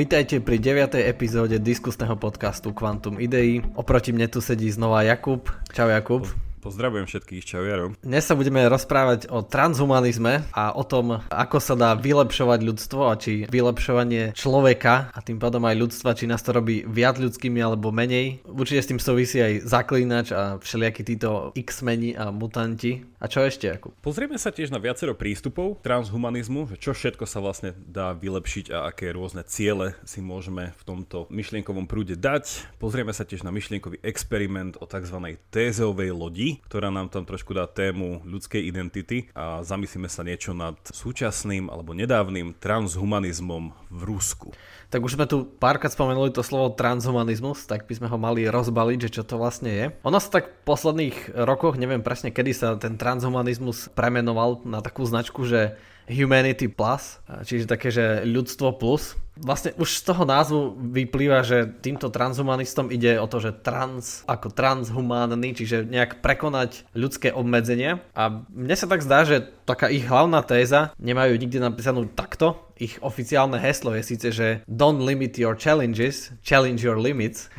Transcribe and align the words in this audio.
Vítajte 0.00 0.40
pri 0.40 0.56
9. 0.56 0.96
epizóde 0.96 1.60
diskusného 1.60 2.16
podcastu 2.16 2.72
Quantum 2.72 3.20
Idei. 3.20 3.60
Oproti 3.76 4.16
mne 4.16 4.32
tu 4.32 4.40
sedí 4.40 4.72
znova 4.72 5.04
Jakub. 5.04 5.52
Čau 5.76 5.92
Jakub. 5.92 6.24
Pozdravujem 6.60 7.08
všetkých, 7.08 7.42
čau 7.48 7.64
Jaro. 7.64 7.96
Dnes 8.04 8.20
sa 8.28 8.36
budeme 8.36 8.60
rozprávať 8.68 9.32
o 9.32 9.40
transhumanizme 9.40 10.44
a 10.52 10.76
o 10.76 10.84
tom, 10.84 11.24
ako 11.32 11.56
sa 11.56 11.72
dá 11.72 11.96
vylepšovať 11.96 12.60
ľudstvo 12.60 13.08
a 13.08 13.16
či 13.16 13.48
vylepšovanie 13.48 14.36
človeka 14.36 15.08
a 15.08 15.18
tým 15.24 15.40
pádom 15.40 15.64
aj 15.64 15.80
ľudstva, 15.80 16.12
či 16.12 16.28
nás 16.28 16.44
to 16.44 16.52
robí 16.52 16.84
viac 16.84 17.16
ľudskými 17.16 17.64
alebo 17.64 17.88
menej. 17.88 18.44
Určite 18.44 18.84
s 18.84 18.90
tým 18.92 19.00
súvisí 19.00 19.40
aj 19.40 19.64
zaklínač 19.64 20.36
a 20.36 20.60
všelijakí 20.60 21.02
títo 21.08 21.56
X-meni 21.56 22.12
a 22.12 22.28
mutanti. 22.28 23.08
A 23.16 23.28
čo 23.28 23.40
ešte, 23.40 23.72
Jakub? 23.72 23.96
Pozrieme 24.04 24.36
sa 24.36 24.52
tiež 24.52 24.68
na 24.68 24.80
viacero 24.80 25.16
prístupov 25.16 25.80
transhumanizmu, 25.80 26.76
čo 26.76 26.92
všetko 26.92 27.24
sa 27.24 27.40
vlastne 27.40 27.72
dá 27.88 28.12
vylepšiť 28.12 28.68
a 28.68 28.92
aké 28.92 29.16
rôzne 29.16 29.48
ciele 29.48 29.96
si 30.04 30.20
môžeme 30.20 30.76
v 30.76 30.82
tomto 30.84 31.24
myšlienkovom 31.32 31.88
prúde 31.88 32.20
dať. 32.20 32.68
Pozrieme 32.76 33.16
sa 33.16 33.24
tiež 33.24 33.48
na 33.48 33.52
myšlienkový 33.52 34.04
experiment 34.04 34.76
o 34.76 34.84
tzv. 34.84 35.40
tézeovej 35.48 36.12
lodi, 36.12 36.49
ktorá 36.66 36.90
nám 36.90 37.06
tam 37.12 37.22
trošku 37.22 37.54
dá 37.54 37.70
tému 37.70 38.26
ľudskej 38.26 38.66
identity 38.66 39.30
a 39.36 39.62
zamyslíme 39.62 40.10
sa 40.10 40.26
niečo 40.26 40.50
nad 40.50 40.74
súčasným 40.90 41.70
alebo 41.70 41.94
nedávnym 41.94 42.58
transhumanizmom 42.58 43.70
v 43.92 44.00
Rusku. 44.02 44.50
Tak 44.90 45.06
už 45.06 45.14
sme 45.14 45.30
tu 45.30 45.46
párkrát 45.46 45.94
spomenuli 45.94 46.34
to 46.34 46.42
slovo 46.42 46.74
transhumanizmus, 46.74 47.68
tak 47.70 47.86
by 47.86 47.94
sme 47.94 48.10
ho 48.10 48.18
mali 48.18 48.50
rozbaliť, 48.50 48.98
že 49.06 49.14
čo 49.20 49.22
to 49.22 49.38
vlastne 49.38 49.70
je. 49.70 49.86
Ono 50.02 50.18
sa 50.18 50.40
tak 50.40 50.50
v 50.50 50.66
posledných 50.66 51.16
rokoch, 51.46 51.78
neviem 51.78 52.02
presne 52.02 52.34
kedy 52.34 52.50
sa 52.50 52.74
ten 52.74 52.98
transhumanizmus 52.98 53.92
premenoval 53.94 54.64
na 54.66 54.82
takú 54.82 55.06
značku, 55.06 55.46
že 55.46 55.76
Humanity 56.10 56.66
Plus, 56.66 57.22
čiže 57.46 57.70
také, 57.70 57.94
že 57.94 58.26
ľudstvo 58.26 58.80
plus. 58.82 59.14
Vlastne 59.38 59.72
už 59.78 60.00
z 60.00 60.02
toho 60.04 60.26
názvu 60.26 60.74
vyplýva, 60.90 61.46
že 61.46 61.70
týmto 61.80 62.10
transhumanistom 62.10 62.90
ide 62.90 63.16
o 63.22 63.26
to, 63.30 63.38
že 63.38 63.56
trans 63.62 64.26
ako 64.26 64.50
transhumánny, 64.52 65.54
čiže 65.54 65.86
nejak 65.86 66.18
prekonať 66.20 66.84
ľudské 66.92 67.30
obmedzenia. 67.30 68.02
A 68.12 68.42
mne 68.50 68.76
sa 68.76 68.90
tak 68.90 69.00
zdá, 69.00 69.22
že 69.22 69.48
taká 69.64 69.86
ich 69.88 70.04
hlavná 70.04 70.42
téza, 70.42 70.92
nemajú 70.98 71.38
nikde 71.38 71.62
napísanú 71.62 72.10
takto, 72.10 72.70
ich 72.80 72.96
oficiálne 73.04 73.60
heslo 73.60 73.92
je 73.92 74.02
síce, 74.02 74.28
že 74.32 74.64
don't 74.64 75.04
limit 75.04 75.36
your 75.36 75.52
challenges, 75.52 76.32
challenge 76.40 76.80
your 76.80 76.96
limits. 76.96 77.52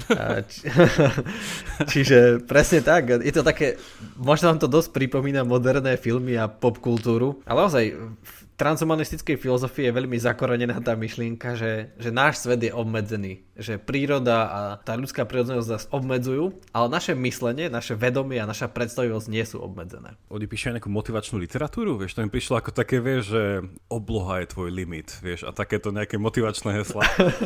Či, 0.50 0.66
čiže 1.94 2.42
presne 2.50 2.82
tak, 2.82 3.22
je 3.22 3.30
to 3.30 3.46
také, 3.46 3.78
možno 4.18 4.50
vám 4.50 4.60
to 4.60 4.68
dosť 4.68 4.90
pripomína 4.98 5.46
moderné 5.46 5.96
filmy 6.02 6.34
a 6.42 6.50
popkultúru, 6.50 7.46
ale 7.46 7.60
ozaj 7.70 7.86
transhumanistickej 8.62 9.42
filozofii 9.42 9.90
je 9.90 9.98
veľmi 9.98 10.22
zakorenená 10.22 10.78
tá 10.86 10.94
myšlienka, 10.94 11.58
že, 11.58 11.98
že 11.98 12.14
náš 12.14 12.46
svet 12.46 12.62
je 12.62 12.70
obmedzený, 12.70 13.42
že 13.58 13.82
príroda 13.82 14.38
a 14.46 14.62
tá 14.78 14.94
ľudská 14.94 15.26
prírodzenosť 15.26 15.70
nás 15.74 15.86
obmedzujú, 15.90 16.62
ale 16.70 16.88
naše 16.94 17.18
myslenie, 17.18 17.74
naše 17.74 17.98
vedomie 17.98 18.38
a 18.38 18.46
naša 18.46 18.70
predstavivosť 18.70 19.28
nie 19.34 19.42
sú 19.42 19.66
obmedzené. 19.66 20.14
Oni 20.30 20.46
píšu 20.46 20.78
nejakú 20.78 20.94
motivačnú 20.94 21.42
literatúru, 21.42 21.98
vieš, 21.98 22.14
to 22.14 22.22
im 22.22 22.30
prišlo 22.30 22.62
ako 22.62 22.70
také, 22.70 23.02
vieš, 23.02 23.34
že 23.34 23.44
obloha 23.90 24.46
je 24.46 24.54
tvoj 24.54 24.70
limit, 24.70 25.10
vieš, 25.26 25.50
a 25.50 25.50
takéto 25.50 25.90
nejaké 25.90 26.22
motivačné 26.22 26.86
hesla. 26.86 27.02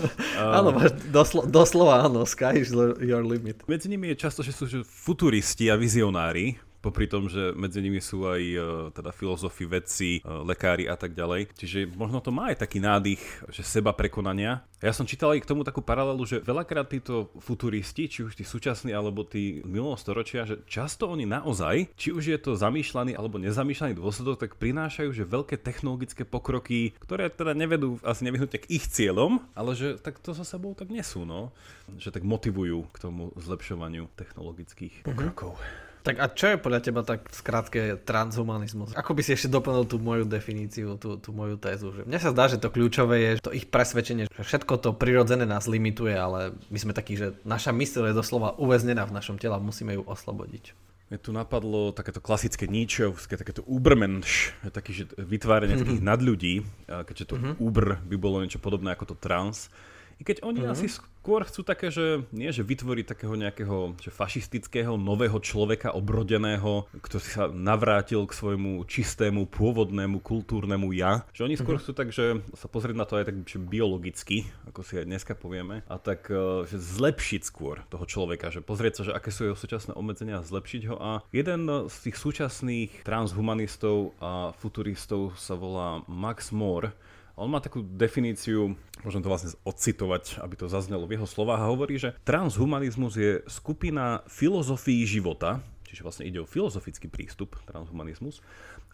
áno, 0.60 0.76
doslo, 1.16 1.48
doslova 1.48 2.04
áno, 2.12 2.28
sky 2.28 2.60
is 2.60 2.76
your 3.00 3.24
limit. 3.24 3.64
Medzi 3.72 3.88
nimi 3.88 4.12
je 4.12 4.20
často, 4.20 4.44
že 4.44 4.52
sú 4.52 4.68
že 4.68 4.84
futuristi 4.84 5.72
a 5.72 5.80
vizionári, 5.80 6.60
popri 6.86 7.10
tom, 7.10 7.26
že 7.26 7.50
medzi 7.58 7.82
nimi 7.82 7.98
sú 7.98 8.30
aj 8.30 8.42
uh, 8.54 8.62
teda 8.94 9.10
filozofi, 9.10 9.66
vedci, 9.66 10.22
uh, 10.22 10.46
lekári 10.46 10.86
a 10.86 10.94
tak 10.94 11.18
ďalej. 11.18 11.50
Čiže 11.58 11.90
možno 11.98 12.22
to 12.22 12.30
má 12.30 12.54
aj 12.54 12.62
taký 12.62 12.78
nádych, 12.78 13.22
že 13.50 13.66
seba 13.66 13.90
prekonania. 13.90 14.62
Ja 14.86 14.94
som 14.94 15.10
čítal 15.10 15.34
aj 15.34 15.42
k 15.42 15.50
tomu 15.50 15.66
takú 15.66 15.82
paralelu, 15.82 16.22
že 16.30 16.46
veľakrát 16.46 16.86
títo 16.86 17.34
futuristi, 17.42 18.06
či 18.06 18.22
už 18.22 18.38
tí 18.38 18.46
súčasní 18.46 18.94
alebo 18.94 19.26
tí 19.26 19.66
minulého 19.66 19.98
storočia, 19.98 20.46
že 20.46 20.62
často 20.70 21.10
oni 21.10 21.26
naozaj, 21.26 21.90
či 21.98 22.14
už 22.14 22.24
je 22.30 22.38
to 22.38 22.54
zamýšľaný 22.54 23.18
alebo 23.18 23.42
nezamýšľaný 23.42 23.98
dôsledok, 23.98 24.46
tak 24.46 24.62
prinášajú, 24.62 25.10
že 25.10 25.26
veľké 25.26 25.58
technologické 25.58 26.22
pokroky, 26.22 26.94
ktoré 27.02 27.34
teda 27.34 27.58
nevedú 27.58 27.98
asi 28.06 28.30
nevyhnutne 28.30 28.62
k 28.62 28.70
ich 28.70 28.86
cieľom, 28.86 29.42
ale 29.58 29.74
že 29.74 29.98
tak 29.98 30.22
to 30.22 30.38
za 30.38 30.46
sebou 30.46 30.78
tak 30.78 30.94
nesú, 30.94 31.26
no. 31.26 31.50
Že 31.98 32.22
tak 32.22 32.24
motivujú 32.28 32.86
k 32.94 32.98
tomu 33.02 33.34
zlepšovaniu 33.40 34.12
technologických 34.14 35.02
mhm. 35.02 35.06
pokrokov. 35.08 35.58
Mm-hmm. 35.58 35.85
Tak 36.06 36.22
a 36.22 36.30
čo 36.30 36.54
je 36.54 36.62
podľa 36.62 36.80
teba 36.86 37.02
tak 37.02 37.26
skrátke 37.34 37.98
transhumanizmus? 38.06 38.94
Ako 38.94 39.18
by 39.18 39.26
si 39.26 39.34
ešte 39.34 39.50
doplnil 39.50 39.90
tú 39.90 39.98
moju 39.98 40.30
definíciu, 40.30 41.02
tú, 41.02 41.18
tú 41.18 41.34
moju 41.34 41.58
tézu? 41.58 41.90
Že 41.90 42.06
mne 42.06 42.20
sa 42.22 42.30
zdá, 42.30 42.46
že 42.46 42.62
to 42.62 42.70
kľúčové 42.70 43.26
je 43.26 43.42
to 43.42 43.50
ich 43.50 43.66
presvedčenie, 43.66 44.30
že 44.30 44.44
všetko 44.46 44.86
to 44.86 44.94
prirodzené 44.94 45.50
nás 45.50 45.66
limituje, 45.66 46.14
ale 46.14 46.54
my 46.70 46.78
sme 46.78 46.94
takí, 46.94 47.18
že 47.18 47.34
naša 47.42 47.74
mysl 47.74 48.06
je 48.06 48.14
doslova 48.14 48.54
uväznená 48.62 49.02
v 49.10 49.18
našom 49.18 49.42
tele 49.42 49.58
a 49.58 49.60
musíme 49.60 49.98
ju 49.98 50.06
oslobodiť. 50.06 50.78
Mne 51.10 51.18
tu 51.22 51.34
napadlo 51.34 51.90
takéto 51.90 52.22
klasické 52.22 52.70
Nietzscheovské, 52.70 53.38
takéto 53.38 53.66
Ubermensch, 53.66 54.54
taký, 54.70 54.94
že 54.94 55.04
vytváranie 55.18 55.74
mm-hmm. 55.74 55.90
takých 55.90 56.06
nadľudí, 56.06 56.56
keďže 56.86 57.26
to 57.34 57.36
mm-hmm. 57.38 57.54
Uber 57.62 57.98
by 58.06 58.16
bolo 58.22 58.46
niečo 58.46 58.62
podobné 58.62 58.94
ako 58.94 59.14
to 59.14 59.16
trans. 59.18 59.74
I 60.18 60.26
keď 60.26 60.46
oni 60.46 60.66
mm-hmm. 60.66 60.74
asi 60.78 60.86
skôr 61.26 61.42
chcú 61.42 61.66
také, 61.66 61.90
že 61.90 62.22
nie, 62.30 62.54
že 62.54 62.62
vytvoriť 62.62 63.10
takého 63.10 63.34
nejakého 63.34 63.98
že 63.98 64.14
fašistického 64.14 64.94
nového 64.94 65.42
človeka 65.42 65.98
obrodeného, 65.98 66.86
ktorý 67.02 67.26
sa 67.26 67.50
navrátil 67.50 68.30
k 68.30 68.38
svojmu 68.38 68.86
čistému, 68.86 69.50
pôvodnému, 69.50 70.22
kultúrnemu 70.22 70.94
ja. 70.94 71.26
Že 71.34 71.50
oni 71.50 71.56
skôr 71.58 71.82
mm-hmm. 71.82 71.90
chcú 71.90 71.92
tak, 71.98 72.14
že 72.14 72.46
sa 72.54 72.70
pozrieť 72.70 72.94
na 72.94 73.10
to 73.10 73.18
aj 73.18 73.34
tak 73.34 73.42
že 73.42 73.58
biologicky, 73.58 74.46
ako 74.70 74.86
si 74.86 75.02
aj 75.02 75.10
dneska 75.10 75.34
povieme, 75.34 75.82
a 75.90 75.98
tak 75.98 76.30
e, 76.30 76.70
že 76.70 76.78
zlepšiť 76.78 77.42
skôr 77.42 77.82
toho 77.90 78.06
človeka, 78.06 78.54
že 78.54 78.62
pozrieť 78.62 79.02
sa, 79.02 79.10
že 79.10 79.16
aké 79.18 79.34
sú 79.34 79.50
jeho 79.50 79.58
súčasné 79.58 79.98
obmedzenia 79.98 80.38
a 80.38 80.46
zlepšiť 80.46 80.82
ho. 80.94 80.96
A 81.02 81.26
jeden 81.34 81.66
z 81.90 81.96
tých 82.06 82.22
súčasných 82.22 83.02
transhumanistov 83.02 84.14
a 84.22 84.54
futuristov 84.62 85.34
sa 85.42 85.58
volá 85.58 86.06
Max 86.06 86.54
Moore, 86.54 86.94
on 87.36 87.52
má 87.52 87.60
takú 87.60 87.84
definíciu, 87.84 88.80
môžem 89.04 89.20
to 89.20 89.32
vlastne 89.32 89.52
odcitovať, 89.68 90.40
aby 90.40 90.56
to 90.56 90.72
zaznelo 90.72 91.04
v 91.04 91.20
jeho 91.20 91.28
slovách 91.28 91.62
a 91.62 91.72
hovorí, 91.72 92.00
že 92.00 92.16
transhumanizmus 92.24 93.14
je 93.20 93.32
skupina 93.52 94.24
filozofií 94.32 95.04
života, 95.04 95.60
čiže 95.84 96.04
vlastne 96.04 96.28
ide 96.28 96.40
o 96.40 96.48
filozofický 96.48 97.12
prístup, 97.12 97.60
transhumanizmus, 97.68 98.40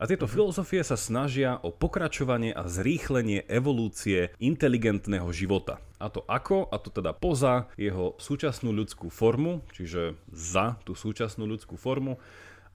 a 0.02 0.10
tieto 0.10 0.26
mm-hmm. 0.26 0.34
filozofie 0.34 0.82
sa 0.82 0.98
snažia 0.98 1.62
o 1.62 1.70
pokračovanie 1.70 2.50
a 2.58 2.66
zrýchlenie 2.66 3.46
evolúcie 3.46 4.34
inteligentného 4.42 5.30
života. 5.30 5.78
A 6.02 6.10
to 6.10 6.26
ako? 6.26 6.66
A 6.74 6.82
to 6.82 6.90
teda 6.90 7.14
poza 7.14 7.70
jeho 7.78 8.18
súčasnú 8.18 8.74
ľudskú 8.74 9.14
formu, 9.14 9.62
čiže 9.78 10.18
za 10.34 10.82
tú 10.82 10.98
súčasnú 10.98 11.46
ľudskú 11.46 11.78
formu, 11.78 12.18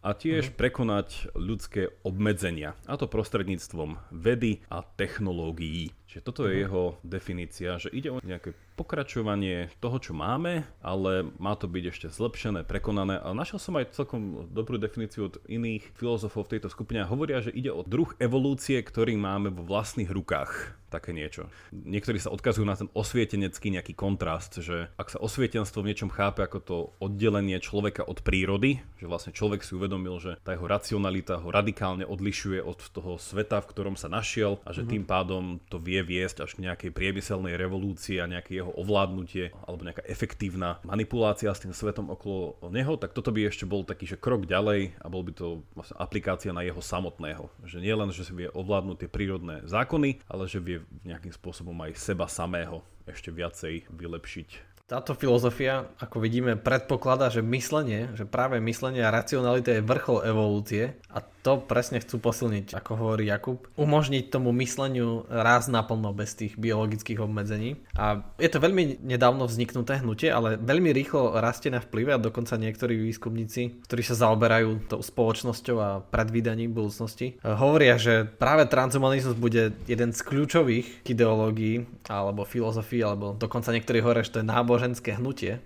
a 0.06 0.14
tiež 0.14 0.54
uh-huh. 0.54 0.58
prekonať 0.62 1.34
ľudské 1.34 1.90
obmedzenia. 2.06 2.78
A 2.86 2.94
to 2.94 3.10
prostredníctvom 3.10 3.98
vedy 4.14 4.62
a 4.70 4.86
technológií. 4.86 5.90
Čiže 6.16 6.32
toto 6.32 6.48
je 6.48 6.56
uh-huh. 6.56 6.64
jeho 6.64 6.82
definícia, 7.04 7.76
že 7.76 7.92
ide 7.92 8.08
o 8.08 8.24
nejaké 8.24 8.56
pokračovanie 8.80 9.68
toho, 9.84 10.00
čo 10.00 10.16
máme, 10.16 10.64
ale 10.80 11.28
má 11.36 11.52
to 11.60 11.68
byť 11.68 11.84
ešte 11.92 12.06
zlepšené, 12.08 12.64
prekonané. 12.64 13.20
A 13.20 13.36
našiel 13.36 13.60
som 13.60 13.76
aj 13.76 13.92
celkom 13.92 14.48
dobrú 14.48 14.80
definíciu 14.80 15.28
od 15.28 15.36
iných 15.44 15.92
filozofov 15.92 16.48
v 16.48 16.56
tejto 16.56 16.72
skupine. 16.72 17.04
Hovoria, 17.04 17.44
že 17.44 17.52
ide 17.52 17.68
o 17.68 17.84
druh 17.84 18.16
evolúcie, 18.16 18.80
ktorý 18.80 19.20
máme 19.20 19.52
vo 19.52 19.68
vlastných 19.68 20.08
rukách 20.08 20.72
také 20.86 21.10
niečo. 21.10 21.50
Niektorí 21.74 22.16
sa 22.22 22.30
odkazujú 22.30 22.64
na 22.64 22.78
ten 22.78 22.88
osvietenecký 22.94 23.74
nejaký 23.74 23.92
kontrast, 23.98 24.62
že 24.62 24.88
ak 24.94 25.12
sa 25.12 25.18
osvietenstvo 25.18 25.82
v 25.82 25.92
niečom 25.92 26.10
chápe 26.14 26.46
ako 26.46 26.58
to 26.62 26.76
oddelenie 27.02 27.58
človeka 27.58 28.06
od 28.06 28.22
prírody, 28.22 28.80
že 28.96 29.10
vlastne 29.10 29.34
človek 29.34 29.66
si 29.66 29.74
uvedomil, 29.74 30.16
že 30.22 30.38
tá 30.46 30.54
jeho 30.54 30.64
racionalita 30.64 31.42
ho 31.42 31.48
radikálne 31.50 32.06
odlišuje 32.06 32.62
od 32.62 32.78
toho 32.94 33.18
sveta, 33.18 33.60
v 33.60 33.70
ktorom 33.74 33.98
sa 33.98 34.06
našiel 34.06 34.62
a 34.62 34.70
že 34.70 34.86
mm-hmm. 34.86 34.92
tým 34.94 35.04
pádom 35.04 35.42
to 35.66 35.82
vie 35.82 36.00
viesť 36.06 36.46
až 36.46 36.54
k 36.54 36.62
nejakej 36.70 36.90
priemyselnej 36.94 37.58
revolúcii 37.58 38.22
a 38.22 38.30
nejaké 38.30 38.62
jeho 38.62 38.70
ovládnutie 38.78 39.50
alebo 39.66 39.82
nejaká 39.82 40.06
efektívna 40.06 40.78
manipulácia 40.86 41.50
s 41.50 41.66
tým 41.66 41.74
svetom 41.74 42.14
okolo 42.14 42.62
neho, 42.70 42.94
tak 42.94 43.10
toto 43.10 43.34
by 43.34 43.50
ešte 43.50 43.66
bol 43.66 43.82
taký, 43.82 44.06
že 44.06 44.20
krok 44.20 44.46
ďalej 44.46 44.94
a 45.02 45.06
bol 45.10 45.26
by 45.26 45.32
to 45.34 45.66
vlastne 45.74 45.98
aplikácia 45.98 46.54
na 46.54 46.62
jeho 46.62 46.78
samotného. 46.78 47.50
Že 47.66 47.82
nie 47.82 47.94
len, 47.98 48.14
že 48.14 48.22
si 48.22 48.30
vie 48.30 48.46
ovládnuť 48.54 48.96
tie 49.02 49.10
prírodné 49.10 49.66
zákony, 49.66 50.22
ale 50.30 50.46
že 50.46 50.62
vie 50.62 50.86
nejakým 51.02 51.34
spôsobom 51.34 51.74
aj 51.82 51.98
seba 51.98 52.30
samého 52.30 52.86
ešte 53.10 53.34
viacej 53.34 53.90
vylepšiť 53.90 54.75
Táto 54.86 55.18
filozofia, 55.18 55.90
ako 55.98 56.22
vidíme, 56.22 56.54
predpokladá, 56.54 57.26
že 57.26 57.42
myslenie, 57.42 58.14
že 58.14 58.22
práve 58.22 58.62
myslenie 58.62 59.02
a 59.02 59.10
racionalita 59.10 59.74
je 59.74 59.82
vrchol 59.82 60.22
evolúcie 60.22 60.94
a 61.10 61.26
to 61.42 61.62
presne 61.62 62.02
chcú 62.02 62.18
posilniť, 62.22 62.74
ako 62.74 62.90
hovorí 62.98 63.30
Jakub, 63.30 63.66
umožniť 63.78 64.34
tomu 64.34 64.50
mysleniu 64.58 65.26
raz 65.30 65.70
naplno 65.70 66.10
bez 66.10 66.34
tých 66.34 66.58
biologických 66.58 67.22
obmedzení. 67.22 67.78
A 67.94 68.26
je 68.38 68.50
to 68.50 68.58
veľmi 68.58 68.98
nedávno 69.02 69.46
vzniknuté 69.46 70.02
hnutie, 70.02 70.26
ale 70.26 70.58
veľmi 70.58 70.90
rýchlo 70.90 71.38
rastie 71.38 71.70
na 71.70 71.78
vplyve 71.78 72.14
a 72.14 72.22
dokonca 72.22 72.58
niektorí 72.58 72.98
výskumníci, 72.98 73.86
ktorí 73.86 74.02
sa 74.02 74.18
zaoberajú 74.26 74.90
tou 74.90 75.02
spoločnosťou 75.02 75.76
a 75.78 76.02
predvídaním 76.02 76.74
budúcnosti, 76.74 77.38
hovoria, 77.42 77.94
že 77.94 78.26
práve 78.26 78.66
transhumanizmus 78.66 79.38
bude 79.38 79.70
jeden 79.86 80.10
z 80.10 80.20
kľúčových 80.26 81.06
ideológií 81.06 81.86
alebo 82.10 82.42
filozofií, 82.42 83.06
alebo 83.06 83.38
dokonca 83.38 83.70
niektorí 83.70 84.02
hovoria, 84.02 84.26
že 84.26 84.34
to 84.34 84.42
je 84.42 84.50
náboženské 84.76 85.16
hnutie, 85.16 85.64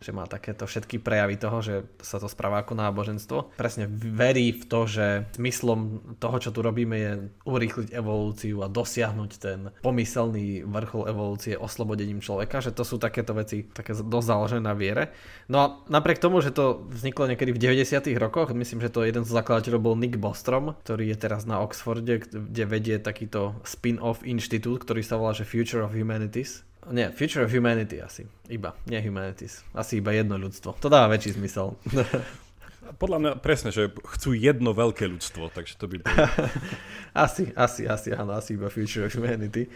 že 0.00 0.16
má 0.16 0.24
takéto 0.24 0.64
všetky 0.64 1.00
prejavy 1.00 1.36
toho, 1.36 1.60
že 1.60 1.74
sa 2.00 2.16
to 2.16 2.24
správa 2.24 2.64
ako 2.64 2.72
náboženstvo. 2.72 3.56
Presne 3.56 3.84
verí 3.88 4.52
v 4.56 4.64
to, 4.64 4.88
že 4.88 5.28
zmyslom 5.36 5.80
toho, 6.16 6.36
čo 6.40 6.52
tu 6.52 6.64
robíme, 6.64 6.96
je 6.96 7.12
urýchliť 7.44 7.92
evolúciu 7.92 8.64
a 8.64 8.72
dosiahnuť 8.72 9.30
ten 9.36 9.72
pomyselný 9.84 10.64
vrchol 10.64 11.04
evolúcie 11.04 11.52
oslobodením 11.56 12.24
človeka, 12.24 12.64
že 12.64 12.72
to 12.72 12.80
sú 12.80 12.96
takéto 12.96 13.36
veci 13.36 13.64
také 13.64 13.92
dosť 13.92 14.28
založené 14.28 14.62
na 14.64 14.72
viere. 14.72 15.12
No 15.52 15.56
a 15.60 15.66
napriek 15.92 16.20
tomu, 16.20 16.40
že 16.40 16.52
to 16.52 16.84
vzniklo 16.88 17.28
niekedy 17.28 17.52
v 17.52 17.60
90. 17.60 18.16
rokoch, 18.16 18.56
myslím, 18.56 18.80
že 18.80 18.92
to 18.92 19.04
jeden 19.04 19.28
z 19.28 19.36
zakladateľov 19.36 19.84
bol 19.84 19.96
Nick 20.00 20.16
Bostrom, 20.16 20.80
ktorý 20.80 21.12
je 21.12 21.16
teraz 21.16 21.44
na 21.44 21.60
Oxforde, 21.60 22.24
kde 22.24 22.64
vedie 22.64 22.96
takýto 22.96 23.60
spin-off 23.68 24.24
inštitút, 24.24 24.84
ktorý 24.88 25.04
sa 25.04 25.20
volá 25.20 25.36
že 25.36 25.44
Future 25.44 25.84
of 25.84 25.92
Humanities 25.92 26.69
nie, 26.88 27.12
Future 27.12 27.44
of 27.44 27.52
Humanity 27.52 28.00
asi. 28.00 28.24
Iba, 28.48 28.72
nie 28.88 29.02
Humanities. 29.04 29.60
Asi 29.76 30.00
iba 30.00 30.16
jedno 30.16 30.40
ľudstvo. 30.40 30.80
To 30.80 30.88
dáva 30.88 31.12
väčší 31.12 31.36
zmysel. 31.36 31.76
Podľa 32.98 33.18
mňa 33.20 33.32
presne, 33.38 33.70
že 33.70 33.92
chcú 33.92 34.34
jedno 34.34 34.74
veľké 34.74 35.06
ľudstvo, 35.06 35.52
takže 35.54 35.78
to 35.78 35.86
by 35.86 35.96
bolo... 36.02 36.16
asi, 37.26 37.54
asi, 37.54 37.86
asi, 37.86 38.08
áno, 38.10 38.34
asi 38.34 38.58
iba 38.58 38.72
Future 38.72 39.06
of 39.06 39.14
Humanity. 39.14 39.70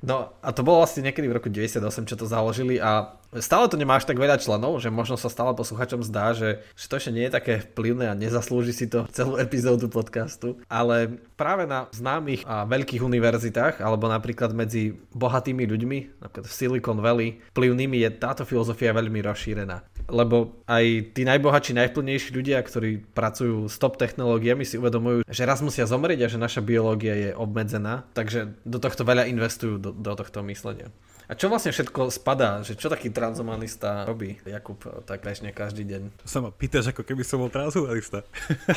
No 0.00 0.32
a 0.40 0.48
to 0.56 0.64
bolo 0.64 0.80
vlastne 0.80 1.04
niekedy 1.04 1.28
v 1.28 1.36
roku 1.36 1.52
98, 1.52 2.08
čo 2.08 2.16
to 2.16 2.24
založili 2.24 2.80
a 2.80 3.20
stále 3.36 3.68
to 3.68 3.76
nemá 3.76 4.00
až 4.00 4.08
tak 4.08 4.16
veľa 4.16 4.40
členov, 4.40 4.80
že 4.80 4.88
možno 4.88 5.20
sa 5.20 5.28
stále 5.28 5.52
posluchačom 5.52 6.00
zdá, 6.00 6.32
že, 6.32 6.64
že 6.72 6.88
to 6.88 6.96
ešte 6.96 7.12
nie 7.12 7.28
je 7.28 7.36
také 7.36 7.54
vplyvné 7.60 8.08
a 8.08 8.16
nezaslúži 8.16 8.72
si 8.72 8.88
to 8.88 9.04
celú 9.16 9.36
epizódu 9.36 9.92
podcastu, 9.92 10.56
ale 10.72 11.20
práve 11.36 11.68
na 11.68 11.86
známych 11.92 12.48
a 12.48 12.64
veľkých 12.64 13.04
univerzitách, 13.04 13.84
alebo 13.84 14.08
napríklad 14.08 14.56
medzi 14.56 14.96
bohatými 15.12 15.68
ľuďmi, 15.68 15.98
napríklad 16.24 16.48
v 16.48 16.56
Silicon 16.56 16.98
Valley, 17.04 17.36
vplyvnými 17.52 18.00
je 18.00 18.08
táto 18.16 18.48
filozofia 18.48 18.96
veľmi 18.96 19.20
rozšírená. 19.20 19.84
Lebo 20.10 20.64
aj 20.64 21.12
tí 21.12 21.22
najbohatší, 21.28 21.76
najvplyvnejší 21.76 22.34
ľudia, 22.34 22.59
ktorí 22.62 23.02
pracujú 23.12 23.66
s 23.66 23.76
top 23.76 23.96
technológiami, 23.96 24.64
si 24.64 24.76
uvedomujú, 24.76 25.26
že 25.26 25.42
raz 25.48 25.60
musia 25.60 25.88
zomrieť 25.88 26.26
a 26.26 26.32
že 26.32 26.38
naša 26.38 26.60
biológia 26.64 27.14
je 27.16 27.30
obmedzená, 27.34 28.08
takže 28.12 28.54
do 28.62 28.78
tohto 28.78 29.02
veľa 29.04 29.28
investujú 29.28 29.80
do, 29.80 29.90
do 29.90 30.12
tohto 30.14 30.44
myslenia. 30.46 30.92
A 31.30 31.38
čo 31.38 31.46
vlastne 31.46 31.70
všetko 31.70 32.10
spadá? 32.10 32.58
Že 32.66 32.74
čo 32.74 32.90
taký 32.90 33.06
transhumanista 33.14 34.02
robí, 34.02 34.42
Jakub, 34.42 34.82
tak 35.06 35.22
bežne 35.22 35.54
každý 35.54 35.86
deň? 35.86 36.02
To 36.18 36.26
sa 36.26 36.42
ma 36.42 36.50
pýtaš, 36.50 36.90
ako 36.90 37.06
keby 37.06 37.22
som 37.22 37.38
bol 37.38 37.46
transhumanista. 37.46 38.26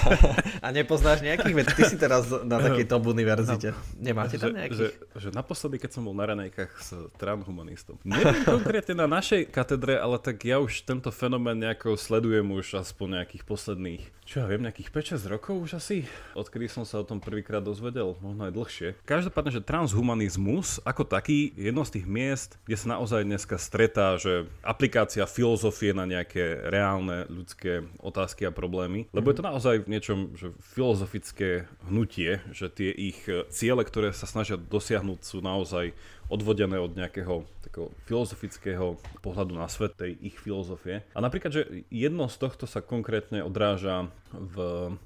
a 0.66 0.70
nepoznáš 0.70 1.26
nejakých? 1.26 1.50
Veď 1.58 1.68
ty 1.74 1.84
si 1.90 1.98
teraz 1.98 2.30
na 2.46 2.62
takej 2.62 2.86
top 2.86 3.10
univerzite. 3.10 3.74
Nemáte 3.98 4.38
tam 4.38 4.54
nejakých? 4.54 4.78
Že, 4.78 4.88
že 5.18 5.30
naposledy, 5.34 5.82
keď 5.82 5.98
som 5.98 6.06
bol 6.06 6.14
na 6.14 6.30
ranejkách 6.30 6.72
s 6.78 6.94
transhumanistom. 7.18 7.98
Neviem 8.06 8.46
konkrétne 8.54 9.02
na 9.02 9.10
našej 9.10 9.50
katedre, 9.50 9.98
ale 9.98 10.22
tak 10.22 10.46
ja 10.46 10.62
už 10.62 10.86
tento 10.86 11.10
fenomén 11.10 11.58
nejako 11.58 11.98
sledujem 11.98 12.46
už 12.54 12.86
aspoň 12.86 13.26
nejakých 13.26 13.50
posledných 13.50 14.04
čo 14.24 14.40
ja 14.40 14.48
viem, 14.48 14.64
nejakých 14.64 14.90
5-6 15.20 15.28
rokov 15.28 15.56
už 15.60 15.72
asi, 15.78 16.08
odkedy 16.34 16.72
som 16.72 16.88
sa 16.88 17.04
o 17.04 17.08
tom 17.08 17.20
prvýkrát 17.20 17.60
dozvedel, 17.60 18.16
možno 18.24 18.48
aj 18.48 18.54
dlhšie. 18.56 18.88
Každopádne, 19.04 19.52
že 19.60 19.62
transhumanizmus 19.62 20.80
ako 20.88 21.04
taký 21.04 21.52
je 21.60 21.70
jedno 21.70 21.84
z 21.84 22.00
tých 22.00 22.08
miest, 22.08 22.56
kde 22.64 22.78
sa 22.80 22.96
naozaj 22.96 23.28
dneska 23.28 23.60
stretá, 23.60 24.16
že 24.16 24.48
aplikácia 24.64 25.28
filozofie 25.28 25.92
na 25.92 26.08
nejaké 26.08 26.72
reálne 26.72 27.28
ľudské 27.28 27.84
otázky 28.00 28.48
a 28.48 28.56
problémy, 28.56 29.12
lebo 29.12 29.30
je 29.30 29.38
to 29.38 29.44
naozaj 29.44 29.76
v 29.84 29.92
niečom 29.92 30.20
že 30.40 30.56
filozofické 30.74 31.68
hnutie, 31.92 32.40
že 32.56 32.72
tie 32.72 32.96
ich 32.96 33.20
ciele, 33.52 33.84
ktoré 33.84 34.16
sa 34.16 34.26
snažia 34.26 34.56
dosiahnuť 34.56 35.20
sú 35.20 35.44
naozaj 35.44 35.92
odvodené 36.34 36.82
od 36.82 36.98
nejakého 36.98 37.46
takého 37.62 37.90
filozofického 38.10 38.98
pohľadu 39.22 39.54
na 39.54 39.70
svet, 39.70 39.94
tej 39.94 40.18
ich 40.22 40.38
filozofie. 40.38 41.06
A 41.14 41.20
napríklad, 41.22 41.54
že 41.54 41.62
jedno 41.94 42.26
z 42.30 42.38
tohto 42.42 42.66
sa 42.66 42.82
konkrétne 42.82 43.46
odráža 43.46 44.10
v 44.34 44.58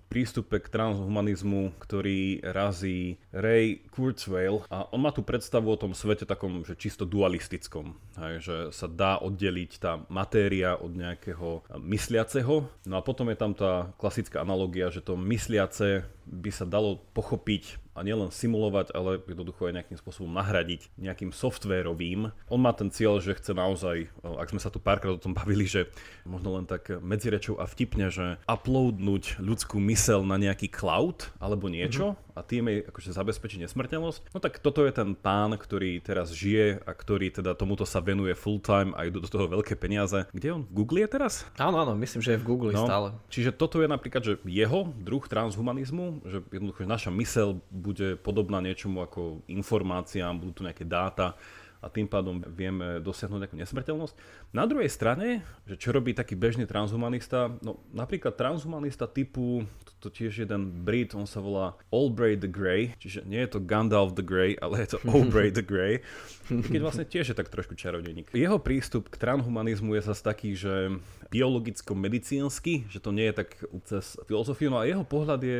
prístupe 0.08 0.64
k 0.64 0.72
transhumanizmu, 0.72 1.76
ktorý 1.84 2.40
razí 2.44 3.20
Ray 3.36 3.84
Kurzweil 3.92 4.64
a 4.72 4.88
on 4.92 5.04
má 5.04 5.12
tú 5.12 5.24
predstavu 5.24 5.68
o 5.68 5.80
tom 5.80 5.92
svete 5.92 6.24
takom, 6.24 6.64
že 6.64 6.80
čisto 6.80 7.04
dualistickom, 7.04 7.96
hej, 8.18 8.36
že 8.42 8.58
sa 8.74 8.90
dá 8.90 9.22
oddeliť 9.22 9.72
tá 9.78 10.02
matéria 10.10 10.76
od 10.76 10.94
nejakého 10.94 11.66
mysliaceho. 11.78 12.66
No 12.90 12.96
a 12.98 13.06
potom 13.06 13.30
je 13.30 13.38
tam 13.38 13.54
tá 13.54 13.94
klasická 14.02 14.42
analogia, 14.42 14.90
že 14.90 15.06
to 15.06 15.16
mysliace 15.16 16.04
by 16.28 16.52
sa 16.52 16.68
dalo 16.68 17.00
pochopiť 17.16 17.80
a 17.98 18.06
nielen 18.06 18.30
simulovať, 18.30 18.94
ale 18.94 19.18
jednoducho 19.26 19.72
aj 19.72 19.82
nejakým 19.82 19.98
spôsobom 19.98 20.30
nahradiť 20.30 20.94
nejakým 21.02 21.34
softvérovým. 21.34 22.30
On 22.52 22.62
má 22.62 22.70
ten 22.76 22.94
cieľ, 22.94 23.18
že 23.18 23.34
chce 23.34 23.58
naozaj, 23.58 24.12
ak 24.22 24.54
sme 24.54 24.62
sa 24.62 24.70
tu 24.70 24.78
párkrát 24.78 25.18
o 25.18 25.24
tom 25.24 25.34
bavili, 25.34 25.66
že 25.66 25.90
možno 26.22 26.54
len 26.62 26.70
tak 26.70 26.94
medzirečou 27.02 27.58
a 27.58 27.66
vtipne, 27.66 28.14
že 28.14 28.38
uploadnúť 28.46 29.42
ľudskú 29.42 29.82
mysel 29.90 30.22
na 30.28 30.38
nejaký 30.38 30.70
cloud 30.70 31.34
alebo 31.42 31.72
niečo 31.74 32.14
mm-hmm. 32.14 32.27
A 32.38 32.46
tým 32.46 32.70
jej 32.70 32.80
akože 32.86 33.18
zabezpečiť 33.18 33.66
nesmrteľnosť. 33.66 34.32
No 34.32 34.38
tak 34.38 34.62
toto 34.62 34.86
je 34.86 34.94
ten 34.94 35.18
pán, 35.18 35.58
ktorý 35.58 35.98
teraz 35.98 36.30
žije 36.30 36.86
a 36.86 36.92
ktorý 36.94 37.34
teda 37.34 37.58
tomuto 37.58 37.84
sa 37.84 37.98
venuje 37.98 38.38
full 38.38 38.62
time 38.62 38.94
a 38.94 39.10
idú 39.10 39.18
do 39.18 39.30
toho 39.30 39.50
veľké 39.50 39.74
peniaze. 39.74 40.30
Kde 40.30 40.54
on? 40.54 40.62
V 40.70 40.86
Google 40.86 41.04
je 41.04 41.10
teraz? 41.10 41.50
Áno, 41.58 41.82
áno, 41.82 41.98
myslím, 41.98 42.22
že 42.22 42.38
je 42.38 42.42
v 42.42 42.46
Google 42.46 42.72
no, 42.78 42.86
stále. 42.86 43.18
Čiže 43.34 43.58
toto 43.58 43.82
je 43.82 43.90
napríklad, 43.90 44.22
že 44.22 44.34
jeho 44.46 44.94
druh 45.02 45.26
transhumanizmu, 45.26 46.22
že 46.30 46.38
jednoducho 46.54 46.86
naša 46.86 47.10
mysel 47.18 47.58
bude 47.74 48.16
podobná 48.22 48.62
niečomu 48.62 49.02
ako 49.02 49.42
informáciám, 49.50 50.38
budú 50.38 50.62
tu 50.62 50.62
nejaké 50.62 50.86
dáta 50.86 51.34
a 51.78 51.88
tým 51.88 52.10
pádom 52.10 52.42
vieme 52.54 52.98
dosiahnuť 53.00 53.40
nejakú 53.46 53.58
nesmrteľnosť. 53.58 54.16
Na 54.52 54.66
druhej 54.66 54.90
strane, 54.90 55.46
že 55.70 55.78
čo 55.78 55.94
robí 55.94 56.18
taký 56.18 56.34
bežný 56.34 56.66
transhumanista, 56.66 57.54
no 57.62 57.82
napríklad 57.94 58.34
transhumanista 58.34 59.06
typu, 59.06 59.66
to, 59.86 60.08
to 60.08 60.24
tiež 60.24 60.48
jeden 60.48 60.84
Brit, 60.84 61.14
on 61.14 61.30
sa 61.30 61.38
volá 61.38 61.78
Albright 61.94 62.42
the 62.42 62.50
Grey, 62.50 62.98
čiže 62.98 63.26
nie 63.30 63.42
je 63.46 63.58
to 63.58 63.60
Gandalf 63.62 64.18
the 64.18 64.26
Grey, 64.26 64.58
ale 64.58 64.82
je 64.84 64.98
to 64.98 65.00
Albright 65.12 65.54
the 65.54 65.66
Grey, 65.66 66.02
keď 66.50 66.80
vlastne 66.82 67.06
tiež 67.06 67.34
je 67.34 67.36
tak 67.38 67.54
trošku 67.54 67.78
čarodejník. 67.78 68.34
Jeho 68.34 68.58
prístup 68.58 69.14
k 69.14 69.20
transhumanizmu 69.22 69.94
je 69.98 70.02
zase 70.02 70.22
taký, 70.26 70.58
že 70.58 70.98
biologicko-medicínsky, 71.30 72.88
že 72.90 73.00
to 73.04 73.12
nie 73.14 73.30
je 73.30 73.36
tak 73.36 73.50
cez 73.86 74.18
filozofiu, 74.26 74.74
no 74.74 74.82
a 74.82 74.88
jeho 74.90 75.04
pohľad 75.04 75.42
je 75.44 75.60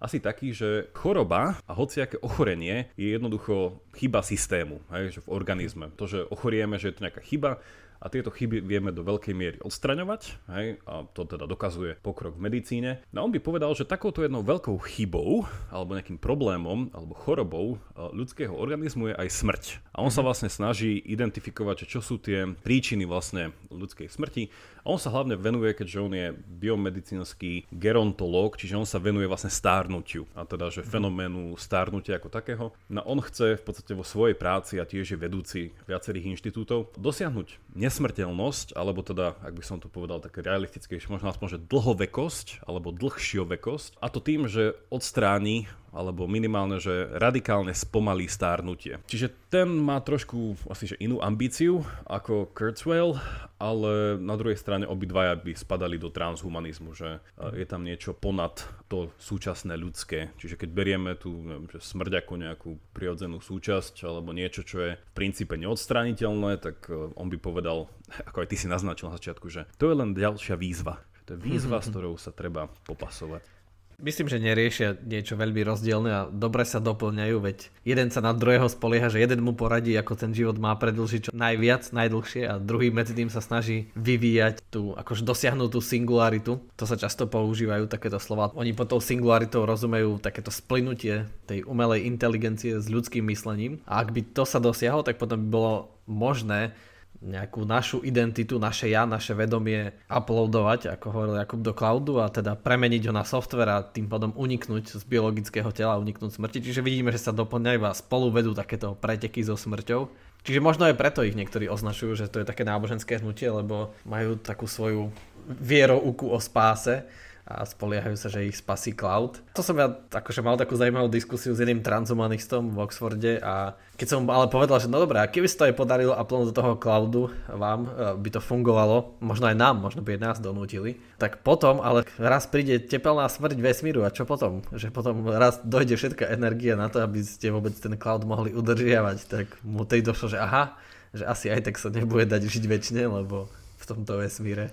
asi 0.00 0.18
taký, 0.18 0.56
že 0.56 0.88
choroba 0.96 1.60
a 1.68 1.72
hociaké 1.76 2.16
ochorenie 2.24 2.88
je 2.96 3.12
jednoducho 3.12 3.84
chyba 3.92 4.24
systému 4.24 4.80
hej, 4.96 5.20
že 5.20 5.20
v 5.20 5.28
organizme. 5.28 5.92
To, 6.00 6.08
že 6.08 6.24
ochorieme, 6.24 6.80
že 6.80 6.90
je 6.90 6.94
to 6.96 7.04
nejaká 7.04 7.22
chyba, 7.22 7.60
a 8.00 8.08
tieto 8.08 8.32
chyby 8.32 8.64
vieme 8.64 8.90
do 8.96 9.04
veľkej 9.04 9.34
miery 9.36 9.58
odstraňovať, 9.60 10.40
hej, 10.56 10.80
a 10.88 11.04
to 11.12 11.28
teda 11.28 11.44
dokazuje 11.44 12.00
pokrok 12.00 12.40
v 12.40 12.48
medicíne. 12.48 13.04
No 13.12 13.28
on 13.28 13.32
by 13.32 13.44
povedal, 13.44 13.76
že 13.76 13.84
takouto 13.84 14.24
jednou 14.24 14.40
veľkou 14.40 14.80
chybou, 14.88 15.44
alebo 15.68 15.92
nejakým 15.92 16.16
problémom, 16.16 16.88
alebo 16.96 17.12
chorobou 17.12 17.76
ľudského 17.92 18.56
organizmu 18.56 19.12
je 19.12 19.14
aj 19.20 19.28
smrť. 19.28 19.64
A 19.92 20.00
on 20.00 20.08
sa 20.08 20.24
mhm. 20.24 20.26
vlastne 20.32 20.48
snaží 20.48 20.96
identifikovať, 20.96 21.84
čo 21.84 22.00
sú 22.00 22.16
tie 22.16 22.48
príčiny 22.64 23.04
vlastne 23.04 23.52
ľudskej 23.68 24.08
smrti. 24.08 24.48
A 24.80 24.88
on 24.88 24.96
sa 24.96 25.12
hlavne 25.12 25.36
venuje, 25.36 25.76
keďže 25.76 25.98
on 26.00 26.12
je 26.16 26.32
biomedicínsky 26.32 27.68
gerontológ, 27.68 28.56
čiže 28.56 28.80
on 28.80 28.88
sa 28.88 28.96
venuje 28.96 29.28
vlastne 29.28 29.52
stárnutiu. 29.52 30.24
A 30.32 30.48
teda, 30.48 30.72
že 30.72 30.80
mhm. 30.80 30.88
fenoménu 30.88 31.42
stárnutia 31.60 32.16
ako 32.16 32.32
takého. 32.32 32.64
No 32.88 33.04
on 33.04 33.20
chce 33.20 33.60
v 33.60 33.62
podstate 33.62 33.92
vo 33.92 34.08
svojej 34.08 34.32
práci 34.32 34.80
a 34.80 34.88
tiež 34.88 35.12
je 35.12 35.18
vedúci 35.20 35.60
viacerých 35.84 36.32
inštitútov 36.38 36.96
dosiahnuť 36.96 37.76
nesmrteľnosť, 37.90 38.78
alebo 38.78 39.02
teda, 39.02 39.34
ak 39.42 39.58
by 39.58 39.64
som 39.66 39.82
to 39.82 39.90
povedal 39.90 40.22
také 40.22 40.46
realistickejšie, 40.46 41.10
možno 41.10 41.34
aspoň, 41.34 41.58
že 41.58 41.64
dlhovekosť, 41.66 42.62
alebo 42.70 42.94
dlhšiovekosť. 42.94 43.98
A 43.98 44.06
to 44.06 44.22
tým, 44.22 44.46
že 44.46 44.78
odstráni 44.94 45.66
alebo 45.90 46.30
minimálne, 46.30 46.78
že 46.78 47.10
radikálne 47.18 47.74
spomalí 47.74 48.30
stárnutie. 48.30 49.02
Čiže 49.10 49.30
ten 49.50 49.68
má 49.70 49.98
trošku 49.98 50.54
asi 50.70 50.94
že 50.94 50.96
inú 51.02 51.18
ambíciu 51.18 51.82
ako 52.06 52.50
Kurzweil, 52.54 53.18
ale 53.60 54.16
na 54.16 54.34
druhej 54.40 54.56
strane 54.56 54.88
obidvaja 54.88 55.36
by 55.36 55.52
spadali 55.52 56.00
do 56.00 56.08
transhumanizmu, 56.08 56.96
že 56.96 57.20
je 57.52 57.66
tam 57.68 57.84
niečo 57.84 58.16
ponad 58.16 58.64
to 58.88 59.12
súčasné 59.20 59.76
ľudské. 59.76 60.32
Čiže 60.40 60.56
keď 60.56 60.70
berieme 60.72 61.12
tu 61.18 61.30
neviem, 61.44 61.68
že 61.68 61.82
smrť 61.82 62.24
ako 62.24 62.32
nejakú 62.40 62.70
prirodzenú 62.96 63.42
súčasť 63.42 64.06
alebo 64.06 64.32
niečo, 64.32 64.64
čo 64.64 64.78
je 64.80 64.92
v 64.96 65.12
princípe 65.12 65.58
neodstraniteľné, 65.60 66.56
tak 66.62 66.88
e, 66.88 67.12
on 67.18 67.28
by 67.28 67.36
povedal, 67.36 67.92
ako 68.28 68.46
aj 68.46 68.48
ty 68.48 68.56
si 68.56 68.66
naznačil 68.70 69.10
na 69.10 69.18
začiatku, 69.20 69.46
že 69.52 69.66
to 69.76 69.92
je 69.92 69.98
len 69.98 70.16
ďalšia 70.16 70.56
výzva. 70.56 71.02
To 71.28 71.36
je 71.36 71.40
výzva, 71.42 71.84
s 71.84 71.88
ktorou 71.92 72.16
sa 72.16 72.32
treba 72.32 72.70
popasovať. 72.88 73.59
Myslím, 74.00 74.32
že 74.32 74.40
neriešia 74.40 74.96
niečo 75.04 75.36
veľmi 75.36 75.60
rozdielne 75.60 76.10
a 76.10 76.22
dobre 76.32 76.64
sa 76.64 76.80
doplňajú, 76.80 77.36
veď 77.36 77.58
jeden 77.84 78.08
sa 78.08 78.24
na 78.24 78.32
druhého 78.32 78.64
spolieha, 78.64 79.12
že 79.12 79.20
jeden 79.20 79.44
mu 79.44 79.52
poradí, 79.52 79.92
ako 79.92 80.16
ten 80.16 80.32
život 80.32 80.56
má 80.56 80.72
predlžiť 80.72 81.28
čo 81.28 81.32
najviac, 81.36 81.92
najdlhšie 81.92 82.48
a 82.48 82.56
druhý 82.56 82.88
medzi 82.88 83.12
tým 83.12 83.28
sa 83.28 83.44
snaží 83.44 83.92
vyvíjať 84.00 84.64
tú, 84.72 84.96
akože 84.96 85.20
dosiahnuť 85.20 85.68
tú 85.68 85.80
singularitu. 85.84 86.52
To 86.80 86.84
sa 86.88 86.96
často 86.96 87.28
používajú 87.28 87.92
takéto 87.92 88.16
slova. 88.16 88.48
Oni 88.56 88.72
pod 88.72 88.88
tou 88.88 89.04
singularitou 89.04 89.68
rozumejú 89.68 90.16
takéto 90.16 90.48
splynutie 90.48 91.28
tej 91.44 91.68
umelej 91.68 92.08
inteligencie 92.08 92.80
s 92.80 92.88
ľudským 92.88 93.28
myslením 93.28 93.84
a 93.84 94.00
ak 94.00 94.16
by 94.16 94.20
to 94.32 94.48
sa 94.48 94.56
dosiahlo, 94.56 95.04
tak 95.04 95.20
potom 95.20 95.44
by 95.44 95.48
bolo 95.52 95.74
možné 96.08 96.72
nejakú 97.20 97.68
našu 97.68 98.00
identitu, 98.00 98.56
naše 98.56 98.88
ja, 98.88 99.04
naše 99.04 99.36
vedomie 99.36 99.92
uploadovať, 100.08 100.96
ako 100.96 101.06
hovoril 101.12 101.36
Jakub, 101.36 101.60
do 101.60 101.76
cloudu 101.76 102.16
a 102.24 102.32
teda 102.32 102.56
premeniť 102.56 103.08
ho 103.08 103.12
na 103.12 103.28
software 103.28 103.68
a 103.68 103.84
tým 103.84 104.08
pádom 104.08 104.32
uniknúť 104.32 104.96
z 104.96 105.04
biologického 105.04 105.68
tela, 105.76 106.00
uniknúť 106.00 106.40
smrti. 106.40 106.64
Čiže 106.64 106.80
vidíme, 106.80 107.12
že 107.12 107.20
sa 107.20 107.36
doplňajú 107.36 107.80
a 107.84 107.92
spolu 107.92 108.32
vedú 108.32 108.56
takéto 108.56 108.96
preteky 108.96 109.44
so 109.44 109.54
smrťou. 109.54 110.08
Čiže 110.40 110.64
možno 110.64 110.88
aj 110.88 110.96
preto 110.96 111.20
ich 111.20 111.36
niektorí 111.36 111.68
označujú, 111.68 112.16
že 112.16 112.32
to 112.32 112.40
je 112.40 112.48
také 112.48 112.64
náboženské 112.64 113.20
hnutie, 113.20 113.52
lebo 113.52 113.92
majú 114.08 114.40
takú 114.40 114.64
svoju 114.64 115.12
vierouku 115.44 116.32
o 116.32 116.40
spáse 116.40 117.04
a 117.50 117.66
spoliehajú 117.66 118.14
sa, 118.14 118.30
že 118.30 118.46
ich 118.46 118.62
spasí 118.62 118.94
cloud. 118.94 119.42
To 119.58 119.66
som 119.66 119.74
ja 119.74 119.90
akože 119.90 120.40
mal 120.46 120.54
takú 120.54 120.78
zaujímavú 120.78 121.10
diskusiu 121.10 121.50
s 121.50 121.58
jedným 121.58 121.82
transhumanistom 121.82 122.70
v 122.70 122.78
Oxforde 122.78 123.42
a 123.42 123.74
keď 123.98 124.06
som 124.06 124.22
ale 124.30 124.46
povedal, 124.46 124.78
že 124.78 124.86
no 124.86 125.02
dobré, 125.02 125.18
a 125.18 125.28
keby 125.28 125.50
sa 125.50 125.56
to 125.60 125.66
aj 125.68 125.74
podarilo 125.74 126.14
uploadnúť 126.14 126.48
do 126.54 126.56
toho 126.56 126.72
cloudu 126.78 127.22
vám, 127.50 127.84
e, 127.84 127.90
by 128.22 128.28
to 128.30 128.40
fungovalo, 128.40 129.18
možno 129.18 129.50
aj 129.50 129.56
nám, 129.58 129.82
možno 129.82 130.00
by 130.06 130.16
nás 130.16 130.38
donútili, 130.38 131.02
tak 131.18 131.42
potom, 131.42 131.82
ale 131.82 132.06
raz 132.16 132.46
príde 132.46 132.78
tepelná 132.80 133.26
smrť 133.26 133.58
vesmíru 133.58 134.06
a 134.06 134.14
čo 134.14 134.22
potom? 134.22 134.62
Že 134.70 134.94
potom 134.94 135.26
raz 135.28 135.58
dojde 135.66 135.98
všetká 135.98 136.30
energia 136.30 136.78
na 136.78 136.86
to, 136.86 137.02
aby 137.02 137.20
ste 137.20 137.50
vôbec 137.50 137.74
ten 137.74 137.98
cloud 137.98 138.22
mohli 138.22 138.54
udržiavať, 138.54 139.18
tak 139.26 139.46
mu 139.66 139.82
tej 139.82 140.06
došlo, 140.06 140.32
že 140.32 140.38
aha, 140.38 140.78
že 141.10 141.26
asi 141.26 141.50
aj 141.50 141.66
tak 141.66 141.76
sa 141.76 141.90
nebude 141.90 142.30
dať 142.30 142.46
žiť 142.46 142.64
väčšine, 142.70 143.02
lebo 143.10 143.50
v 143.80 143.84
tomto 143.84 144.20
vesmíre 144.20 144.70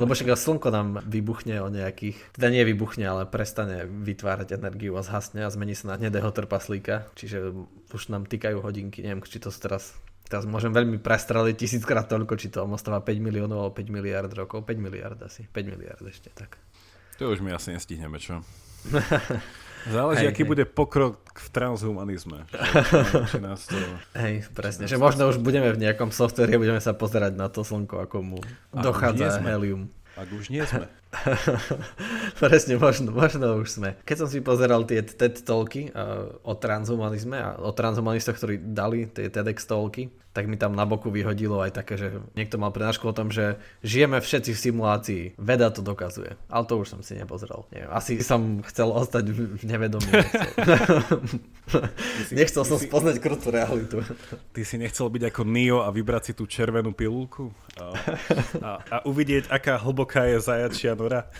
lebo 0.00 0.10
však 0.14 0.34
slnko 0.34 0.68
nám 0.74 0.88
vybuchne 1.06 1.62
o 1.62 1.68
nejakých, 1.70 2.16
teda 2.34 2.48
nie 2.50 2.62
vybuchne, 2.66 3.04
ale 3.06 3.30
prestane 3.30 3.86
vytvárať 3.86 4.58
energiu 4.58 4.98
a 4.98 5.02
zhasne 5.06 5.46
a 5.46 5.52
zmení 5.52 5.78
sa 5.78 5.94
na 5.94 5.98
hnedého 5.98 6.28
trpaslíka, 6.34 7.10
čiže 7.14 7.54
už 7.94 8.02
nám 8.10 8.26
týkajú 8.26 8.62
hodinky, 8.62 9.02
neviem, 9.02 9.22
či 9.24 9.38
to 9.42 9.50
teraz 9.54 9.94
Teraz 10.28 10.44
môžem 10.44 10.76
veľmi 10.76 11.00
prestreliť 11.00 11.56
tisíckrát 11.56 12.04
toľko, 12.04 12.36
či 12.36 12.52
to 12.52 12.60
ostáva 12.60 13.00
5 13.00 13.16
miliónov 13.16 13.64
alebo 13.64 13.80
5 13.80 13.88
miliard 13.88 14.28
rokov. 14.36 14.60
5 14.60 14.76
miliard 14.76 15.16
asi. 15.24 15.48
5 15.48 15.72
miliard 15.72 16.04
ešte, 16.04 16.28
tak. 16.36 16.60
To 17.16 17.32
už 17.32 17.40
my 17.40 17.56
asi 17.56 17.72
nestihneme, 17.72 18.20
čo? 18.20 18.44
Záleží, 19.86 20.26
hej, 20.26 20.34
aký 20.34 20.42
hej. 20.42 20.50
bude 20.50 20.64
pokrok 20.66 21.22
v 21.38 21.48
transhumanizme. 21.54 22.50
Že, 23.30 23.38
nás 23.38 23.62
to, 23.70 23.78
hej, 24.18 24.42
presne. 24.50 24.90
Že 24.90 24.98
možno 24.98 25.30
už 25.30 25.38
budeme 25.38 25.70
v 25.70 25.78
nejakom 25.78 26.10
softveri 26.10 26.58
a 26.58 26.62
budeme 26.62 26.82
sa 26.82 26.96
pozerať 26.96 27.38
na 27.38 27.46
to 27.46 27.62
slnko, 27.62 28.02
ako 28.02 28.16
mu 28.20 28.38
dochádza 28.74 29.38
helium. 29.44 29.86
Ak 30.18 30.26
už 30.34 30.50
nie 30.50 30.66
sme. 30.66 30.90
Presne, 32.42 32.76
možno, 32.76 33.12
možno 33.16 33.64
už 33.64 33.80
sme. 33.80 33.96
Keď 34.04 34.16
som 34.20 34.28
si 34.28 34.44
pozeral 34.44 34.84
tie 34.84 35.00
TED 35.00 35.40
talky 35.40 35.88
uh, 35.88 36.36
o 36.44 36.52
transhumanizme 36.52 37.36
a 37.40 37.48
o 37.56 37.72
transhumanistoch, 37.72 38.36
ktorí 38.36 38.60
dali 38.60 39.08
tie 39.08 39.32
TEDx 39.32 39.64
talky, 39.64 40.12
tak 40.36 40.46
mi 40.46 40.54
tam 40.54 40.76
na 40.76 40.86
boku 40.86 41.10
vyhodilo 41.10 41.58
aj 41.64 41.74
také, 41.74 41.98
že 41.98 42.08
niekto 42.38 42.60
mal 42.60 42.70
prednášku 42.70 43.10
o 43.10 43.16
tom, 43.16 43.32
že 43.32 43.58
žijeme 43.82 44.20
všetci 44.22 44.54
v 44.54 44.62
simulácii. 44.70 45.22
Veda 45.34 45.72
to 45.72 45.82
dokazuje. 45.82 46.38
Ale 46.46 46.62
to 46.68 46.78
už 46.78 46.94
som 46.94 47.00
si 47.02 47.18
nepozeral. 47.18 47.66
Neviem, 47.74 47.90
asi 47.90 48.20
som 48.22 48.62
chcel 48.68 48.92
ostať 48.92 49.34
v 49.34 49.64
nevedomí. 49.66 50.06
Nechcel, 52.38 52.62
som 52.64 52.78
spoznať 52.78 53.16
krutú 53.20 53.52
realitu. 53.52 54.00
Ty 54.52 54.62
si 54.64 54.76
nechcel 54.80 55.08
byť 55.08 55.22
ako 55.32 55.42
Neo 55.44 55.84
a 55.84 55.90
vybrať 55.92 56.30
si 56.30 56.32
tú 56.36 56.44
červenú 56.48 56.92
pilulku? 56.92 57.52
A, 57.78 57.84
a, 58.62 58.70
a 58.82 58.96
uvidieť, 59.06 59.50
aká 59.52 59.78
hlboká 59.78 60.26
je 60.28 60.38
zajačia 60.42 60.97
nora. 60.98 61.24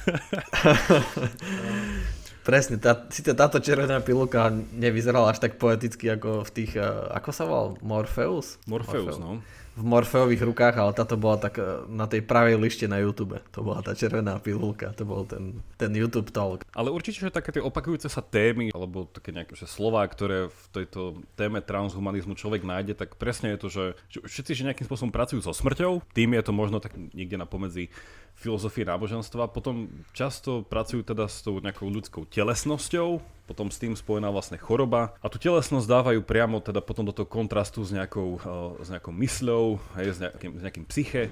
Presne, 2.48 2.80
tá, 2.80 2.96
síce 3.12 3.36
táto 3.36 3.60
červená 3.60 4.00
pilulka 4.00 4.48
nevyzerala 4.72 5.36
až 5.36 5.44
tak 5.44 5.60
poeticky 5.60 6.08
ako 6.08 6.48
v 6.48 6.50
tých, 6.54 6.80
uh, 6.80 7.12
ako 7.12 7.28
sa 7.28 7.44
volal, 7.44 7.76
Morpheus? 7.84 8.56
Morpheus, 8.64 9.18
Morpheus. 9.18 9.20
no 9.20 9.44
v 9.78 9.84
Morfeových 9.86 10.42
rukách, 10.42 10.74
ale 10.74 10.90
táto 10.90 11.14
bola 11.14 11.38
tak 11.38 11.62
e, 11.62 11.86
na 11.86 12.10
tej 12.10 12.26
pravej 12.26 12.58
lište 12.58 12.90
na 12.90 12.98
YouTube. 12.98 13.38
To 13.54 13.62
bola 13.62 13.78
tá 13.78 13.94
červená 13.94 14.42
pilulka, 14.42 14.90
to 14.90 15.06
bol 15.06 15.22
ten, 15.22 15.62
ten 15.78 15.94
YouTube 15.94 16.34
talk. 16.34 16.66
Ale 16.74 16.90
určite, 16.90 17.22
že 17.22 17.30
také 17.30 17.54
tie 17.54 17.62
opakujúce 17.62 18.10
sa 18.10 18.18
témy, 18.18 18.74
alebo 18.74 19.06
také 19.06 19.30
nejaké 19.30 19.54
že 19.54 19.70
slova, 19.70 20.02
ktoré 20.10 20.50
v 20.50 20.64
tejto 20.74 21.22
téme 21.38 21.62
transhumanizmu 21.62 22.34
človek 22.34 22.66
nájde, 22.66 22.98
tak 22.98 23.14
presne 23.14 23.54
je 23.54 23.58
to, 23.62 23.68
že, 23.70 23.84
že 24.10 24.18
všetci 24.26 24.52
že 24.58 24.66
nejakým 24.66 24.86
spôsobom 24.90 25.14
pracujú 25.14 25.46
so 25.46 25.54
smrťou, 25.54 26.02
tým 26.10 26.34
je 26.34 26.42
to 26.42 26.50
možno 26.50 26.82
tak 26.82 26.98
niekde 27.14 27.38
na 27.38 27.46
pomedzi 27.46 27.94
filozofie 28.38 28.86
náboženstva, 28.86 29.50
potom 29.50 29.90
často 30.14 30.62
pracujú 30.62 31.02
teda 31.02 31.26
s 31.26 31.42
tou 31.42 31.58
nejakou 31.58 31.90
ľudskou 31.90 32.22
telesnosťou, 32.30 33.18
potom 33.50 33.66
s 33.66 33.82
tým 33.82 33.98
spojená 33.98 34.30
vlastne 34.30 34.54
choroba 34.60 35.18
a 35.18 35.26
tú 35.26 35.42
telesnosť 35.42 35.90
dávajú 35.90 36.20
priamo 36.22 36.62
teda 36.62 36.78
potom 36.78 37.02
do 37.02 37.10
toho 37.10 37.26
kontrastu 37.26 37.82
s 37.82 37.90
nejakou, 37.90 38.38
uh, 38.38 38.78
s 38.78 38.94
nejakou 38.94 39.10
mysľou, 39.10 39.82
hej, 39.98 40.06
s, 40.14 40.18
nejakým, 40.22 40.52
s 40.54 40.62
nejakým 40.62 40.86
psyche 40.86 41.22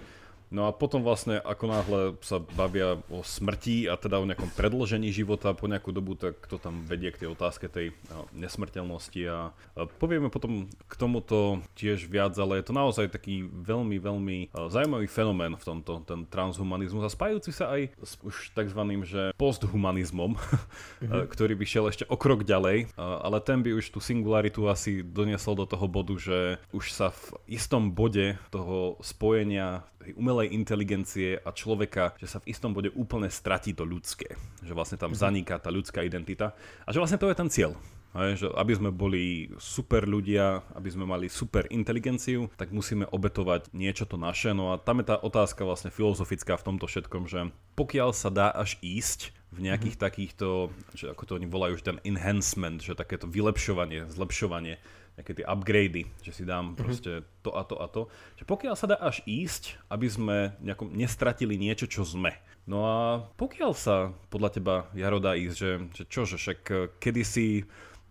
No 0.47 0.71
a 0.71 0.75
potom 0.75 1.03
vlastne 1.03 1.43
ako 1.43 1.65
náhle 1.67 2.01
sa 2.23 2.39
bavia 2.39 3.03
o 3.11 3.27
smrti 3.27 3.91
a 3.91 3.99
teda 3.99 4.23
o 4.23 4.29
nejakom 4.29 4.55
predlžení 4.55 5.11
života 5.11 5.51
po 5.59 5.67
nejakú 5.67 5.91
dobu, 5.91 6.15
tak 6.15 6.39
to 6.47 6.55
tam 6.63 6.87
vedie 6.87 7.11
k 7.11 7.27
tej 7.27 7.29
otázke 7.35 7.67
tej 7.67 7.91
nesmrteľnosti 8.31 9.23
a 9.27 9.51
povieme 9.99 10.31
potom 10.31 10.71
k 10.87 10.95
tomuto 10.95 11.59
tiež 11.75 12.07
viac, 12.07 12.39
ale 12.39 12.63
je 12.63 12.71
to 12.71 12.75
naozaj 12.75 13.11
taký 13.11 13.43
veľmi, 13.43 13.99
veľmi 13.99 14.37
zaujímavý 14.55 15.11
fenomén 15.11 15.59
v 15.59 15.67
tomto, 15.67 16.07
ten 16.07 16.23
transhumanizmus 16.31 17.03
a 17.03 17.11
spájúci 17.11 17.51
sa 17.51 17.75
aj 17.75 17.91
s 17.99 18.15
už 18.23 18.55
takzvaným, 18.55 19.03
že 19.03 19.35
posthumanizmom, 19.35 20.39
mm-hmm. 20.39 21.27
ktorý 21.35 21.59
by 21.59 21.65
šiel 21.67 21.91
ešte 21.91 22.05
o 22.07 22.15
krok 22.15 22.47
ďalej, 22.47 22.95
ale 22.97 23.39
ten 23.43 23.67
by 23.67 23.75
už 23.75 23.91
tú 23.91 23.99
singularitu 23.99 24.63
asi 24.71 25.03
doniesol 25.03 25.59
do 25.59 25.67
toho 25.67 25.91
bodu, 25.91 26.15
že 26.15 26.63
už 26.71 26.95
sa 26.95 27.11
v 27.11 27.35
istom 27.51 27.91
bode 27.91 28.39
toho 28.55 28.95
spojenia 29.03 29.83
umelej 30.15 30.36
inteligencie 30.45 31.41
a 31.41 31.49
človeka, 31.57 32.13
že 32.21 32.29
sa 32.29 32.45
v 32.45 32.53
istom 32.53 32.77
bode 32.77 32.93
úplne 32.93 33.33
stratí 33.33 33.73
to 33.73 33.89
ľudské. 33.89 34.37
Že 34.61 34.77
vlastne 34.77 35.01
tam 35.01 35.17
mhm. 35.17 35.19
zaniká 35.19 35.57
tá 35.57 35.73
ľudská 35.73 36.05
identita. 36.05 36.53
A 36.85 36.93
že 36.93 37.01
vlastne 37.01 37.17
to 37.17 37.33
je 37.33 37.41
ten 37.41 37.49
cieľ. 37.49 37.73
Hej, 38.17 38.41
že 38.41 38.49
aby 38.49 38.73
sme 38.73 38.91
boli 38.97 39.53
super 39.61 40.09
ľudia, 40.09 40.65
aby 40.73 40.89
sme 40.89 41.05
mali 41.05 41.29
super 41.29 41.69
inteligenciu, 41.69 42.49
tak 42.57 42.73
musíme 42.73 43.05
obetovať 43.13 43.77
niečo 43.77 44.09
to 44.09 44.17
naše. 44.17 44.57
No 44.57 44.73
a 44.73 44.81
tam 44.81 45.05
je 45.05 45.13
tá 45.13 45.21
otázka 45.21 45.69
vlastne 45.69 45.93
filozofická 45.93 46.57
v 46.57 46.65
tomto 46.65 46.89
všetkom, 46.89 47.29
že 47.29 47.53
pokiaľ 47.77 48.17
sa 48.17 48.33
dá 48.33 48.49
až 48.49 48.81
ísť 48.81 49.37
v 49.53 49.69
nejakých 49.69 50.01
mm-hmm. 50.01 50.09
takýchto, 50.09 50.49
že 50.97 51.13
ako 51.13 51.23
to 51.29 51.33
oni 51.37 51.47
volajú, 51.49 51.77
že 51.77 51.93
ten 51.93 51.99
enhancement, 52.09 52.81
že 52.81 52.97
takéto 52.97 53.29
vylepšovanie, 53.29 54.09
zlepšovanie, 54.09 54.81
nejaké 55.17 55.33
tie 55.33 55.47
upgrady, 55.49 56.05
že 56.21 56.33
si 56.33 56.45
dám 56.45 56.73
mm-hmm. 56.73 56.79
proste 56.79 57.13
to 57.41 57.51
a 57.57 57.65
to 57.65 57.77
a 57.81 57.87
to. 57.89 58.03
Že 58.37 58.45
pokiaľ 58.45 58.75
sa 58.77 58.87
dá 58.87 58.97
až 59.01 59.25
ísť, 59.25 59.81
aby 59.89 60.07
sme 60.07 60.37
nejakom 60.61 60.93
nestratili 60.93 61.57
niečo, 61.57 61.89
čo 61.89 62.05
sme. 62.05 62.37
No 62.69 62.85
a 62.85 62.99
pokiaľ 63.41 63.73
sa 63.73 64.13
podľa 64.29 64.51
teba, 64.53 64.75
Jaro, 64.93 65.23
dá 65.23 65.33
ísť, 65.39 65.57
že, 65.57 65.71
že 65.97 66.05
čo, 66.07 66.23
že 66.29 66.37
však 66.37 66.61
eh, 66.69 66.77
kedysi 67.01 67.65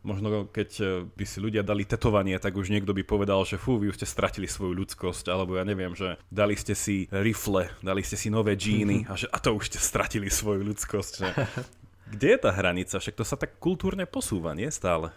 možno 0.06 0.46
keď 0.54 0.70
eh, 0.80 0.88
by 1.10 1.26
si 1.26 1.38
ľudia 1.42 1.66
dali 1.66 1.84
tetovanie, 1.84 2.38
tak 2.38 2.54
už 2.54 2.70
niekto 2.70 2.94
by 2.94 3.02
povedal, 3.02 3.42
že 3.44 3.58
fú, 3.58 3.82
vy 3.82 3.90
už 3.90 3.98
ste 4.00 4.08
stratili 4.08 4.46
svoju 4.46 4.78
ľudskosť, 4.78 5.28
alebo 5.34 5.58
ja 5.58 5.66
neviem, 5.66 5.98
že 5.98 6.16
dali 6.30 6.54
ste 6.54 6.78
si 6.78 7.10
rifle, 7.10 7.74
dali 7.82 8.06
ste 8.06 8.16
si 8.16 8.30
nové 8.30 8.54
džíny 8.54 9.10
a, 9.10 9.18
že, 9.18 9.26
a 9.34 9.42
to 9.42 9.58
už 9.58 9.74
ste 9.74 9.82
stratili 9.82 10.30
svoju 10.30 10.62
ľudskosť. 10.62 11.14
Že... 11.20 11.28
Kde 12.16 12.28
je 12.38 12.40
tá 12.40 12.54
hranica? 12.54 13.02
Však 13.02 13.18
to 13.18 13.26
sa 13.26 13.36
tak 13.36 13.58
kultúrne 13.58 14.06
posúva, 14.06 14.54
nie 14.54 14.70
stále? 14.70 15.10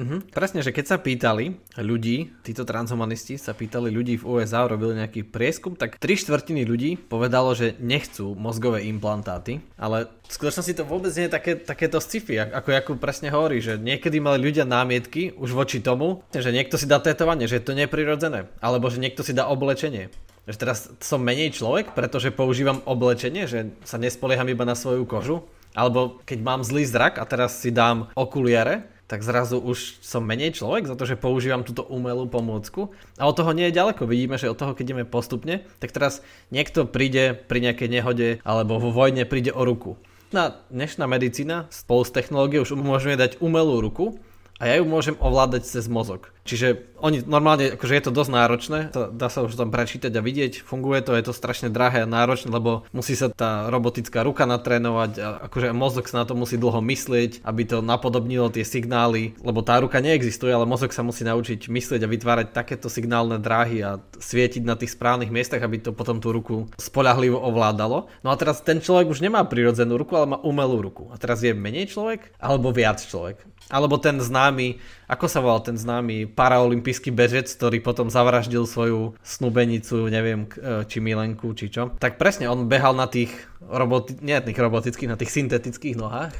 Mhm, 0.00 0.32
presne, 0.32 0.64
že 0.64 0.72
keď 0.72 0.84
sa 0.88 0.96
pýtali 0.96 1.60
ľudí, 1.76 2.32
títo 2.40 2.64
transhumanisti 2.64 3.36
sa 3.36 3.52
pýtali 3.52 3.92
ľudí 3.92 4.16
v 4.16 4.24
USA, 4.24 4.64
robili 4.64 4.96
nejaký 4.96 5.28
prieskum, 5.28 5.76
tak 5.76 6.00
tri 6.00 6.16
štvrtiny 6.16 6.64
ľudí 6.64 6.96
povedalo, 6.96 7.52
že 7.52 7.76
nechcú 7.76 8.32
mozgové 8.32 8.88
implantáty, 8.88 9.60
ale 9.76 10.08
v 10.24 10.32
skutočnosti 10.32 10.72
to 10.72 10.88
vôbec 10.88 11.12
nie 11.12 11.28
je 11.28 11.36
také, 11.36 11.52
takéto 11.60 12.00
sci-fi, 12.00 12.48
ako 12.48 12.72
Jakub 12.72 12.96
presne 12.96 13.28
hovorí, 13.28 13.60
že 13.60 13.76
niekedy 13.76 14.24
mali 14.24 14.40
ľudia 14.40 14.64
námietky 14.64 15.36
už 15.36 15.52
voči 15.52 15.84
tomu, 15.84 16.24
že 16.32 16.48
niekto 16.48 16.80
si 16.80 16.88
dá 16.88 16.96
tetovanie, 16.96 17.44
že 17.44 17.60
je 17.60 17.66
to 17.68 17.76
neprirodzené, 17.76 18.48
alebo 18.64 18.88
že 18.88 19.04
niekto 19.04 19.20
si 19.20 19.36
dá 19.36 19.52
oblečenie. 19.52 20.08
Že 20.48 20.56
teraz 20.56 20.88
som 21.04 21.20
menej 21.20 21.52
človek, 21.52 21.92
pretože 21.92 22.32
používam 22.32 22.80
oblečenie, 22.88 23.44
že 23.44 23.76
sa 23.84 24.00
nespolieham 24.00 24.48
iba 24.48 24.64
na 24.64 24.72
svoju 24.72 25.04
kožu, 25.04 25.44
alebo 25.76 26.18
keď 26.24 26.38
mám 26.40 26.60
zlý 26.64 26.88
zrak 26.88 27.20
a 27.20 27.28
teraz 27.28 27.60
si 27.60 27.70
dám 27.70 28.10
okuliare, 28.16 28.88
tak 29.10 29.26
zrazu 29.26 29.58
už 29.58 29.98
som 29.98 30.22
menej 30.22 30.54
človek 30.54 30.86
za 30.86 30.94
to, 30.94 31.02
že 31.02 31.18
používam 31.18 31.66
túto 31.66 31.82
umelú 31.82 32.30
pomôcku. 32.30 32.94
A 33.18 33.26
od 33.26 33.34
toho 33.34 33.50
nie 33.50 33.66
je 33.66 33.74
ďaleko. 33.74 34.06
Vidíme, 34.06 34.38
že 34.38 34.46
od 34.46 34.54
toho, 34.54 34.70
keď 34.70 34.94
ideme 34.94 35.02
postupne, 35.02 35.66
tak 35.82 35.90
teraz 35.90 36.22
niekto 36.54 36.86
príde 36.86 37.34
pri 37.34 37.58
nejakej 37.58 37.90
nehode 37.90 38.28
alebo 38.46 38.78
vo 38.78 38.94
vojne 38.94 39.26
príde 39.26 39.50
o 39.50 39.66
ruku. 39.66 39.98
Na 40.30 40.62
dnešná 40.70 41.10
medicína 41.10 41.66
spolu 41.74 42.06
s 42.06 42.14
technológiou 42.14 42.62
už 42.62 42.78
umožňuje 42.78 43.18
dať 43.18 43.32
umelú 43.42 43.82
ruku 43.82 44.22
a 44.62 44.70
ja 44.70 44.78
ju 44.78 44.86
môžem 44.86 45.18
ovládať 45.18 45.66
cez 45.66 45.90
mozog. 45.90 46.30
Čiže 46.50 46.98
oni 46.98 47.22
normálne, 47.30 47.78
akože 47.78 47.94
je 47.94 48.04
to 48.10 48.10
dosť 48.10 48.30
náročné, 48.34 48.78
to, 48.90 49.14
dá 49.14 49.30
sa 49.30 49.46
už 49.46 49.54
tam 49.54 49.70
prečítať 49.70 50.10
a 50.10 50.18
vidieť, 50.18 50.66
funguje 50.66 50.98
to, 51.06 51.14
je 51.14 51.30
to 51.30 51.30
strašne 51.30 51.70
drahé 51.70 52.02
a 52.02 52.10
náročné, 52.10 52.50
lebo 52.50 52.82
musí 52.90 53.14
sa 53.14 53.30
tá 53.30 53.70
robotická 53.70 54.26
ruka 54.26 54.50
natrénovať 54.50 55.12
a 55.22 55.28
akože 55.46 55.70
mozog 55.70 56.10
sa 56.10 56.22
na 56.22 56.24
to 56.26 56.34
musí 56.34 56.58
dlho 56.58 56.82
myslieť, 56.82 57.46
aby 57.46 57.62
to 57.70 57.78
napodobnilo 57.86 58.50
tie 58.50 58.66
signály, 58.66 59.38
lebo 59.46 59.62
tá 59.62 59.78
ruka 59.78 60.02
neexistuje, 60.02 60.50
ale 60.50 60.66
mozog 60.66 60.90
sa 60.90 61.06
musí 61.06 61.22
naučiť 61.22 61.70
myslieť 61.70 62.02
a 62.02 62.10
vytvárať 62.10 62.46
takéto 62.50 62.90
signálne 62.90 63.38
dráhy 63.38 63.86
a 63.86 64.02
svietiť 64.18 64.66
na 64.66 64.74
tých 64.74 64.98
správnych 64.98 65.30
miestach, 65.30 65.62
aby 65.62 65.78
to 65.78 65.94
potom 65.94 66.18
tú 66.18 66.34
ruku 66.34 66.66
spolahlivo 66.82 67.38
ovládalo. 67.38 68.10
No 68.26 68.28
a 68.34 68.36
teraz 68.36 68.58
ten 68.66 68.82
človek 68.82 69.06
už 69.06 69.22
nemá 69.22 69.46
prirodzenú 69.46 69.94
ruku, 69.94 70.18
ale 70.18 70.34
má 70.34 70.38
umelú 70.42 70.82
ruku. 70.82 71.06
A 71.14 71.16
teraz 71.16 71.46
je 71.46 71.54
menej 71.54 71.94
človek 71.94 72.34
alebo 72.42 72.74
viac 72.74 72.98
človek. 72.98 73.38
Alebo 73.70 74.02
ten 74.02 74.18
známy, 74.18 74.82
ako 75.06 75.26
sa 75.30 75.38
volal 75.38 75.62
ten 75.62 75.78
známy 75.78 76.26
paraolimpijský 76.40 77.12
bežec, 77.12 77.52
ktorý 77.52 77.84
potom 77.84 78.08
zavraždil 78.08 78.64
svoju 78.64 79.12
snubenicu, 79.20 80.08
neviem, 80.08 80.48
e, 80.56 80.88
či 80.88 81.04
milenku, 81.04 81.52
či 81.52 81.68
čo. 81.68 81.92
Tak 82.00 82.16
presne, 82.16 82.48
on 82.48 82.64
behal 82.64 82.96
na 82.96 83.04
tých, 83.04 83.28
roboti- 83.60 84.16
nie 84.24 84.40
tých 84.40 84.56
robotických, 84.56 85.10
na 85.12 85.20
tých 85.20 85.36
syntetických 85.36 86.00
nohách. 86.00 86.32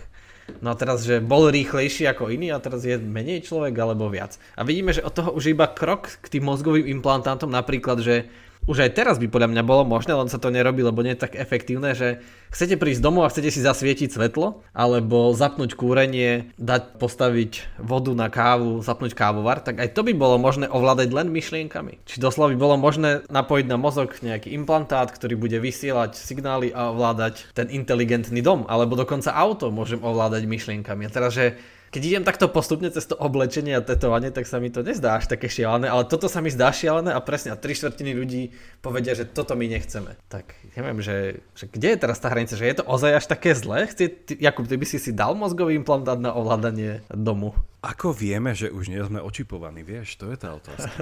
No 0.65 0.73
a 0.73 0.75
teraz, 0.75 1.05
že 1.05 1.21
bol 1.21 1.53
rýchlejší 1.53 2.09
ako 2.09 2.33
iný 2.33 2.51
a 2.51 2.59
teraz 2.59 2.83
je 2.83 2.97
menej 2.97 3.45
človek 3.45 3.77
alebo 3.77 4.09
viac. 4.11 4.41
A 4.57 4.65
vidíme, 4.65 4.91
že 4.91 5.05
od 5.05 5.13
toho 5.13 5.31
už 5.37 5.53
iba 5.53 5.69
krok 5.69 6.17
k 6.25 6.27
tým 6.27 6.49
mozgovým 6.49 6.89
implantátom, 6.91 7.53
napríklad, 7.53 8.01
že 8.03 8.27
už 8.71 8.87
aj 8.87 8.95
teraz 8.95 9.19
by 9.19 9.27
podľa 9.27 9.51
mňa 9.51 9.63
bolo 9.67 9.83
možné, 9.83 10.15
len 10.15 10.31
sa 10.31 10.39
to 10.39 10.55
nerobí, 10.55 10.87
lebo 10.87 11.03
nie 11.03 11.19
je 11.19 11.27
tak 11.27 11.35
efektívne, 11.35 11.91
že 11.99 12.23
chcete 12.55 12.79
prísť 12.79 13.03
domov 13.03 13.27
a 13.27 13.33
chcete 13.35 13.51
si 13.51 13.59
zasvietiť 13.59 14.15
svetlo, 14.15 14.63
alebo 14.71 15.35
zapnúť 15.35 15.75
kúrenie, 15.75 16.55
dať 16.55 17.03
postaviť 17.03 17.83
vodu 17.83 18.15
na 18.15 18.31
kávu, 18.31 18.79
zapnúť 18.79 19.19
kávovar, 19.19 19.59
tak 19.59 19.83
aj 19.83 19.91
to 19.91 20.07
by 20.07 20.15
bolo 20.15 20.39
možné 20.39 20.71
ovládať 20.71 21.11
len 21.11 21.35
myšlienkami. 21.35 22.07
Či 22.07 22.23
doslova 22.23 22.55
by 22.55 22.59
bolo 22.63 22.79
možné 22.79 23.27
napojiť 23.27 23.67
na 23.67 23.75
mozog 23.75 24.15
nejaký 24.23 24.55
implantát, 24.55 25.11
ktorý 25.11 25.35
bude 25.35 25.59
vysielať 25.59 26.15
signály 26.15 26.71
a 26.71 26.95
ovládať 26.95 27.51
ten 27.59 27.67
inteligentný 27.75 28.39
dom, 28.39 28.71
alebo 28.71 28.95
dokonca 28.95 29.35
auto 29.35 29.75
môžem 29.75 29.99
ovládať 29.99 30.47
myšlienkami. 30.47 31.11
A 31.11 31.11
teraz, 31.11 31.35
že 31.35 31.59
keď 31.91 32.03
idem 32.07 32.25
takto 32.25 32.47
postupne 32.47 32.87
cez 32.87 33.03
to 33.03 33.19
oblečenie 33.19 33.75
a 33.75 33.83
tetovanie, 33.83 34.31
tak 34.31 34.47
sa 34.47 34.63
mi 34.63 34.71
to 34.71 34.87
nezdá 34.87 35.19
až 35.19 35.27
také 35.27 35.51
šialené, 35.51 35.91
ale 35.91 36.07
toto 36.07 36.31
sa 36.31 36.39
mi 36.39 36.47
zdá 36.47 36.71
šialené 36.71 37.11
a 37.11 37.19
presne 37.19 37.51
a 37.51 37.59
tri 37.59 37.75
štvrtiny 37.75 38.15
ľudí 38.15 38.55
povedia, 38.79 39.19
že 39.19 39.27
toto 39.27 39.59
my 39.59 39.67
nechceme. 39.67 40.15
Tak 40.31 40.55
neviem, 40.79 41.03
že, 41.03 41.43
že 41.59 41.67
kde 41.67 41.99
je 41.99 41.99
teraz 41.99 42.23
tá 42.23 42.31
hranica, 42.31 42.55
že 42.55 42.71
je 42.71 42.79
to 42.79 42.87
ozaj 42.87 43.19
až 43.19 43.27
také 43.27 43.59
zlé? 43.59 43.91
Chci, 43.91 44.07
ty, 44.07 44.33
Jakub, 44.39 44.71
ty 44.71 44.79
by 44.79 44.87
si 44.87 45.03
si 45.03 45.11
dal 45.11 45.35
mozgový 45.35 45.75
implantát 45.75 46.23
na 46.23 46.31
ovládanie 46.31 47.03
domu? 47.11 47.59
Ako 47.81 48.13
vieme, 48.13 48.53
že 48.53 48.69
už 48.69 48.93
nie 48.93 49.01
sme 49.01 49.25
očipovaní, 49.25 49.81
vieš, 49.81 50.21
to 50.21 50.29
je 50.29 50.37
tá 50.37 50.53
otázka. 50.53 51.01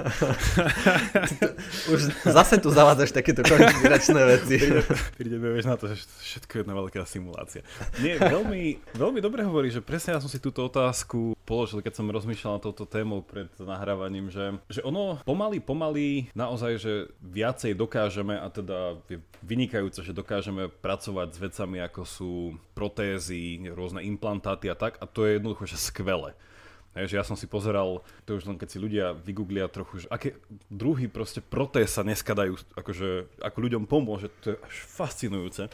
už 1.91 1.99
zase 2.23 2.55
tu 2.63 2.71
zavádzaš 2.71 3.11
takéto 3.11 3.43
konšpiračné 3.43 4.21
veci. 4.23 4.63
Prídeme, 5.19 5.51
vieš, 5.51 5.67
na 5.67 5.75
to, 5.75 5.91
že 5.91 6.07
všetko 6.07 6.51
je 6.55 6.59
jedna 6.63 6.73
veľká 6.79 7.03
simulácia. 7.03 7.67
Nie, 7.99 8.15
veľmi, 8.15 8.95
veľmi 8.95 9.19
dobre 9.19 9.43
hovorí, 9.43 9.67
že 9.67 9.83
presne 9.83 10.15
ja 10.15 10.23
som 10.23 10.31
si 10.31 10.39
túto 10.39 10.63
otázku 10.63 11.35
položil, 11.43 11.83
keď 11.83 11.99
som 11.99 12.07
rozmýšľal 12.07 12.55
na 12.55 12.63
touto 12.63 12.87
tému 12.87 13.27
pred 13.27 13.51
nahrávaním, 13.59 14.31
že, 14.31 14.55
že 14.71 14.79
ono 14.79 15.19
pomaly, 15.27 15.59
pomaly 15.59 16.31
naozaj, 16.31 16.79
že 16.79 16.93
viacej 17.19 17.75
dokážeme 17.75 18.39
a 18.39 18.47
teda 18.47 18.95
je 19.11 19.19
vynikajúce, 19.43 19.99
že 19.99 20.15
dokážeme 20.15 20.71
pracovať 20.79 21.27
s 21.33 21.41
vecami 21.43 21.83
ako 21.83 22.01
sú 22.07 22.33
protézy, 22.71 23.59
rôzne 23.67 23.99
implantáty 24.05 24.71
a 24.71 24.79
tak 24.79 24.95
a 25.01 25.09
to 25.09 25.27
je 25.27 25.41
jednoducho, 25.41 25.67
že 25.67 25.75
skvelé. 25.75 26.37
Hej, 26.97 27.13
že 27.13 27.17
ja 27.21 27.25
som 27.25 27.37
si 27.37 27.45
pozeral, 27.45 28.01
to 28.25 28.41
už 28.41 28.49
len 28.49 28.57
keď 28.57 28.69
si 28.73 28.81
ľudia 28.81 29.13
vygooglia 29.13 29.69
trochu, 29.69 30.05
že 30.05 30.07
aké 30.09 30.41
druhy 30.73 31.05
proste 31.05 31.37
protéz 31.37 31.93
sa 31.93 32.01
dneska 32.01 32.33
dajú, 32.33 32.57
akože, 32.73 33.39
ako 33.45 33.57
ľuďom 33.61 33.83
pomôže, 33.85 34.33
to 34.41 34.53
je 34.53 34.57
až 34.57 34.75
fascinujúce. 34.89 35.69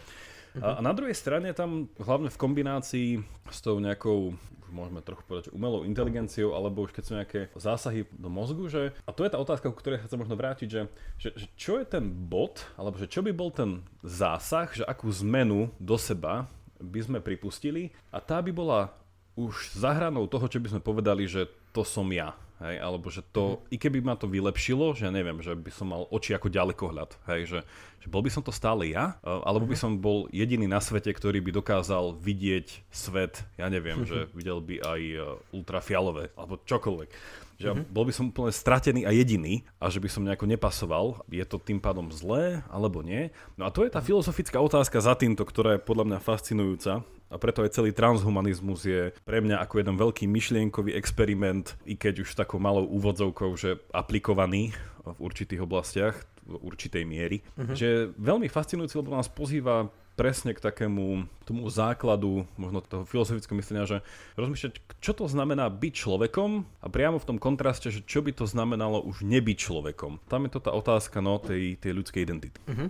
A, 0.60 0.80
a 0.80 0.82
na 0.84 0.92
druhej 0.92 1.16
strane 1.16 1.52
tam 1.56 1.88
hlavne 2.00 2.28
v 2.28 2.40
kombinácii 2.40 3.10
s 3.48 3.60
tou 3.64 3.80
nejakou 3.80 4.36
môžeme 4.76 5.00
trochu 5.00 5.24
povedať, 5.24 5.44
že 5.48 5.56
umelou 5.56 5.88
inteligenciou, 5.88 6.52
alebo 6.52 6.84
už 6.84 6.92
keď 6.92 7.04
sú 7.08 7.14
nejaké 7.16 7.40
zásahy 7.56 8.04
do 8.12 8.28
mozgu, 8.28 8.68
že, 8.68 8.92
a 9.08 9.12
to 9.16 9.24
je 9.24 9.32
tá 9.32 9.40
otázka, 9.40 9.72
ku 9.72 9.80
ktorej 9.80 10.04
sa 10.04 10.08
chcem 10.12 10.20
možno 10.20 10.36
vrátiť, 10.36 10.68
že, 10.68 10.82
že, 11.16 11.30
že 11.32 11.48
čo 11.56 11.80
je 11.80 11.86
ten 11.88 12.04
bod, 12.04 12.60
alebo 12.76 13.00
že 13.00 13.08
čo 13.08 13.24
by 13.24 13.32
bol 13.32 13.56
ten 13.56 13.88
zásah, 14.04 14.68
že 14.76 14.84
akú 14.84 15.08
zmenu 15.24 15.72
do 15.80 15.96
seba 15.96 16.52
by 16.76 17.00
sme 17.00 17.24
pripustili 17.24 17.96
a 18.12 18.20
tá 18.20 18.44
by 18.44 18.52
bola 18.52 18.92
už 19.36 19.76
za 19.76 19.92
hranou 19.92 20.26
toho, 20.32 20.48
čo 20.48 20.64
by 20.64 20.76
sme 20.76 20.82
povedali, 20.82 21.28
že 21.28 21.52
to 21.76 21.84
som 21.84 22.08
ja. 22.12 22.36
Hej, 22.56 22.80
alebo 22.80 23.12
že 23.12 23.20
to, 23.36 23.60
mm. 23.60 23.76
i 23.76 23.76
keby 23.76 24.00
ma 24.00 24.16
to 24.16 24.32
vylepšilo, 24.32 24.96
že 24.96 25.12
neviem, 25.12 25.44
že 25.44 25.52
by 25.52 25.72
som 25.76 25.92
mal 25.92 26.08
oči 26.08 26.32
ako 26.40 26.48
ďalekohľad, 26.48 27.12
hej, 27.28 27.42
že, 27.52 27.60
že 28.00 28.08
bol 28.08 28.24
by 28.24 28.32
som 28.32 28.48
to 28.48 28.56
stále 28.56 28.88
ja, 28.88 29.20
alebo 29.28 29.68
by 29.68 29.76
mhm. 29.76 29.82
som 29.84 29.92
bol 30.00 30.32
jediný 30.32 30.64
na 30.64 30.80
svete, 30.80 31.12
ktorý 31.12 31.44
by 31.44 31.52
dokázal 31.52 32.16
vidieť 32.16 32.88
svet, 32.96 33.44
ja 33.60 33.68
neviem, 33.68 34.08
že 34.08 34.32
videl 34.32 34.64
by 34.64 34.76
aj 34.88 35.02
e, 35.04 35.16
ultrafialové, 35.52 36.32
alebo 36.40 36.56
čokoľvek. 36.64 37.44
Že 37.56 37.72
mm-hmm. 37.72 37.92
bol 37.92 38.04
by 38.08 38.14
som 38.16 38.26
úplne 38.32 38.52
stratený 38.52 39.08
a 39.08 39.12
jediný 39.16 39.64
a 39.80 39.88
že 39.88 40.04
by 40.04 40.12
som 40.12 40.28
nejako 40.28 40.44
nepasoval. 40.44 41.24
Je 41.32 41.44
to 41.48 41.56
tým 41.56 41.80
pádom 41.80 42.12
zlé 42.12 42.60
alebo 42.68 43.00
nie? 43.00 43.32
No 43.56 43.64
a 43.64 43.72
to 43.72 43.88
je 43.88 43.92
tá 43.96 44.04
mhm. 44.04 44.12
filozofická 44.12 44.60
otázka 44.60 45.00
za 45.00 45.16
týmto, 45.16 45.48
ktorá 45.48 45.80
je 45.80 45.86
podľa 45.88 46.04
mňa 46.12 46.20
fascinujúca 46.20 47.08
a 47.30 47.36
preto 47.42 47.66
aj 47.66 47.74
celý 47.74 47.92
transhumanizmus 47.92 48.86
je 48.86 49.02
pre 49.26 49.42
mňa 49.42 49.60
ako 49.66 49.82
jeden 49.82 49.96
veľký 49.98 50.26
myšlienkový 50.30 50.94
experiment, 50.94 51.74
i 51.84 51.98
keď 51.98 52.22
už 52.22 52.38
takou 52.38 52.62
malou 52.62 52.86
úvodzovkou, 52.86 53.52
že 53.58 53.82
aplikovaný 53.92 54.72
v 55.06 55.20
určitých 55.22 55.62
oblastiach, 55.62 56.16
v 56.46 56.62
určitej 56.62 57.04
miery. 57.06 57.42
Uh-huh. 57.58 57.74
Že 57.74 58.14
veľmi 58.18 58.46
fascinujúci, 58.50 58.98
lebo 59.02 59.14
nás 59.14 59.30
pozýva 59.30 59.90
presne 60.16 60.56
k 60.56 60.64
takému 60.64 61.28
tomu 61.44 61.68
základu 61.68 62.48
možno 62.56 62.80
toho 62.80 63.04
filozofického 63.04 63.60
myslenia, 63.60 63.84
že 63.84 63.98
rozmýšľať, 64.40 64.80
čo 65.04 65.12
to 65.12 65.28
znamená 65.28 65.68
byť 65.68 65.94
človekom 65.94 66.64
a 66.80 66.88
priamo 66.88 67.20
v 67.20 67.28
tom 67.28 67.38
kontraste, 67.38 67.92
že 67.92 68.00
čo 68.08 68.24
by 68.24 68.32
to 68.32 68.48
znamenalo 68.48 69.04
už 69.04 69.28
nebyť 69.28 69.58
človekom. 69.60 70.24
Tam 70.32 70.48
je 70.48 70.56
to 70.56 70.64
tá 70.64 70.72
otázka 70.72 71.20
no, 71.20 71.36
tej, 71.38 71.76
tej 71.76 71.92
ľudskej 71.92 72.22
identity. 72.24 72.58
Uh-huh. 72.64 72.88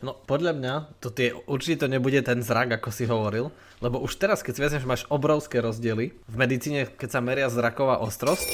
No 0.00 0.16
podľa 0.16 0.56
mňa 0.56 0.74
to 1.04 1.12
tie, 1.12 1.36
určite 1.44 1.84
to 1.84 1.92
nebude 1.92 2.16
ten 2.24 2.40
zrak, 2.40 2.72
ako 2.80 2.88
si 2.88 3.04
hovoril, 3.04 3.52
lebo 3.84 4.00
už 4.00 4.16
teraz, 4.16 4.40
keď 4.40 4.52
si 4.56 4.60
vezmeš, 4.64 4.84
máš 4.88 5.02
obrovské 5.12 5.60
rozdiely. 5.60 6.16
V 6.24 6.36
medicíne, 6.40 6.88
keď 6.88 7.08
sa 7.08 7.20
meria 7.20 7.52
zraková 7.52 8.00
ostrosť, 8.00 8.48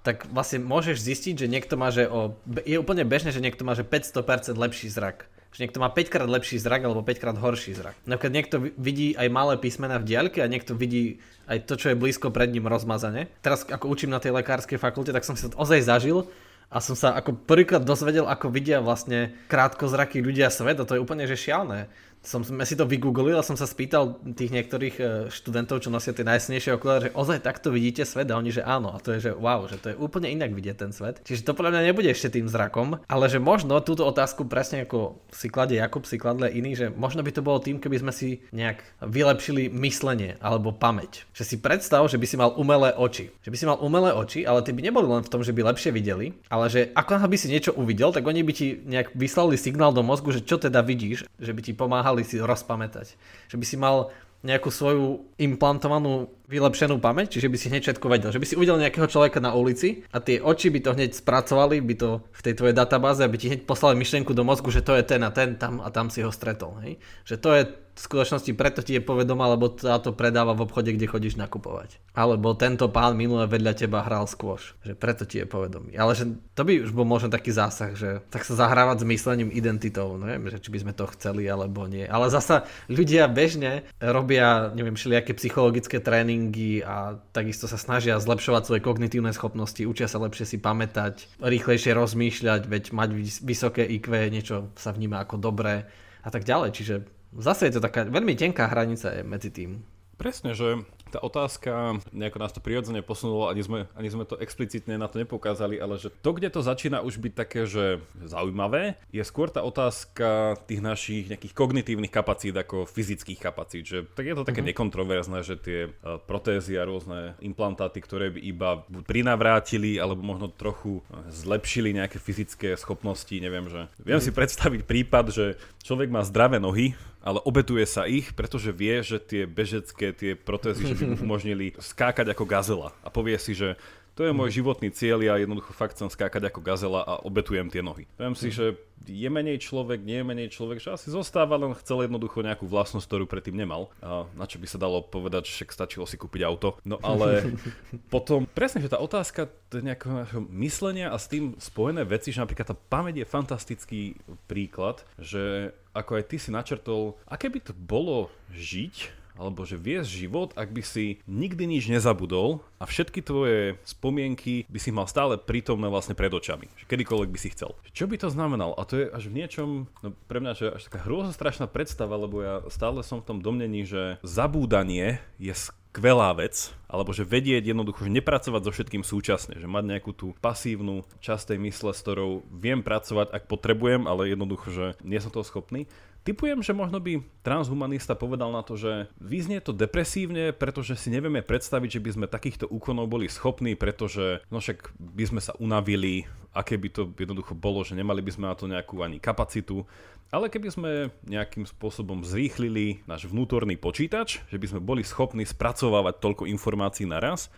tak 0.00 0.24
vlastne 0.30 0.62
môžeš 0.64 1.02
zistiť, 1.02 1.34
že 1.44 1.46
niekto 1.50 1.74
má, 1.74 1.92
že 1.92 2.06
o, 2.08 2.38
je 2.62 2.78
úplne 2.80 3.02
bežné, 3.02 3.34
že 3.34 3.42
niekto 3.42 3.66
má, 3.66 3.76
že 3.76 3.82
500% 3.82 4.54
lepší 4.54 4.88
zrak. 4.88 5.28
Že 5.52 5.66
niekto 5.66 5.82
má 5.82 5.88
5 5.90 6.12
krát 6.12 6.28
lepší 6.30 6.62
zrak 6.62 6.84
alebo 6.86 7.02
5 7.02 7.16
krát 7.20 7.36
horší 7.36 7.74
zrak. 7.74 7.96
Napríklad 8.06 8.32
niekto 8.32 8.56
vidí 8.78 9.18
aj 9.18 9.28
malé 9.32 9.58
písmena 9.58 9.98
v 9.98 10.06
diaľke 10.06 10.40
a 10.40 10.48
niekto 10.48 10.78
vidí 10.78 11.18
aj 11.50 11.66
to, 11.66 11.74
čo 11.74 11.90
je 11.90 11.98
blízko 11.98 12.30
pred 12.30 12.52
ním 12.54 12.70
rozmazane. 12.70 13.32
Teraz 13.42 13.66
ako 13.66 13.90
učím 13.90 14.14
na 14.14 14.22
tej 14.22 14.36
lekárskej 14.36 14.78
fakulte, 14.78 15.10
tak 15.10 15.26
som 15.26 15.34
si 15.34 15.48
to 15.48 15.56
ozaj 15.58 15.82
zažil, 15.82 16.28
a 16.66 16.82
som 16.82 16.98
sa 16.98 17.14
ako 17.14 17.46
prvýkrát 17.46 17.86
dozvedel, 17.86 18.26
ako 18.26 18.50
vidia 18.50 18.82
vlastne 18.82 19.38
krátkozrakí 19.46 20.18
ľudia 20.18 20.50
svet 20.50 20.82
a 20.82 20.86
to 20.88 20.98
je 20.98 21.02
úplne 21.02 21.22
že 21.24 21.38
šialné. 21.38 21.86
Som 22.26 22.42
sme 22.42 22.66
si 22.66 22.74
to 22.74 22.84
vygooglil 22.84 23.38
a 23.38 23.46
som 23.46 23.54
sa 23.54 23.70
spýtal 23.70 24.18
tých 24.34 24.50
niektorých 24.50 24.96
e, 24.98 25.04
študentov, 25.30 25.78
čo 25.80 25.94
nosia 25.94 26.10
tie 26.10 26.26
najsnejšie 26.26 26.74
okuláre, 26.74 27.08
že 27.08 27.14
ozaj 27.14 27.46
takto 27.46 27.70
vidíte 27.70 28.02
svet 28.02 28.26
a 28.28 28.36
oni, 28.36 28.50
že 28.50 28.66
áno. 28.66 28.90
A 28.90 28.98
to 28.98 29.14
je, 29.14 29.30
že 29.30 29.32
wow, 29.32 29.64
že 29.70 29.78
to 29.78 29.94
je 29.94 29.96
úplne 29.96 30.26
inak 30.26 30.50
vidieť 30.50 30.76
ten 30.76 30.90
svet. 30.90 31.22
Čiže 31.22 31.46
to 31.46 31.54
podľa 31.54 31.78
mňa 31.78 31.82
nebude 31.94 32.10
ešte 32.10 32.34
tým 32.34 32.50
zrakom, 32.50 32.98
ale 33.06 33.24
že 33.30 33.38
možno 33.38 33.78
túto 33.80 34.02
otázku 34.02 34.50
presne 34.50 34.82
ako 34.82 35.22
si 35.30 35.46
kladie 35.46 35.78
Jakub, 35.78 36.02
si 36.02 36.18
kladle 36.18 36.50
iný, 36.50 36.74
že 36.74 36.86
možno 36.90 37.22
by 37.22 37.30
to 37.30 37.46
bolo 37.46 37.62
tým, 37.62 37.78
keby 37.78 38.02
sme 38.02 38.12
si 38.12 38.42
nejak 38.50 38.82
vylepšili 39.06 39.70
myslenie 39.70 40.34
alebo 40.42 40.74
pamäť. 40.74 41.24
Že 41.32 41.44
si 41.46 41.56
predstav, 41.62 42.02
že 42.10 42.18
by 42.18 42.26
si 42.26 42.36
mal 42.36 42.50
umelé 42.58 42.90
oči. 42.98 43.30
Že 43.46 43.50
by 43.54 43.56
si 43.56 43.68
mal 43.70 43.78
umelé 43.78 44.10
oči, 44.10 44.42
ale 44.42 44.66
ty 44.66 44.74
by 44.74 44.82
neboli 44.82 45.06
len 45.06 45.22
v 45.22 45.30
tom, 45.30 45.46
že 45.46 45.54
by 45.54 45.72
lepšie 45.72 45.94
videli, 45.94 46.34
ale 46.50 46.66
že 46.66 46.90
ako 46.94 47.22
by 47.26 47.36
si 47.36 47.50
niečo 47.52 47.74
uvidel, 47.74 48.10
tak 48.10 48.24
oni 48.24 48.42
by 48.46 48.52
ti 48.54 48.78
nejak 48.82 49.12
vyslali 49.14 49.58
signál 49.58 49.90
do 49.92 50.02
mozgu, 50.02 50.32
že 50.32 50.44
čo 50.44 50.56
teda 50.56 50.80
vidíš, 50.82 51.26
že 51.26 51.52
by 51.52 51.60
ti 51.60 51.72
pomáhali 51.76 52.15
si 52.22 52.38
rozpamätať. 52.38 53.18
Že 53.50 53.56
by 53.58 53.64
si 53.66 53.76
mal 53.76 54.14
nejakú 54.46 54.70
svoju 54.70 55.26
implantovanú 55.42 56.30
vylepšenú 56.46 57.02
pamäť, 57.02 57.36
čiže 57.36 57.50
by 57.50 57.56
si 57.58 57.66
hneď 57.66 57.82
všetko 57.82 58.06
vedel. 58.06 58.30
Že 58.30 58.40
by 58.40 58.46
si 58.46 58.54
uvidel 58.54 58.78
nejakého 58.78 59.10
človeka 59.10 59.42
na 59.42 59.56
ulici 59.58 60.06
a 60.14 60.22
tie 60.22 60.38
oči 60.38 60.70
by 60.70 60.80
to 60.86 60.94
hneď 60.94 61.10
spracovali, 61.18 61.82
by 61.82 61.94
to 61.98 62.10
v 62.30 62.40
tej 62.46 62.54
tvojej 62.54 62.76
databáze, 62.76 63.26
aby 63.26 63.36
ti 63.40 63.50
hneď 63.50 63.66
poslali 63.66 63.98
myšlienku 63.98 64.30
do 64.30 64.46
mozgu, 64.46 64.70
že 64.70 64.86
to 64.86 64.94
je 64.94 65.02
ten 65.02 65.24
a 65.26 65.34
ten 65.34 65.58
tam 65.58 65.82
a 65.82 65.90
tam 65.90 66.12
si 66.12 66.22
ho 66.22 66.30
stretol. 66.30 66.78
Hej? 66.86 67.02
Že 67.26 67.36
to 67.42 67.48
je 67.58 67.62
v 67.96 68.00
skutočnosti 68.04 68.52
preto 68.52 68.84
ti 68.84 68.92
je 68.92 69.00
povedomá, 69.00 69.48
lebo 69.48 69.72
táto 69.72 70.12
predáva 70.12 70.52
v 70.52 70.68
obchode, 70.68 70.92
kde 70.92 71.08
chodíš 71.08 71.40
nakupovať. 71.40 71.96
Alebo 72.12 72.52
tento 72.52 72.92
pán 72.92 73.16
minulé 73.16 73.48
vedľa 73.48 73.72
teba 73.72 74.04
hral 74.04 74.28
skôš, 74.28 74.76
že 74.84 74.92
preto 74.92 75.24
ti 75.24 75.40
je 75.40 75.48
povedomý. 75.48 75.96
Ale 75.96 76.12
že 76.12 76.36
to 76.52 76.68
by 76.68 76.84
už 76.84 76.92
bol 76.92 77.08
možno 77.08 77.32
taký 77.32 77.56
zásah, 77.56 77.96
že 77.96 78.20
tak 78.28 78.44
sa 78.44 78.52
zahrávať 78.52 79.00
s 79.00 79.08
myslením 79.08 79.48
identitou, 79.48 80.20
neviem, 80.20 80.44
že 80.52 80.60
či 80.60 80.68
by 80.68 80.78
sme 80.84 80.92
to 80.92 81.08
chceli 81.16 81.48
alebo 81.48 81.88
nie. 81.88 82.04
Ale 82.04 82.28
zasa 82.28 82.68
ľudia 82.92 83.32
bežne 83.32 83.88
robia, 83.96 84.68
neviem, 84.76 84.92
všelijaké 84.92 85.32
psychologické 85.40 85.96
tréningy 85.96 86.84
a 86.84 87.16
takisto 87.32 87.64
sa 87.64 87.80
snažia 87.80 88.20
zlepšovať 88.20 88.62
svoje 88.68 88.84
kognitívne 88.84 89.32
schopnosti, 89.32 89.80
učia 89.88 90.04
sa 90.04 90.20
lepšie 90.20 90.44
si 90.44 90.56
pamätať, 90.60 91.40
rýchlejšie 91.40 91.96
rozmýšľať, 91.96 92.68
veď 92.68 92.84
mať 92.92 93.08
vysoké 93.40 93.88
IQ, 93.88 94.12
niečo 94.28 94.68
sa 94.76 94.92
vníma 94.92 95.24
ako 95.24 95.40
dobré 95.40 95.88
a 96.20 96.28
tak 96.28 96.44
ďalej. 96.44 96.76
Čiže 96.76 96.94
Zase 97.34 97.68
je 97.68 97.78
to 97.78 97.82
taká 97.82 98.06
veľmi 98.06 98.36
tenká 98.38 98.70
hranica 98.70 99.10
medzi 99.26 99.50
tým. 99.50 99.82
Presne, 100.16 100.56
že 100.56 100.80
tá 101.12 101.22
otázka, 101.22 102.02
nejako 102.10 102.38
nás 102.40 102.52
to 102.52 102.64
prirodzene 102.64 102.98
posunulo, 103.04 103.46
ani 103.46 103.62
sme, 103.62 103.86
ani 103.94 104.08
sme 104.10 104.26
to 104.26 104.40
explicitne 104.42 104.98
na 104.98 105.06
to 105.06 105.22
nepokázali, 105.22 105.78
ale 105.78 106.02
že 106.02 106.10
to, 106.10 106.34
kde 106.34 106.50
to 106.50 106.60
začína 106.64 107.00
už 107.00 107.22
byť 107.22 107.32
také, 107.32 107.62
že 107.68 108.02
zaujímavé, 108.18 108.98
je 109.14 109.22
skôr 109.22 109.46
tá 109.46 109.62
otázka 109.62 110.58
tých 110.66 110.82
našich 110.82 111.24
nejakých 111.30 111.54
kognitívnych 111.54 112.10
kapacít 112.10 112.58
ako 112.58 112.88
fyzických 112.90 113.38
kapacít. 113.38 113.84
Že, 113.86 113.98
tak 114.12 114.24
je 114.26 114.34
to 114.34 114.42
také 114.42 114.60
mm-hmm. 114.64 114.70
nekontroverzné, 114.74 115.38
že 115.46 115.54
tie 115.60 115.80
e, 115.86 115.90
protézy 116.26 116.74
a 116.74 116.88
rôzne 116.88 117.38
implantáty, 117.38 118.02
ktoré 118.02 118.34
by 118.34 118.40
iba 118.42 118.70
prinavrátili 119.06 120.02
alebo 120.02 120.26
možno 120.26 120.50
trochu 120.50 121.06
e, 121.06 121.30
zlepšili 121.30 121.94
nejaké 121.94 122.18
fyzické 122.18 122.74
schopnosti, 122.74 123.32
neviem, 123.36 123.70
že... 123.70 123.86
Viem 124.02 124.18
mm-hmm. 124.18 124.26
si 124.26 124.30
predstaviť 124.34 124.80
prípad, 124.82 125.24
že 125.30 125.44
človek 125.86 126.10
má 126.10 126.26
zdravé 126.26 126.58
nohy, 126.58 126.98
ale 127.26 127.42
obetuje 127.42 127.82
sa 127.90 128.06
ich, 128.06 128.30
pretože 128.38 128.70
vie, 128.70 129.02
že 129.02 129.18
tie 129.18 129.50
bežecké, 129.50 130.14
tie 130.14 130.38
protézy, 130.38 130.86
že 130.86 130.94
by 130.94 131.04
mu 131.10 131.16
umožnili 131.26 131.74
skákať 131.74 132.30
ako 132.30 132.46
gazela. 132.46 132.94
A 133.02 133.10
povie 133.10 133.34
si, 133.42 133.50
že 133.50 133.74
to 134.16 134.24
je 134.24 134.32
môj 134.32 134.48
životný 134.48 134.88
cieľ, 134.88 135.20
ja 135.20 135.36
jednoducho 135.36 135.76
fakt 135.76 135.92
chcem 135.92 136.08
skákať 136.08 136.48
ako 136.48 136.64
gazela 136.64 137.04
a 137.04 137.20
obetujem 137.20 137.68
tie 137.68 137.84
nohy. 137.84 138.08
Viem 138.16 138.32
si, 138.32 138.48
že 138.48 138.80
je 139.04 139.28
menej 139.28 139.60
človek, 139.60 140.00
nie 140.00 140.24
je 140.24 140.26
menej 140.26 140.48
človek, 140.56 140.80
že 140.80 140.96
asi 140.96 141.12
zostáva, 141.12 141.60
len 141.60 141.76
chcel 141.76 142.08
jednoducho 142.08 142.40
nejakú 142.40 142.64
vlastnosť, 142.64 143.04
ktorú 143.04 143.24
predtým 143.28 143.52
nemal. 143.52 143.92
A 144.00 144.24
na 144.32 144.48
čo 144.48 144.56
by 144.56 144.66
sa 144.66 144.80
dalo 144.80 145.04
povedať, 145.04 145.52
že 145.52 145.60
však 145.60 145.70
stačilo 145.76 146.08
si 146.08 146.16
kúpiť 146.16 146.42
auto. 146.48 146.80
No 146.88 146.96
ale 147.04 147.44
potom, 148.14 148.48
presne, 148.48 148.80
že 148.80 148.88
tá 148.88 148.96
otázka 148.96 149.52
nejakého 149.70 150.48
myslenia 150.48 151.12
a 151.12 151.20
s 151.20 151.28
tým 151.28 151.52
spojené 151.60 152.08
veci, 152.08 152.32
že 152.32 152.40
napríklad 152.40 152.72
tá 152.72 152.76
pamäť 152.76 153.20
je 153.20 153.26
fantastický 153.28 154.00
príklad, 154.48 155.04
že 155.20 155.76
ako 155.92 156.16
aj 156.16 156.24
ty 156.24 156.36
si 156.40 156.48
načrtol, 156.48 157.20
aké 157.28 157.52
by 157.52 157.60
to 157.60 157.72
bolo 157.76 158.32
žiť 158.56 159.25
alebo 159.36 159.68
že 159.68 159.80
viesť 159.80 160.10
život, 160.10 160.48
ak 160.56 160.72
by 160.72 160.82
si 160.82 161.20
nikdy 161.28 161.68
nič 161.68 161.88
nezabudol 161.92 162.64
a 162.80 162.84
všetky 162.84 163.20
tvoje 163.22 163.76
spomienky 163.84 164.64
by 164.68 164.78
si 164.80 164.90
mal 164.90 165.08
stále 165.08 165.36
prítomné 165.40 165.88
vlastne 165.88 166.16
pred 166.16 166.32
očami. 166.32 166.68
Kedykoľvek 166.88 167.30
by 167.30 167.38
si 167.40 167.52
chcel. 167.52 167.76
Čo 167.92 168.08
by 168.08 168.16
to 168.20 168.28
znamenalo? 168.32 168.74
A 168.76 168.84
to 168.88 169.00
je 169.00 169.06
až 169.12 169.28
v 169.28 169.36
niečom, 169.44 169.68
no 170.02 170.08
pre 170.26 170.40
mňa, 170.40 170.52
že 170.56 170.66
až 170.72 170.82
taká 170.88 171.04
strašná 171.32 171.70
predstava, 171.70 172.18
lebo 172.18 172.42
ja 172.42 172.54
stále 172.68 173.00
som 173.04 173.22
v 173.22 173.28
tom 173.28 173.38
domnení, 173.40 173.86
že 173.86 174.18
zabúdanie 174.24 175.22
je 175.36 175.54
skvelá 175.96 176.36
vec, 176.36 176.76
alebo 176.92 177.16
že 177.16 177.24
vedieť 177.24 177.72
jednoducho, 177.72 178.04
že 178.04 178.12
nepracovať 178.12 178.68
so 178.68 178.70
všetkým 178.76 179.00
súčasne, 179.00 179.56
že 179.56 179.64
mať 179.64 179.96
nejakú 179.96 180.12
tú 180.12 180.36
pasívnu 180.44 181.08
časť 181.24 181.56
tej 181.56 181.58
mysle, 181.64 181.96
s 181.96 182.04
ktorou 182.04 182.44
viem 182.52 182.84
pracovať, 182.84 183.32
ak 183.32 183.48
potrebujem, 183.48 184.04
ale 184.04 184.28
jednoducho, 184.28 184.68
že 184.68 184.84
nie 185.00 185.16
som 185.24 185.32
toho 185.32 185.48
schopný. 185.48 185.88
Typujem, 186.26 186.58
že 186.58 186.74
možno 186.74 186.98
by 186.98 187.22
transhumanista 187.46 188.18
povedal 188.18 188.50
na 188.50 188.66
to, 188.66 188.74
že 188.74 189.06
vyznie 189.22 189.62
to 189.62 189.70
depresívne, 189.70 190.50
pretože 190.50 190.98
si 190.98 191.14
nevieme 191.14 191.38
predstaviť, 191.38 192.02
že 192.02 192.02
by 192.02 192.10
sme 192.10 192.26
takýchto 192.26 192.66
úkonov 192.66 193.06
boli 193.06 193.30
schopní, 193.30 193.78
pretože 193.78 194.42
no 194.50 194.58
však 194.58 194.90
by 194.98 195.22
sme 195.22 195.38
sa 195.38 195.54
unavili, 195.62 196.26
aké 196.50 196.82
by 196.82 196.90
to 196.90 197.14
jednoducho 197.14 197.54
bolo, 197.54 197.86
že 197.86 197.94
nemali 197.94 198.26
by 198.26 198.34
sme 198.34 198.50
na 198.50 198.58
to 198.58 198.66
nejakú 198.66 199.06
ani 199.06 199.22
kapacitu. 199.22 199.86
Ale 200.34 200.50
keby 200.50 200.68
sme 200.74 200.90
nejakým 201.30 201.62
spôsobom 201.62 202.26
zrýchlili 202.26 203.06
náš 203.06 203.30
vnútorný 203.30 203.78
počítač, 203.78 204.42
že 204.50 204.58
by 204.58 204.66
sme 204.66 204.80
boli 204.82 205.06
schopní 205.06 205.46
spracovávať 205.46 206.18
toľko 206.18 206.50
informácií 206.50 207.06
naraz, 207.06 207.54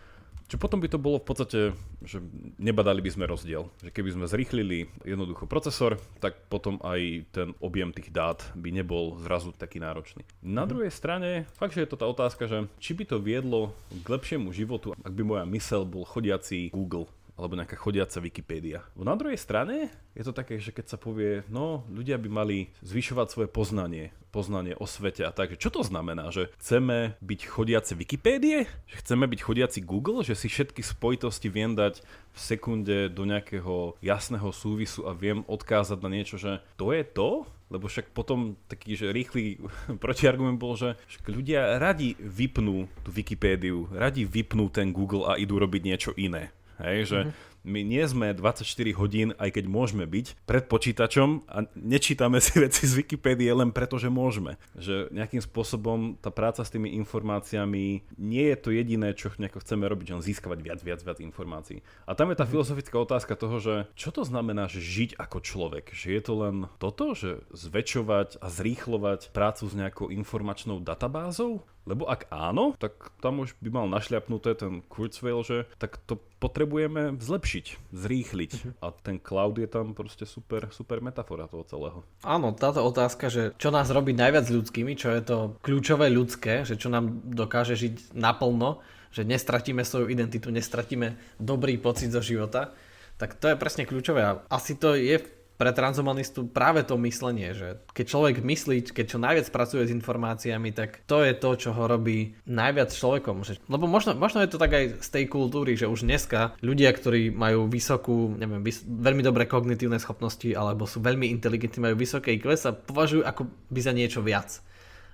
čo 0.49 0.57
potom 0.57 0.81
by 0.81 0.89
to 0.89 0.97
bolo 0.97 1.21
v 1.21 1.27
podstate, 1.29 1.59
že 2.01 2.17
nebadali 2.57 3.05
by 3.05 3.13
sme 3.13 3.29
rozdiel. 3.29 3.69
Že 3.85 3.93
keby 3.93 4.09
sme 4.17 4.25
zrýchlili 4.25 4.89
jednoducho 5.05 5.45
procesor, 5.45 6.01
tak 6.17 6.49
potom 6.49 6.81
aj 6.81 7.29
ten 7.29 7.53
objem 7.61 7.93
tých 7.93 8.09
dát 8.09 8.41
by 8.57 8.73
nebol 8.73 9.21
zrazu 9.21 9.53
taký 9.53 9.77
náročný. 9.77 10.25
Na 10.41 10.65
mhm. 10.65 10.69
druhej 10.73 10.91
strane, 10.91 11.45
fakt, 11.53 11.77
že 11.77 11.85
je 11.85 11.89
to 11.93 12.01
tá 12.01 12.09
otázka, 12.09 12.49
že 12.49 12.65
či 12.81 12.97
by 12.97 13.05
to 13.05 13.21
viedlo 13.21 13.77
k 13.93 14.07
lepšiemu 14.09 14.49
životu, 14.49 14.97
ak 14.97 15.13
by 15.13 15.21
moja 15.21 15.45
mysel 15.45 15.85
bol 15.85 16.01
chodiaci 16.01 16.73
Google 16.73 17.05
alebo 17.39 17.55
nejaká 17.55 17.79
chodiaca 17.79 18.19
Wikipédia. 18.19 18.83
Na 18.99 19.15
druhej 19.15 19.39
strane 19.39 19.87
je 20.11 20.27
to 20.27 20.35
také, 20.35 20.59
že 20.59 20.75
keď 20.75 20.91
sa 20.91 20.97
povie, 20.99 21.47
no 21.47 21.87
ľudia 21.87 22.19
by 22.19 22.27
mali 22.27 22.67
zvyšovať 22.83 23.27
svoje 23.31 23.47
poznanie, 23.47 24.11
poznanie 24.29 24.77
o 24.77 24.85
svete 24.85 25.25
a 25.25 25.33
tak. 25.33 25.57
Čo 25.57 25.69
to 25.73 25.81
znamená? 25.81 26.29
Že 26.29 26.53
chceme 26.61 27.17
byť 27.19 27.41
chodiace 27.49 27.93
Wikipédie? 27.97 28.69
Že 28.89 28.95
chceme 29.01 29.25
byť 29.25 29.39
chodiaci 29.41 29.79
Google? 29.81 30.21
Že 30.21 30.35
si 30.37 30.47
všetky 30.47 30.81
spojitosti 30.85 31.49
viem 31.49 31.73
dať 31.73 32.01
v 32.33 32.39
sekunde 32.39 33.09
do 33.09 33.23
nejakého 33.25 33.97
jasného 33.99 34.49
súvisu 34.53 35.09
a 35.09 35.17
viem 35.17 35.41
odkázať 35.49 35.99
na 35.99 36.09
niečo, 36.09 36.37
že 36.37 36.61
to 36.77 36.93
je 36.93 37.01
to? 37.03 37.49
Lebo 37.69 37.85
však 37.85 38.17
potom 38.17 38.57
taký, 38.65 38.97
že 38.97 39.13
rýchly 39.13 39.61
protiargument 40.03 40.57
bol, 40.57 40.77
že 40.77 40.97
ľudia 41.25 41.77
radi 41.77 42.17
vypnú 42.17 42.89
tú 43.05 43.09
Wikipédiu, 43.13 43.89
radi 43.93 44.25
vypnú 44.25 44.69
ten 44.69 44.89
Google 44.93 45.29
a 45.29 45.37
idú 45.37 45.57
robiť 45.57 45.81
niečo 45.85 46.11
iné. 46.17 46.53
Hej, 46.79 46.99
že 47.11 47.19
mm-hmm 47.27 47.48
my 47.63 47.83
nie 47.83 48.03
sme 48.07 48.31
24 48.31 48.65
hodín, 48.95 49.35
aj 49.35 49.59
keď 49.59 49.65
môžeme 49.67 50.05
byť, 50.07 50.47
pred 50.47 50.65
počítačom 50.65 51.45
a 51.47 51.67
nečítame 51.75 52.39
si 52.39 52.59
veci 52.63 52.87
z 52.87 53.03
Wikipédie 53.03 53.51
len 53.51 53.75
preto, 53.75 53.99
že 53.99 54.07
môžeme. 54.11 54.55
Že 54.79 55.11
nejakým 55.11 55.43
spôsobom 55.43 56.19
tá 56.19 56.31
práca 56.31 56.63
s 56.63 56.71
tými 56.71 56.95
informáciami 57.03 58.03
nie 58.15 58.45
je 58.53 58.57
to 58.57 58.69
jediné, 58.71 59.11
čo 59.15 59.31
nejako 59.35 59.61
chceme 59.63 59.85
robiť, 59.87 60.07
len 60.15 60.23
získavať 60.23 60.59
viac, 60.63 60.79
viac, 60.83 61.01
viac 61.03 61.19
informácií. 61.19 61.83
A 62.07 62.15
tam 62.15 62.31
je 62.31 62.39
tá 62.39 62.45
mhm. 62.47 62.51
filozofická 62.55 62.95
otázka 62.99 63.33
toho, 63.35 63.57
že 63.59 63.73
čo 63.95 64.09
to 64.15 64.23
znamená, 64.23 64.71
že 64.71 64.83
žiť 64.83 65.19
ako 65.19 65.37
človek? 65.43 65.91
Že 65.91 66.07
je 66.15 66.21
to 66.23 66.33
len 66.35 66.55
toto, 66.79 67.13
že 67.13 67.43
zväčšovať 67.51 68.39
a 68.39 68.47
zrýchlovať 68.47 69.31
prácu 69.35 69.63
s 69.67 69.73
nejakou 69.75 70.07
informačnou 70.09 70.79
databázou? 70.79 71.63
Lebo 71.89 72.05
ak 72.05 72.29
áno, 72.29 72.77
tak 72.77 73.09
tam 73.17 73.41
už 73.41 73.57
by 73.57 73.69
mal 73.73 73.89
našľapnuté 73.89 74.53
ten 74.53 74.85
Kurzweil, 74.85 75.41
že 75.41 75.57
tak 75.81 75.97
to 76.05 76.21
potrebujeme 76.37 77.17
zlepšiť, 77.17 77.65
zrýchliť. 77.89 78.51
Uh-huh. 78.53 78.85
A 78.85 78.93
ten 78.93 79.17
cloud 79.17 79.57
je 79.57 79.65
tam 79.65 79.97
proste 79.97 80.29
super, 80.29 80.69
super 80.69 81.01
metafora 81.01 81.49
toho 81.49 81.65
celého. 81.65 81.99
Áno, 82.21 82.53
táto 82.53 82.85
otázka, 82.85 83.33
že 83.33 83.57
čo 83.57 83.73
nás 83.73 83.89
robí 83.89 84.13
najviac 84.13 84.45
ľudskými, 84.45 84.93
čo 84.93 85.09
je 85.17 85.21
to 85.25 85.37
kľúčové 85.65 86.13
ľudské, 86.13 86.61
že 86.61 86.77
čo 86.77 86.93
nám 86.93 87.25
dokáže 87.25 87.73
žiť 87.73 88.13
naplno, 88.13 88.85
že 89.09 89.25
nestratíme 89.25 89.81
svoju 89.81 90.13
identitu, 90.13 90.53
nestratíme 90.53 91.17
dobrý 91.41 91.81
pocit 91.81 92.13
zo 92.13 92.21
života, 92.21 92.77
tak 93.17 93.35
to 93.35 93.49
je 93.51 93.59
presne 93.59 93.83
kľúčové. 93.89 94.21
A 94.21 94.39
asi 94.47 94.77
to 94.77 94.93
je 94.93 95.17
v 95.17 95.27
pre 95.59 95.75
transhumanistu 95.75 96.47
práve 96.47 96.87
to 96.87 96.95
myslenie, 97.03 97.51
že 97.51 97.83
keď 97.91 98.05
človek 98.07 98.35
myslí, 98.39 98.95
keď 98.95 99.05
čo 99.11 99.19
najviac 99.19 99.47
pracuje 99.51 99.83
s 99.83 99.91
informáciami, 99.91 100.71
tak 100.71 101.03
to 101.03 101.19
je 101.19 101.35
to, 101.35 101.51
čo 101.59 101.69
ho 101.75 101.83
robí 101.83 102.39
najviac 102.47 102.95
človekom. 102.95 103.43
Lebo 103.67 103.83
možno, 103.83 104.15
možno 104.15 104.39
je 104.39 104.55
to 104.55 104.55
tak 104.55 104.71
aj 104.71 105.03
z 105.03 105.09
tej 105.11 105.25
kultúry, 105.27 105.75
že 105.75 105.91
už 105.91 106.07
dneska 106.07 106.55
ľudia, 106.63 106.95
ktorí 106.95 107.35
majú 107.35 107.67
vysokú, 107.67 108.39
neviem, 108.39 108.63
vys- 108.63 108.87
veľmi 108.87 109.19
dobré 109.19 109.51
kognitívne 109.51 109.99
schopnosti 109.99 110.47
alebo 110.55 110.87
sú 110.87 111.03
veľmi 111.03 111.27
inteligentní, 111.27 111.91
majú 111.91 111.99
vysoké 111.99 112.39
IQ, 112.39 112.55
sa 112.55 112.71
považujú 112.71 113.27
ako 113.27 113.51
by 113.67 113.79
za 113.83 113.91
niečo 113.91 114.23
viac 114.23 114.63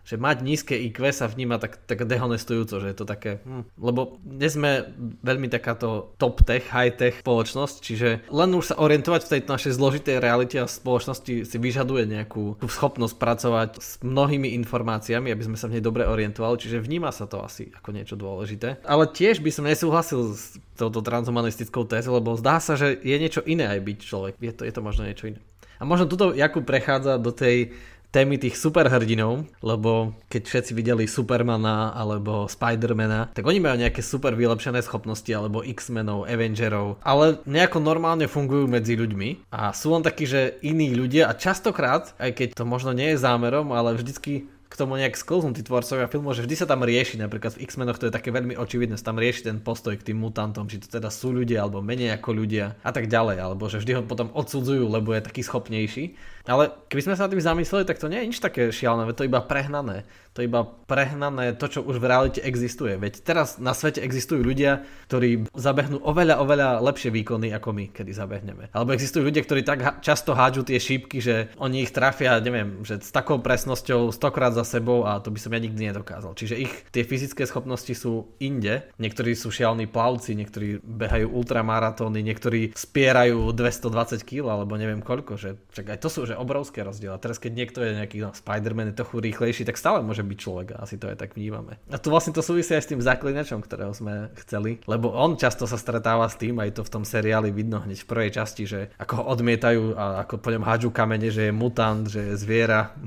že 0.05 0.21
mať 0.21 0.45
nízke 0.45 0.77
IQ 0.77 1.09
sa 1.09 1.25
vníma 1.25 1.57
tak, 1.57 1.81
tak 1.89 2.05
dehonestujúco, 2.05 2.77
že 2.77 2.93
je 2.93 2.97
to 2.97 3.05
také, 3.09 3.41
hm, 3.41 3.65
lebo 3.81 4.21
dnes 4.21 4.53
sme 4.53 4.93
veľmi 5.25 5.49
takáto 5.49 6.13
top 6.21 6.45
tech, 6.45 6.69
high 6.69 6.93
tech 6.93 7.25
spoločnosť, 7.25 7.75
čiže 7.81 8.09
len 8.29 8.49
už 8.53 8.71
sa 8.71 8.75
orientovať 8.77 9.25
v 9.25 9.31
tejto 9.33 9.49
našej 9.49 9.73
zložitej 9.73 10.21
realite 10.21 10.61
a 10.61 10.69
spoločnosti 10.69 11.49
si 11.49 11.57
vyžaduje 11.57 12.05
nejakú 12.05 12.61
tú 12.61 12.67
schopnosť 12.69 13.17
pracovať 13.17 13.69
s 13.81 13.97
mnohými 14.05 14.53
informáciami, 14.61 15.33
aby 15.33 15.43
sme 15.43 15.57
sa 15.57 15.65
v 15.65 15.81
nej 15.81 15.83
dobre 15.83 16.05
orientovali, 16.05 16.61
čiže 16.61 16.85
vníma 16.85 17.09
sa 17.09 17.25
to 17.25 17.41
asi 17.41 17.73
ako 17.73 17.89
niečo 17.89 18.13
dôležité. 18.13 18.85
Ale 18.85 19.09
tiež 19.09 19.41
by 19.41 19.49
som 19.49 19.65
nesúhlasil 19.65 20.37
s 20.37 20.61
touto 20.77 21.01
transhumanistickou 21.01 21.89
tézou, 21.89 22.21
lebo 22.21 22.37
zdá 22.37 22.61
sa, 22.61 22.77
že 22.77 22.93
je 23.01 23.15
niečo 23.17 23.41
iné 23.47 23.65
aj 23.65 23.79
byť 23.81 23.97
človek. 24.05 24.33
Je 24.37 24.53
to, 24.53 24.61
je 24.67 24.73
to 24.75 24.85
možno 24.85 25.07
niečo 25.09 25.33
iné. 25.33 25.41
A 25.79 25.83
možno 25.83 26.07
tuto 26.07 26.31
Jakub 26.31 26.63
prechádza 26.63 27.19
do 27.19 27.35
tej 27.35 27.75
témy 28.15 28.39
tých 28.39 28.56
superhrdinov, 28.56 29.43
lebo 29.60 30.15
keď 30.32 30.47
všetci 30.47 30.71
videli 30.71 31.04
Supermana 31.04 31.91
alebo 31.91 32.47
Spidermana, 32.47 33.36
tak 33.36 33.43
oni 33.43 33.60
majú 33.60 33.75
nejaké 33.75 33.99
super 33.99 34.39
vylepšené 34.39 34.80
schopnosti 34.80 35.28
alebo 35.36 35.60
X-menov, 35.60 36.23
Avengerov, 36.23 37.04
ale 37.04 37.43
nejako 37.43 37.84
normálne 37.84 38.32
fungujú 38.32 38.71
medzi 38.71 38.95
ľuďmi. 38.95 39.51
A 39.51 39.75
sú 39.75 39.91
len 39.91 39.99
takí, 39.99 40.23
že 40.23 40.56
iní 40.63 40.95
ľudia 40.95 41.28
a 41.28 41.36
častokrát, 41.36 42.15
aj 42.15 42.32
keď 42.32 42.47
to 42.56 42.63
možno 42.63 42.95
nie 42.95 43.12
je 43.12 43.19
zámerom, 43.19 43.75
ale 43.75 43.99
vždycky 43.99 44.47
k 44.75 44.83
tomu 44.83 44.99
nejak 44.99 45.15
sklznú 45.15 45.55
tí 45.55 45.63
tvorcovia 45.63 46.11
filmu, 46.11 46.35
že 46.35 46.43
vždy 46.43 46.55
sa 46.59 46.67
tam 46.67 46.83
rieši, 46.83 47.15
napríklad 47.15 47.55
v 47.55 47.63
X-menoch 47.63 47.95
to 47.95 48.11
je 48.11 48.13
také 48.13 48.35
veľmi 48.35 48.59
očividné, 48.59 48.99
tam 48.99 49.15
rieši 49.15 49.47
ten 49.47 49.63
postoj 49.63 49.95
k 49.95 50.11
tým 50.11 50.19
mutantom, 50.19 50.67
či 50.67 50.83
to 50.83 50.91
teda 50.91 51.07
sú 51.07 51.31
ľudia 51.31 51.63
alebo 51.63 51.79
menej 51.79 52.19
ako 52.19 52.35
ľudia 52.35 52.75
a 52.83 52.91
tak 52.91 53.07
ďalej, 53.07 53.39
alebo 53.39 53.71
že 53.71 53.79
vždy 53.79 53.91
ho 53.95 54.01
potom 54.03 54.27
odsudzujú, 54.35 54.83
lebo 54.91 55.15
je 55.15 55.23
taký 55.23 55.41
schopnejší. 55.47 56.19
Ale 56.45 56.69
keby 56.91 57.01
sme 57.01 57.15
sa 57.17 57.25
tým 57.25 57.41
zamysleli, 57.41 57.89
tak 57.89 57.97
to 57.97 58.05
nie 58.05 58.21
je 58.21 58.29
nič 58.29 58.39
také 58.43 58.69
šialené, 58.69 59.09
to 59.17 59.25
je 59.25 59.31
iba 59.31 59.41
prehnané. 59.41 60.05
To 60.35 60.43
je 60.43 60.51
iba 60.51 60.67
prehnané 60.67 61.55
to, 61.55 61.71
čo 61.71 61.79
už 61.79 62.03
v 62.03 62.11
realite 62.11 62.43
existuje. 62.43 62.99
Veď 62.99 63.23
teraz 63.23 63.55
na 63.55 63.71
svete 63.71 64.03
existujú 64.03 64.43
ľudia, 64.43 64.83
ktorí 65.07 65.47
zabehnú 65.55 66.03
oveľa, 66.03 66.43
oveľa 66.43 66.69
lepšie 66.83 67.07
výkony 67.15 67.55
ako 67.55 67.71
my, 67.71 67.85
kedy 67.95 68.11
zabehneme. 68.11 68.67
Alebo 68.75 68.91
existujú 68.91 69.31
ľudia, 69.31 69.47
ktorí 69.47 69.63
tak 69.63 70.03
často 70.03 70.35
hádžu 70.35 70.67
tie 70.67 70.75
šípky, 70.75 71.23
že 71.23 71.55
oni 71.55 71.88
ich 71.88 71.95
trafia, 71.95 72.43
neviem, 72.43 72.83
že 72.83 72.99
s 72.99 73.15
takou 73.15 73.39
presnosťou 73.39 74.11
stokrát 74.11 74.51
za 74.51 74.64
sebou 74.65 75.06
a 75.06 75.21
to 75.21 75.32
by 75.32 75.39
som 75.39 75.54
ja 75.54 75.62
nikdy 75.62 75.93
nedokázal. 75.93 76.34
Čiže 76.34 76.56
ich 76.60 76.73
tie 76.89 77.06
fyzické 77.06 77.45
schopnosti 77.45 77.93
sú 77.93 78.36
inde. 78.41 78.89
Niektorí 78.97 79.38
sú 79.38 79.54
šialní 79.54 79.88
plavci, 79.88 80.34
niektorí 80.36 80.82
behajú 80.82 81.32
ultramaratóny, 81.32 82.25
niektorí 82.25 82.73
spierajú 82.73 83.54
220 83.54 84.25
kg 84.25 84.60
alebo 84.60 84.73
neviem 84.75 85.06
koľko. 85.06 85.38
Že, 85.38 85.49
čak 85.71 85.95
aj 85.95 85.99
to 86.01 86.10
sú 86.10 86.25
že 86.25 86.36
obrovské 86.36 86.82
rozdiely. 86.82 87.21
Teraz 87.21 87.38
keď 87.38 87.51
niekto 87.54 87.80
je 87.86 87.91
nejaký 88.01 88.17
no, 88.25 88.34
Spider-Man 88.34 88.91
je 88.91 88.99
trochu 88.99 89.21
rýchlejší, 89.21 89.63
tak 89.63 89.78
stále 89.78 90.01
môže 90.01 90.25
byť 90.25 90.38
človek 90.41 90.67
a 90.75 90.82
asi 90.84 90.97
to 90.97 91.08
aj 91.08 91.21
tak 91.21 91.38
vnímame. 91.38 91.78
A 91.93 92.01
tu 92.01 92.10
vlastne 92.10 92.34
to 92.34 92.41
súvisí 92.41 92.73
aj 92.73 92.84
s 92.84 92.91
tým 92.91 93.01
zaklinačom, 93.06 93.62
ktorého 93.62 93.93
sme 93.93 94.34
chceli, 94.41 94.82
lebo 94.89 95.13
on 95.13 95.38
často 95.38 95.69
sa 95.69 95.78
stretáva 95.78 96.25
s 96.25 96.36
tým, 96.41 96.58
aj 96.58 96.82
to 96.82 96.82
v 96.82 96.93
tom 96.93 97.04
seriáli 97.06 97.54
vidno 97.54 97.78
hneď 97.78 98.01
v 98.01 98.10
prvej 98.10 98.32
časti, 98.41 98.63
že 98.65 98.80
ako 98.97 99.13
ho 99.21 99.23
odmietajú 99.38 99.82
a 99.93 100.25
ako 100.25 100.41
po 100.41 100.49
ňom 100.49 100.65
hádžu 100.65 100.89
kamene, 100.89 101.30
že 101.30 101.49
je 101.49 101.54
mutant, 101.54 102.10
že 102.10 102.34
je 102.34 102.34
zviera, 102.41 102.97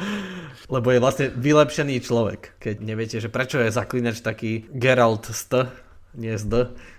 lebo 0.74 0.88
je 0.90 0.95
vlastne 0.98 1.32
vylepšený 1.32 2.02
človek. 2.02 2.60
Keď 2.60 2.76
neviete, 2.82 3.16
že 3.20 3.32
prečo 3.32 3.60
je 3.60 3.74
zaklinač 3.74 4.22
taký 4.22 4.66
Geralt 4.72 5.28
St, 5.30 5.68
nie 6.16 6.34
z 6.34 6.44
D, 6.48 6.54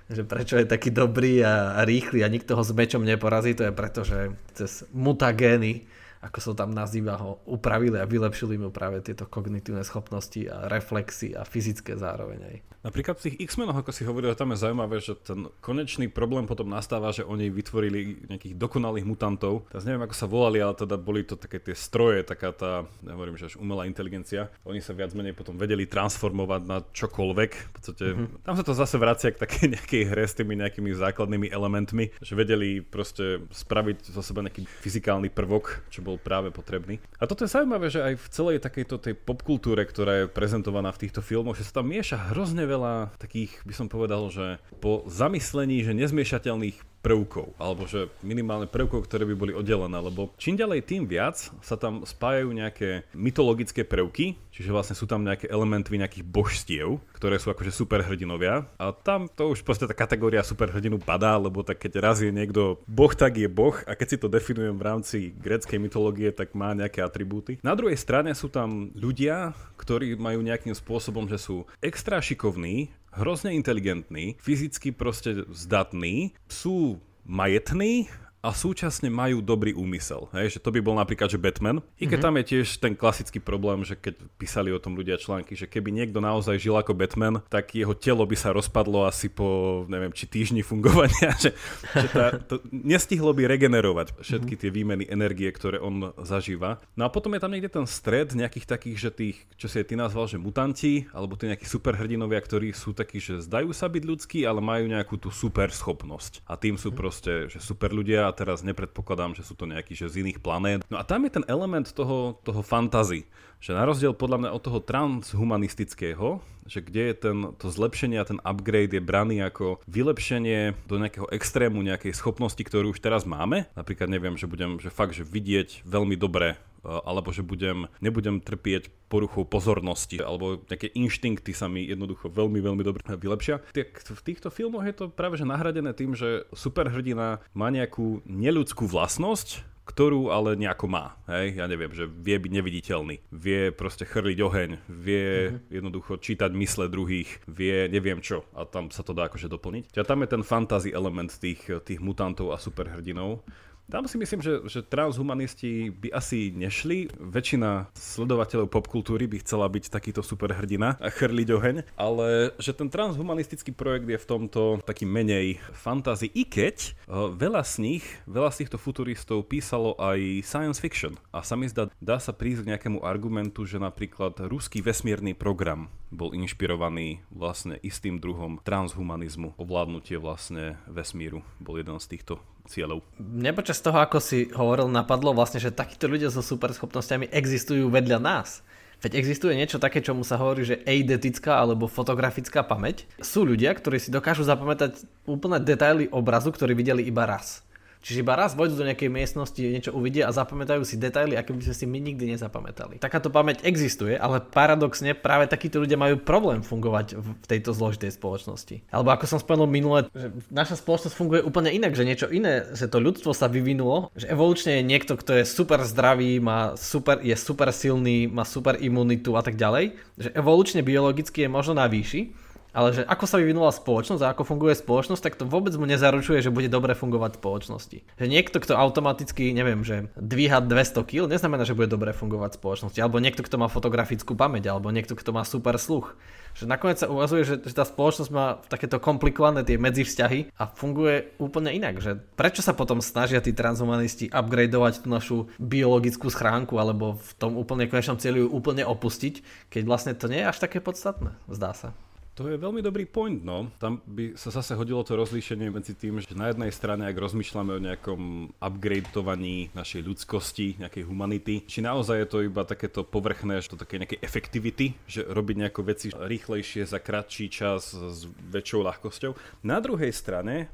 že 0.07 0.23
prečo 0.23 0.55
je 0.55 0.69
taký 0.69 0.93
dobrý 0.93 1.41
a, 1.41 1.77
a 1.77 1.81
rýchly 1.83 2.21
a 2.21 2.31
nikto 2.31 2.55
ho 2.55 2.63
s 2.63 2.71
mečom 2.71 3.01
neporazí, 3.03 3.57
to 3.57 3.67
je 3.67 3.73
preto, 3.73 4.05
že 4.05 4.37
cez 4.53 4.85
mutagény 4.93 5.83
ako 6.27 6.39
sa 6.43 6.51
tam 6.53 6.75
nazýva, 6.75 7.15
ho 7.17 7.39
upravili 7.47 7.95
a 7.97 8.05
vylepšili 8.05 8.59
mu 8.59 8.69
práve 8.69 8.99
tieto 8.99 9.23
kognitívne 9.23 9.81
schopnosti 9.87 10.43
a 10.51 10.67
reflexy 10.67 11.31
a 11.31 11.47
fyzické 11.47 11.95
zároveň 11.95 12.39
aj. 12.43 12.57
Napríklad 12.87 13.19
v 13.19 13.25
tých 13.27 13.51
X-menoch, 13.51 13.75
ako 13.75 13.91
si 13.91 14.07
hovoril, 14.07 14.31
tam 14.37 14.55
je 14.55 14.63
zaujímavé, 14.63 15.03
že 15.03 15.17
ten 15.19 15.51
konečný 15.59 16.07
problém 16.07 16.47
potom 16.47 16.71
nastáva, 16.71 17.11
že 17.11 17.25
oni 17.25 17.51
vytvorili 17.51 18.29
nejakých 18.31 18.55
dokonalých 18.55 19.03
mutantov. 19.03 19.67
Teraz 19.67 19.83
neviem, 19.83 20.05
ako 20.07 20.15
sa 20.15 20.27
volali, 20.29 20.63
ale 20.63 20.71
teda 20.71 20.95
boli 20.95 21.27
to 21.27 21.35
také 21.35 21.59
tie 21.59 21.75
stroje, 21.75 22.23
taká 22.23 22.55
tá, 22.55 22.87
ja 23.03 23.11
hovorím, 23.11 23.35
že 23.35 23.51
až 23.51 23.59
umelá 23.59 23.89
inteligencia. 23.89 24.47
Oni 24.63 24.79
sa 24.79 24.95
viac 24.95 25.11
menej 25.17 25.35
potom 25.35 25.57
vedeli 25.57 25.83
transformovať 25.83 26.61
na 26.63 26.79
čokoľvek. 26.85 27.51
V 27.51 27.71
podstate, 27.75 28.05
mm-hmm. 28.13 28.45
tam 28.45 28.55
sa 28.55 28.63
to 28.63 28.73
zase 28.77 28.95
vracia 28.95 29.33
k 29.33 29.41
takej 29.41 29.65
nejakej 29.75 30.03
hre 30.07 30.23
s 30.23 30.37
tými 30.37 30.53
nejakými 30.55 30.91
základnými 30.93 31.49
elementmi, 31.49 32.13
že 32.21 32.33
vedeli 32.37 32.79
proste 32.85 33.43
spraviť 33.51 34.13
zo 34.13 34.21
seba 34.21 34.45
nejaký 34.45 34.63
fyzikálny 34.63 35.33
prvok, 35.33 35.87
čo 35.89 36.05
bol 36.05 36.16
práve 36.19 36.49
potrebný. 36.51 36.99
A 37.21 37.25
toto 37.25 37.45
je 37.45 37.53
zaujímavé, 37.53 37.87
že 37.87 38.03
aj 38.03 38.13
v 38.19 38.27
celej 38.33 38.57
takejto 38.59 38.95
tej 38.99 39.13
popkultúre, 39.15 39.85
ktorá 39.85 40.25
je 40.25 40.31
prezentovaná 40.31 40.91
v 40.91 41.07
týchto 41.07 41.21
filmoch, 41.23 41.57
že 41.57 41.65
sa 41.65 41.81
tam 41.81 41.89
mieša 41.89 42.33
hrozne 42.33 42.65
veľa 42.67 43.15
takých, 43.21 43.63
by 43.63 43.73
som 43.73 43.87
povedal, 43.87 44.27
že 44.33 44.59
po 44.83 45.05
zamyslení, 45.07 45.85
že 45.85 45.95
nezmiešateľných 45.95 46.96
prvkov, 47.07 47.55
alebo 47.55 47.87
že 47.87 48.11
minimálne 48.19 48.67
prvkov, 48.67 49.07
ktoré 49.07 49.23
by 49.31 49.35
boli 49.39 49.53
oddelené, 49.55 49.95
lebo 49.95 50.35
čím 50.35 50.59
ďalej 50.59 50.83
tým 50.83 51.07
viac 51.07 51.39
sa 51.63 51.79
tam 51.79 52.03
spájajú 52.03 52.51
nejaké 52.51 53.07
mytologické 53.15 53.87
prvky, 53.87 54.35
čiže 54.51 54.75
vlastne 54.75 54.99
sú 54.99 55.07
tam 55.07 55.23
nejaké 55.23 55.47
elementy 55.47 55.95
nejakých 55.95 56.27
božstiev, 56.27 56.99
ktoré 57.15 57.39
sú 57.39 57.47
akože 57.55 57.71
superhrdinovia 57.71 58.67
a 58.75 58.91
tam 58.91 59.31
to 59.31 59.55
už 59.55 59.63
proste 59.63 59.87
tá 59.87 59.95
kategória 59.95 60.43
superhrdinu 60.43 60.99
padá, 60.99 61.39
lebo 61.39 61.63
tak 61.63 61.79
keď 61.79 62.03
raz 62.03 62.19
je 62.19 62.27
niekto 62.27 62.83
boh, 62.83 63.13
tak 63.15 63.39
je 63.39 63.47
boh 63.47 63.79
a 63.87 63.95
keď 63.95 64.07
si 64.11 64.17
to 64.19 64.27
definujem 64.27 64.75
v 64.75 64.83
rámci 64.83 65.17
gréckej 65.31 65.79
mytológie, 65.79 66.35
tak 66.35 66.51
má 66.59 66.75
nejaké 66.75 66.99
atribúty. 66.99 67.55
Na 67.63 67.71
druhej 67.71 67.95
strane 67.95 68.35
sú 68.35 68.51
tam 68.51 68.91
ľudia, 68.91 69.55
ktorí 69.79 70.19
majú 70.19 70.43
nejakým 70.43 70.75
spôsobom, 70.75 71.31
že 71.31 71.39
sú 71.39 71.63
extra 71.79 72.19
šikovní 72.19 72.91
hrozne 73.17 73.53
inteligentní, 73.57 74.37
fyzicky 74.37 74.93
proste 74.93 75.43
zdatní, 75.49 76.37
sú 76.45 77.01
majetní 77.25 78.07
a 78.45 78.53
súčasne 78.53 79.09
majú 79.09 79.41
dobrý 79.41 79.73
úmysel. 79.73 80.29
Hej? 80.31 80.57
Že 80.57 80.59
to 80.61 80.69
by 80.77 80.79
bol 80.85 80.95
napríklad, 80.95 81.27
že 81.33 81.41
Batman. 81.41 81.81
I 81.97 82.05
keď 82.05 82.21
mm-hmm. 82.21 82.21
tam 82.21 82.37
je 82.37 82.43
tiež 82.45 82.67
ten 82.77 82.93
klasický 82.93 83.39
problém, 83.41 83.81
že 83.81 83.97
keď 83.97 84.21
písali 84.37 84.69
o 84.69 84.77
tom 84.77 84.93
ľudia 84.93 85.17
články, 85.17 85.57
že 85.57 85.65
keby 85.65 85.89
niekto 85.89 86.21
naozaj 86.21 86.61
žil 86.61 86.77
ako 86.77 86.93
Batman, 86.93 87.41
tak 87.49 87.73
jeho 87.73 87.97
telo 87.97 88.23
by 88.29 88.37
sa 88.37 88.53
rozpadlo 88.53 89.09
asi 89.09 89.33
po, 89.33 89.83
neviem, 89.89 90.13
či 90.13 90.29
týždni 90.29 90.61
fungovania, 90.61 91.33
že, 91.43 91.57
že 91.97 92.07
tá, 92.13 92.37
to 92.37 92.61
nestihlo 92.69 93.33
by 93.33 93.49
regenerovať 93.49 94.21
všetky 94.21 94.53
mm-hmm. 94.53 94.61
tie 94.61 94.69
výmeny 94.69 95.05
energie, 95.09 95.49
ktoré 95.49 95.81
on 95.81 96.13
zažíva. 96.21 96.77
No 96.93 97.09
a 97.09 97.11
potom 97.11 97.33
je 97.33 97.41
tam 97.41 97.49
niekde 97.49 97.73
ten 97.73 97.89
stred 97.89 98.37
nejakých 98.37 98.69
takých, 98.69 98.97
že 99.01 99.09
tých, 99.11 99.37
čo 99.57 99.65
si 99.65 99.81
aj 99.81 99.89
ty 99.89 99.95
nazval, 99.97 100.29
že 100.29 100.37
mutanti, 100.37 101.09
alebo 101.09 101.33
tí 101.33 101.49
nejakí 101.49 101.65
superhrdinovia, 101.65 102.37
ktorí 102.37 102.69
sú 102.69 102.93
takí, 102.93 103.17
že 103.17 103.41
zdajú 103.41 103.73
sa 103.73 103.89
byť 103.89 104.03
ľudskí, 104.05 104.45
ale 104.45 104.61
majú 104.61 104.85
nejakú 104.85 105.17
tú 105.17 105.33
super 105.33 105.73
schopnosť. 105.73 106.45
A 106.45 106.53
tým 106.53 106.77
sú 106.77 106.93
mm-hmm. 106.93 107.01
proste, 107.01 107.31
že 107.49 107.57
super 107.57 107.89
ľudia 107.89 108.29
a 108.29 108.36
teraz 108.37 108.61
nepredpokladám, 108.61 109.33
že 109.33 109.41
sú 109.41 109.57
to 109.57 109.65
nejakí 109.65 109.97
že 109.97 110.05
z 110.05 110.21
iných 110.21 110.39
planét. 110.45 110.85
No 110.93 111.01
a 111.01 111.03
tam 111.03 111.25
je 111.25 111.41
ten 111.41 111.45
element 111.49 111.89
toho, 111.89 112.37
toho 112.45 112.61
fantazy, 112.61 113.25
že 113.57 113.73
na 113.73 113.81
rozdiel 113.89 114.13
podľa 114.13 114.45
mňa 114.45 114.49
od 114.53 114.61
toho 114.61 114.79
transhumanistického, 114.85 116.37
že 116.69 116.85
kde 116.85 117.09
je 117.09 117.15
ten, 117.17 117.37
to 117.57 117.73
zlepšenie 117.73 118.21
a 118.21 118.27
ten 118.29 118.37
upgrade 118.45 118.93
je 118.93 119.01
braný 119.01 119.41
ako 119.41 119.81
vylepšenie 119.89 120.77
do 120.85 121.01
nejakého 121.01 121.25
extrému 121.33 121.81
nejakej 121.81 122.13
schopnosti, 122.13 122.59
ktorú 122.59 122.93
už 122.93 123.01
teraz 123.01 123.25
máme. 123.25 123.65
Napríklad 123.73 124.11
neviem, 124.11 124.37
že 124.37 124.45
budem 124.45 124.77
že 124.77 124.93
fakt, 124.93 125.17
že 125.17 125.25
vidieť 125.25 125.87
veľmi 125.87 126.13
dobre 126.19 126.59
alebo 126.87 127.35
že 127.35 127.43
budem, 127.43 127.91
nebudem 127.99 128.39
trpieť 128.39 128.87
poruchou 129.11 129.43
pozornosti, 129.43 130.19
alebo 130.23 130.63
nejaké 130.67 130.91
inštinkty 130.95 131.51
sa 131.51 131.67
mi 131.67 131.87
jednoducho 131.87 132.31
veľmi, 132.31 132.59
veľmi 132.63 132.83
dobre 132.83 133.03
vylepšia. 133.03 133.59
V 133.75 134.23
týchto 134.23 134.47
filmoch 134.47 134.87
je 134.87 134.95
to 134.95 135.05
práve 135.11 135.35
že 135.35 135.47
nahradené 135.47 135.91
tým, 135.91 136.15
že 136.15 136.47
superhrdina 136.55 137.43
má 137.51 137.67
nejakú 137.67 138.23
neľudskú 138.27 138.87
vlastnosť, 138.87 139.77
ktorú 139.87 140.35
ale 140.35 140.59
nejako 140.59 140.91
má. 140.91 141.15
Hej? 141.31 141.63
Ja 141.63 141.65
neviem, 141.71 141.95
že 141.95 142.03
vie 142.03 142.35
byť 142.35 142.51
neviditeľný, 142.51 143.15
vie 143.31 143.71
proste 143.71 144.03
chrliť 144.03 144.37
oheň, 144.43 144.69
vie 144.91 145.55
mm-hmm. 145.55 145.71
jednoducho 145.71 146.19
čítať 146.19 146.51
mysle 146.59 146.91
druhých, 146.91 147.39
vie 147.47 147.87
neviem 147.87 148.19
čo 148.19 148.43
a 148.51 148.67
tam 148.67 148.91
sa 148.91 149.07
to 149.07 149.15
dá 149.15 149.31
akože 149.31 149.47
doplniť. 149.47 149.95
A 149.95 150.03
tam 150.03 150.27
je 150.27 150.29
ten 150.35 150.43
fantasy 150.43 150.91
element 150.91 151.31
tých, 151.31 151.63
tých 151.87 152.03
mutantov 152.03 152.51
a 152.51 152.59
superhrdinov 152.59 153.47
Tam 153.87 154.03
si 154.03 154.19
myslím, 154.19 154.43
že, 154.43 154.59
že 154.67 154.83
transhumanisti 154.83 155.95
by 155.95 156.11
asi 156.11 156.51
nešli. 156.51 157.07
Väčšina 157.15 157.87
sledovateľov 157.95 158.67
popkultúry 158.67 159.31
by 159.31 159.39
chcela 159.39 159.63
byť 159.71 159.87
takýto 159.87 160.19
superhrdina 160.19 160.99
a 160.99 161.07
chrliť 161.07 161.47
oheň, 161.55 161.75
ale 161.95 162.51
že 162.59 162.75
ten 162.75 162.91
transhumanistický 162.91 163.71
projekt 163.71 164.11
je 164.11 164.19
v 164.19 164.27
tomto 164.27 164.83
taký 164.83 165.07
menej 165.07 165.63
fantázy, 165.71 166.27
i 166.35 166.43
keď 166.43 166.99
uh, 167.07 167.31
veľa 167.31 167.63
z 167.63 167.75
nich, 167.79 168.03
veľa 168.27 168.51
z 168.51 168.67
týchto 168.67 168.75
futuristov 168.75 169.47
písalo 169.47 169.95
aj 169.95 170.43
science 170.43 170.83
fiction. 170.83 171.15
A 171.31 171.39
sa 171.39 171.55
mi 171.55 171.71
zdá, 171.71 171.87
dá 172.03 172.19
sa 172.19 172.35
prísť 172.35 172.67
k 172.67 172.75
nejakému 172.75 173.07
argumentu, 173.07 173.63
že 173.63 173.79
napríklad 173.79 174.35
ruský 174.51 174.83
vesmírny 174.83 175.31
program 175.31 175.87
bol 176.09 176.31
inšpirovaný 176.31 177.21
vlastne 177.31 177.79
istým 177.83 178.19
druhom 178.19 178.59
transhumanizmu. 178.63 179.59
Ovládnutie 179.59 180.17
vlastne 180.17 180.79
vesmíru 180.87 181.43
bol 181.59 181.77
jeden 181.77 181.99
z 181.99 182.17
týchto 182.17 182.39
cieľov. 182.67 183.03
Mne 183.19 183.55
počas 183.55 183.79
toho, 183.79 183.99
ako 183.99 184.19
si 184.19 184.51
hovoril, 184.51 184.91
napadlo 184.91 185.31
vlastne, 185.35 185.59
že 185.59 185.71
takíto 185.71 186.07
ľudia 186.07 186.31
so 186.31 186.43
superschopnosťami 186.43 187.31
existujú 187.31 187.87
vedľa 187.87 188.19
nás. 188.19 188.63
Veď 188.97 189.13
existuje 189.21 189.53
niečo 189.53 189.77
také, 189.77 190.01
čomu 190.01 190.25
sa 190.25 190.41
hovorí, 190.41 190.65
že 190.65 190.81
eidetická 190.81 191.61
alebo 191.61 191.85
fotografická 191.85 192.65
pamäť. 192.65 193.05
Sú 193.21 193.45
ľudia, 193.45 193.69
ktorí 193.77 194.01
si 194.01 194.09
dokážu 194.09 194.41
zapamätať 194.41 195.05
úplne 195.29 195.61
detaily 195.61 196.09
obrazu, 196.09 196.49
ktorý 196.49 196.73
videli 196.73 197.05
iba 197.05 197.29
raz. 197.29 197.61
Čiže 198.01 198.23
iba 198.23 198.37
raz 198.37 198.53
vojdu 198.53 198.77
do 198.77 198.87
nejakej 198.87 199.09
miestnosti, 199.11 199.59
niečo 199.59 199.91
uvidia 199.91 200.29
a 200.29 200.35
zapamätajú 200.35 200.85
si 200.87 200.95
detaily, 200.95 201.35
aké 201.35 201.51
by 201.51 201.61
sme 201.65 201.75
si 201.75 201.85
my 201.89 201.99
nikdy 201.99 202.25
nezapamätali. 202.37 203.01
Takáto 203.01 203.33
pamäť 203.33 203.65
existuje, 203.67 204.15
ale 204.15 204.39
paradoxne 204.39 205.17
práve 205.17 205.49
takíto 205.49 205.81
ľudia 205.83 205.99
majú 205.99 206.21
problém 206.21 206.63
fungovať 206.63 207.17
v 207.17 207.27
tejto 207.45 207.73
zložitej 207.75 208.15
spoločnosti. 208.15 208.87
Alebo 208.93 209.11
ako 209.11 209.25
som 209.27 209.39
spomenul 209.41 209.69
minule, 209.69 209.99
že 210.13 210.31
naša 210.53 210.79
spoločnosť 210.79 211.15
funguje 211.17 211.41
úplne 211.43 211.73
inak, 211.73 211.97
že 211.97 212.07
niečo 212.07 212.27
iné, 212.31 212.69
že 212.73 212.87
to 212.87 213.01
ľudstvo 213.01 213.35
sa 213.35 213.51
vyvinulo, 213.51 214.13
že 214.15 214.29
evolučne 214.29 214.79
je 214.79 214.87
niekto, 214.87 215.19
kto 215.19 215.41
je 215.41 215.43
super 215.43 215.83
zdravý, 215.83 216.39
má 216.39 216.79
super, 216.79 217.19
je 217.19 217.35
super 217.35 217.69
silný, 217.75 218.29
má 218.29 218.47
super 218.47 218.79
imunitu 218.79 219.35
a 219.35 219.43
tak 219.43 219.59
ďalej, 219.59 219.97
že 220.15 220.29
evolučne 220.33 220.81
biologicky 220.85 221.45
je 221.45 221.49
možno 221.51 221.77
na 221.77 221.89
výši, 221.89 222.46
ale 222.77 222.93
že 222.93 223.01
ako 223.09 223.25
sa 223.25 223.41
vyvinula 223.41 223.73
spoločnosť 223.73 224.21
a 224.21 224.37
ako 224.37 224.45
funguje 224.45 224.77
spoločnosť, 224.77 225.21
tak 225.25 225.33
to 225.41 225.49
vôbec 225.49 225.73
mu 225.81 225.89
nezaručuje, 225.89 226.45
že 226.45 226.53
bude 226.53 226.69
dobre 226.69 226.93
fungovať 226.93 227.41
spoločnosti. 227.41 228.05
Že 228.21 228.25
niekto, 228.29 228.61
kto 228.61 228.77
automaticky, 228.77 229.49
neviem, 229.49 229.81
že 229.81 230.13
dvíha 230.13 230.61
200 230.61 231.01
kg, 231.01 231.25
neznamená, 231.25 231.65
že 231.65 231.73
bude 231.73 231.89
dobre 231.89 232.13
fungovať 232.13 232.53
v 232.53 232.59
spoločnosti. 232.61 232.99
Alebo 233.01 233.17
niekto, 233.17 233.41
kto 233.41 233.57
má 233.57 233.65
fotografickú 233.65 234.37
pamäť, 234.37 234.69
alebo 234.69 234.93
niekto, 234.93 235.17
kto 235.17 235.33
má 235.33 235.41
super 235.41 235.81
sluch. 235.81 236.13
Že 236.53 236.69
nakoniec 236.69 237.01
sa 237.01 237.09
ukazuje, 237.09 237.41
že, 237.49 237.55
že 237.65 237.73
tá 237.73 237.81
spoločnosť 237.81 238.29
má 238.29 238.61
takéto 238.69 239.01
komplikované 239.01 239.65
tie 239.65 239.81
medzivzťahy 239.81 240.53
a 240.57 240.69
funguje 240.69 241.33
úplne 241.41 241.73
inak. 241.73 241.97
Že 241.97 242.21
prečo 242.37 242.61
sa 242.61 242.77
potom 242.77 243.01
snažia 243.01 243.41
tí 243.41 243.57
transhumanisti 243.57 244.29
upgradeovať 244.29 245.01
tú 245.01 245.07
našu 245.09 245.37
biologickú 245.57 246.29
schránku 246.29 246.77
alebo 246.77 247.17
v 247.17 247.31
tom 247.41 247.57
úplne 247.57 247.89
konečnom 247.89 248.21
cieľu 248.21 248.45
ju 248.45 248.53
úplne 248.53 248.85
opustiť, 248.85 249.41
keď 249.73 249.81
vlastne 249.85 250.13
to 250.13 250.29
nie 250.29 250.45
je 250.45 250.49
až 250.49 250.57
také 250.61 250.81
podstatné, 250.81 251.33
zdá 251.49 251.73
sa. 251.77 251.93
To 252.37 252.45
je 252.45 252.53
veľmi 252.53 252.85
dobrý 252.85 253.09
point, 253.09 253.41
no. 253.41 253.73
Tam 253.81 253.97
by 254.05 254.37
sa 254.37 254.53
zase 254.53 254.77
hodilo 254.77 255.01
to 255.01 255.17
rozlíšenie 255.17 255.73
medzi 255.73 255.97
tým, 255.97 256.21
že 256.21 256.37
na 256.37 256.53
jednej 256.53 256.69
strane, 256.69 257.09
ak 257.09 257.17
rozmýšľame 257.17 257.71
o 257.73 257.81
nejakom 257.81 258.53
upgradeovaní 258.61 259.73
našej 259.73 260.05
ľudskosti, 260.05 260.77
nejakej 260.77 261.09
humanity, 261.09 261.65
či 261.65 261.81
naozaj 261.81 262.17
je 262.21 262.29
to 262.29 262.45
iba 262.45 262.61
takéto 262.61 263.01
povrchné, 263.01 263.57
že 263.65 263.73
to 263.73 263.81
také 263.81 263.97
nejaké 263.97 264.21
efektivity, 264.21 264.93
že 265.09 265.25
robiť 265.25 265.55
nejaké 265.65 265.81
veci 265.81 266.07
rýchlejšie 266.13 266.85
za 266.85 267.01
kratší 267.01 267.49
čas 267.49 267.97
s 267.97 268.29
väčšou 268.53 268.85
ľahkosťou. 268.85 269.65
Na 269.65 269.81
druhej 269.81 270.13
strane 270.13 270.69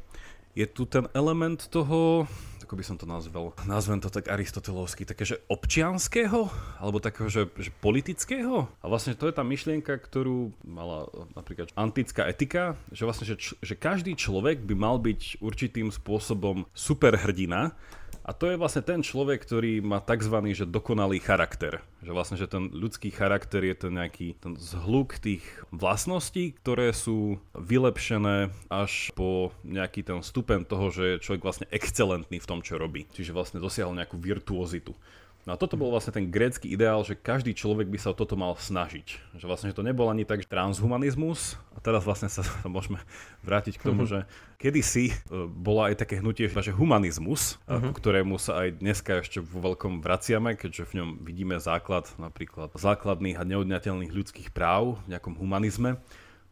je 0.53 0.65
tu 0.69 0.85
ten 0.85 1.09
element 1.17 1.57
toho, 1.69 2.29
ako 2.63 2.79
by 2.79 2.89
som 2.89 2.97
to 2.97 3.05
nazval, 3.05 3.53
nazvem 3.69 4.01
to 4.01 4.09
tak 4.09 4.33
aristotelovsky, 4.33 5.05
také, 5.05 5.29
že 5.29 5.37
občianského, 5.45 6.49
alebo 6.81 6.97
takého, 6.97 7.29
že, 7.29 7.45
že 7.59 7.69
politického. 7.69 8.65
A 8.81 8.85
vlastne 8.89 9.13
to 9.13 9.29
je 9.29 9.35
tá 9.35 9.45
myšlienka, 9.45 9.93
ktorú 9.93 10.53
mala 10.65 11.05
napríklad 11.37 11.69
antická 11.77 12.25
etika, 12.25 12.73
že 12.89 13.05
vlastne, 13.05 13.29
že, 13.29 13.37
že 13.61 13.75
každý 13.77 14.17
človek 14.17 14.65
by 14.65 14.73
mal 14.73 14.97
byť 14.97 15.43
určitým 15.43 15.93
spôsobom 15.93 16.65
superhrdina, 16.73 17.77
a 18.23 18.31
to 18.31 18.47
je 18.47 18.55
vlastne 18.55 18.79
ten 18.79 19.03
človek, 19.03 19.43
ktorý 19.43 19.83
má 19.83 19.99
tzv. 19.99 20.31
Že 20.55 20.71
dokonalý 20.71 21.19
charakter. 21.19 21.83
Že 21.99 22.11
vlastne, 22.15 22.37
že 22.39 22.47
ten 22.47 22.71
ľudský 22.71 23.11
charakter 23.11 23.59
je 23.67 23.75
ten 23.75 23.91
nejaký 23.91 24.39
ten 24.39 24.55
zhluk 24.55 25.19
tých 25.19 25.43
vlastností, 25.75 26.55
ktoré 26.55 26.95
sú 26.95 27.43
vylepšené 27.51 28.47
až 28.71 29.11
po 29.11 29.51
nejaký 29.67 30.07
ten 30.07 30.23
stupen 30.23 30.63
toho, 30.63 30.87
že 30.87 31.03
je 31.19 31.23
človek 31.23 31.43
vlastne 31.43 31.67
excelentný 31.67 32.39
v 32.39 32.47
tom, 32.47 32.63
čo 32.63 32.79
robí. 32.79 33.03
Čiže 33.11 33.35
vlastne 33.35 33.59
dosiahol 33.59 33.91
nejakú 33.91 34.15
virtuozitu. 34.15 34.95
No 35.43 35.55
a 35.55 35.59
toto 35.59 35.75
bol 35.75 35.91
vlastne 35.91 36.15
ten 36.15 36.31
grécky 36.31 36.71
ideál, 36.71 37.03
že 37.03 37.19
každý 37.19 37.51
človek 37.51 37.91
by 37.91 37.99
sa 37.99 38.15
o 38.15 38.17
toto 38.17 38.39
mal 38.39 38.55
snažiť. 38.55 39.35
Že 39.35 39.45
vlastne 39.51 39.67
že 39.71 39.75
to 39.75 39.83
nebol 39.83 40.07
ani 40.07 40.23
tak 40.23 40.39
že 40.39 40.47
transhumanizmus, 40.47 41.59
a 41.75 41.83
teraz 41.83 42.07
vlastne 42.07 42.31
sa 42.31 42.47
môžeme 42.63 43.03
vrátiť 43.43 43.75
k 43.75 43.91
tomu, 43.91 44.07
mm-hmm. 44.07 44.23
že 44.23 44.29
kedysi 44.55 45.11
e, 45.11 45.15
bola 45.51 45.91
aj 45.91 45.99
také 45.99 46.23
hnutie, 46.23 46.47
že 46.47 46.71
humanizmus, 46.71 47.59
mm-hmm. 47.67 47.91
ku 47.91 47.91
ktorému 47.91 48.39
sa 48.39 48.63
aj 48.63 48.79
dneska 48.79 49.19
ešte 49.19 49.43
vo 49.43 49.59
veľkom 49.73 49.99
vraciame, 49.99 50.55
keďže 50.55 50.87
v 50.87 50.93
ňom 51.03 51.09
vidíme 51.27 51.59
základ 51.59 52.07
napríklad 52.15 52.71
základných 52.79 53.35
a 53.35 53.43
neodňateľných 53.43 54.15
ľudských 54.15 54.55
práv 54.55 54.95
v 55.03 55.17
nejakom 55.17 55.35
humanizme. 55.35 55.99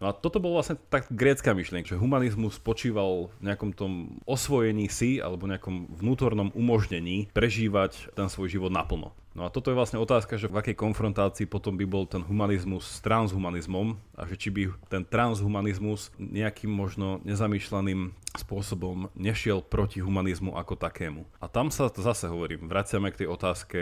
No 0.01 0.09
a 0.09 0.17
toto 0.17 0.41
bol 0.41 0.57
vlastne 0.57 0.81
tak 0.89 1.05
grécka 1.13 1.53
myšlienka, 1.53 1.93
že 1.93 2.01
humanizmus 2.01 2.57
spočíval 2.57 3.29
v 3.37 3.53
nejakom 3.53 3.69
tom 3.69 4.17
osvojení 4.25 4.89
si 4.89 5.21
alebo 5.21 5.45
nejakom 5.45 5.93
vnútornom 5.93 6.49
umožnení 6.57 7.29
prežívať 7.37 8.09
ten 8.17 8.25
svoj 8.25 8.49
život 8.49 8.73
naplno. 8.73 9.13
No 9.31 9.47
a 9.47 9.53
toto 9.53 9.71
je 9.71 9.77
vlastne 9.77 10.01
otázka, 10.01 10.35
že 10.35 10.51
v 10.51 10.59
akej 10.59 10.75
konfrontácii 10.75 11.47
potom 11.47 11.77
by 11.79 11.85
bol 11.87 12.03
ten 12.03 12.19
humanizmus 12.19 12.83
s 12.83 12.99
transhumanizmom 12.99 13.95
a 14.17 14.27
že 14.27 14.35
či 14.35 14.49
by 14.51 14.73
ten 14.91 15.07
transhumanizmus 15.07 16.11
nejakým 16.19 16.67
možno 16.67 17.23
nezamýšľaným 17.23 18.11
spôsobom 18.41 19.07
nešiel 19.15 19.63
proti 19.63 20.03
humanizmu 20.03 20.57
ako 20.57 20.75
takému. 20.75 21.23
A 21.39 21.47
tam 21.47 21.71
sa 21.71 21.87
zase 21.93 22.27
hovorím, 22.27 22.67
vraciame 22.67 23.13
k 23.13 23.23
tej 23.23 23.27
otázke 23.31 23.79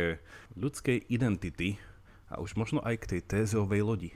ľudskej 0.53 1.09
identity 1.09 1.81
a 2.29 2.37
už 2.37 2.53
možno 2.53 2.83
aj 2.85 3.01
k 3.01 3.17
tej 3.17 3.21
tézovej 3.25 3.81
lodi. 3.81 4.11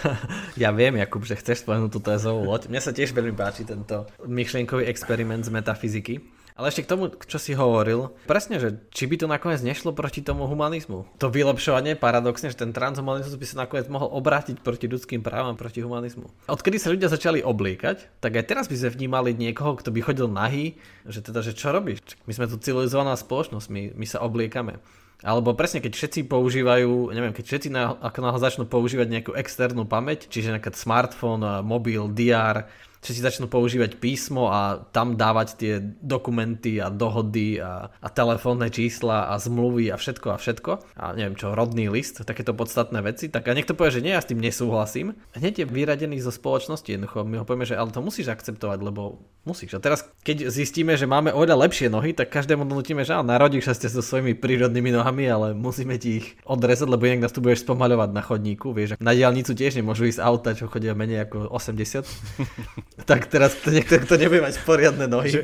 ja 0.62 0.70
viem, 0.74 0.98
Jakub, 1.00 1.24
že 1.24 1.38
chceš 1.38 1.64
spomenúť 1.64 1.90
tú 1.92 2.00
tézovú 2.00 2.46
loď. 2.48 2.68
Mne 2.68 2.80
sa 2.82 2.92
tiež 2.92 3.12
veľmi 3.12 3.34
páči 3.34 3.64
tento 3.64 4.08
myšlienkový 4.24 4.86
experiment 4.88 5.44
z 5.44 5.50
metafyziky. 5.52 6.14
Ale 6.58 6.74
ešte 6.74 6.82
k 6.82 6.90
tomu, 6.90 7.14
čo 7.30 7.38
si 7.38 7.54
hovoril, 7.54 8.10
presne, 8.26 8.58
že 8.58 8.82
či 8.90 9.06
by 9.06 9.14
to 9.14 9.30
nakoniec 9.30 9.62
nešlo 9.62 9.94
proti 9.94 10.26
tomu 10.26 10.50
humanizmu. 10.50 11.06
To 11.22 11.30
vylepšovanie, 11.30 11.94
paradoxne, 11.94 12.50
že 12.50 12.58
ten 12.58 12.74
transhumanizmus 12.74 13.38
by 13.38 13.46
sa 13.46 13.62
nakoniec 13.62 13.86
mohol 13.86 14.10
obrátiť 14.10 14.58
proti 14.66 14.90
ľudským 14.90 15.22
právam, 15.22 15.54
proti 15.54 15.86
humanizmu. 15.86 16.26
Odkedy 16.50 16.82
sa 16.82 16.90
ľudia 16.90 17.06
začali 17.06 17.46
obliekať, 17.46 18.18
tak 18.18 18.42
aj 18.42 18.50
teraz 18.50 18.66
by 18.66 18.74
sme 18.74 18.90
vnímali 18.90 19.38
niekoho, 19.38 19.78
kto 19.78 19.94
by 19.94 20.02
chodil 20.02 20.26
nahý, 20.26 20.74
že 21.06 21.22
teda, 21.22 21.46
že 21.46 21.54
čo 21.54 21.70
robíš? 21.70 22.02
My 22.26 22.34
sme 22.34 22.50
tu 22.50 22.58
civilizovaná 22.58 23.14
spoločnosť, 23.14 23.70
my, 23.70 23.94
my 23.94 24.06
sa 24.10 24.18
obliekame. 24.26 24.82
Alebo 25.18 25.50
presne, 25.58 25.82
keď 25.82 25.98
všetci 25.98 26.30
používajú, 26.30 27.10
neviem, 27.10 27.34
keď 27.34 27.44
všetci 27.50 27.68
na, 27.74 27.98
ako 27.98 28.18
náhle 28.22 28.38
začnú 28.38 28.64
používať 28.70 29.06
nejakú 29.10 29.32
externú 29.34 29.82
pamäť, 29.82 30.30
čiže 30.30 30.54
nejaký 30.54 30.78
smartfón, 30.78 31.42
mobil, 31.66 32.06
DR, 32.14 32.70
všetci 33.02 33.20
začnú 33.22 33.46
používať 33.46 33.98
písmo 33.98 34.50
a 34.50 34.82
tam 34.90 35.14
dávať 35.14 35.48
tie 35.58 35.72
dokumenty 36.02 36.82
a 36.82 36.90
dohody 36.90 37.62
a, 37.62 37.90
a 37.90 38.08
telefónne 38.10 38.68
čísla 38.68 39.30
a 39.30 39.38
zmluvy 39.38 39.90
a 39.94 39.96
všetko 39.96 40.28
a 40.34 40.36
všetko 40.36 40.70
a 40.98 41.04
neviem 41.14 41.38
čo, 41.38 41.54
rodný 41.54 41.88
list, 41.88 42.22
takéto 42.26 42.52
podstatné 42.52 43.00
veci, 43.02 43.30
tak 43.30 43.46
a 43.46 43.56
niekto 43.56 43.78
povie, 43.78 43.98
že 43.98 44.04
nie, 44.04 44.14
ja 44.14 44.22
s 44.22 44.28
tým 44.28 44.42
nesúhlasím. 44.42 45.14
Hneď 45.34 45.64
je 45.64 45.66
vyradený 45.66 46.18
zo 46.18 46.34
spoločnosti, 46.34 46.86
jednoducho 46.86 47.22
my 47.22 47.42
ho 47.42 47.44
povieme, 47.46 47.66
že 47.68 47.78
ale 47.78 47.94
to 47.94 48.02
musíš 48.02 48.30
akceptovať, 48.34 48.78
lebo 48.82 49.22
musíš. 49.46 49.78
A 49.78 49.80
teraz, 49.80 50.04
keď 50.26 50.52
zistíme, 50.52 50.92
že 50.98 51.08
máme 51.08 51.32
oveľa 51.32 51.64
lepšie 51.64 51.88
nohy, 51.88 52.12
tak 52.12 52.28
každému 52.28 52.68
donútime, 52.68 53.06
že 53.06 53.16
áno, 53.16 53.32
narodíš 53.32 53.70
sa 53.70 53.74
ste 53.78 53.88
so 53.88 54.04
svojimi 54.04 54.36
prírodnými 54.36 54.92
nohami, 54.92 55.24
ale 55.24 55.46
musíme 55.56 55.96
ti 55.96 56.20
ich 56.20 56.36
odrezať, 56.44 56.88
lebo 56.90 57.08
inak 57.08 57.28
nás 57.28 57.34
tu 57.34 57.40
budeš 57.40 57.64
spomaľovať 57.64 58.10
na 58.12 58.22
chodníku, 58.22 58.76
vieš, 58.76 59.00
na 59.00 59.16
diálnicu 59.16 59.56
tiež 59.56 59.80
nemôžu 59.80 60.10
ísť 60.10 60.20
auta, 60.20 60.52
čo 60.52 60.68
chodia 60.68 60.92
menej 60.92 61.24
ako 61.30 61.48
80. 61.54 62.04
tak 63.06 63.30
teraz 63.30 63.54
to 63.58 63.70
niekto, 63.70 64.00
kto 64.02 64.18
nebude 64.18 64.42
mať 64.42 64.58
poriadne 64.66 65.06
nohy. 65.06 65.38
Že, 65.38 65.42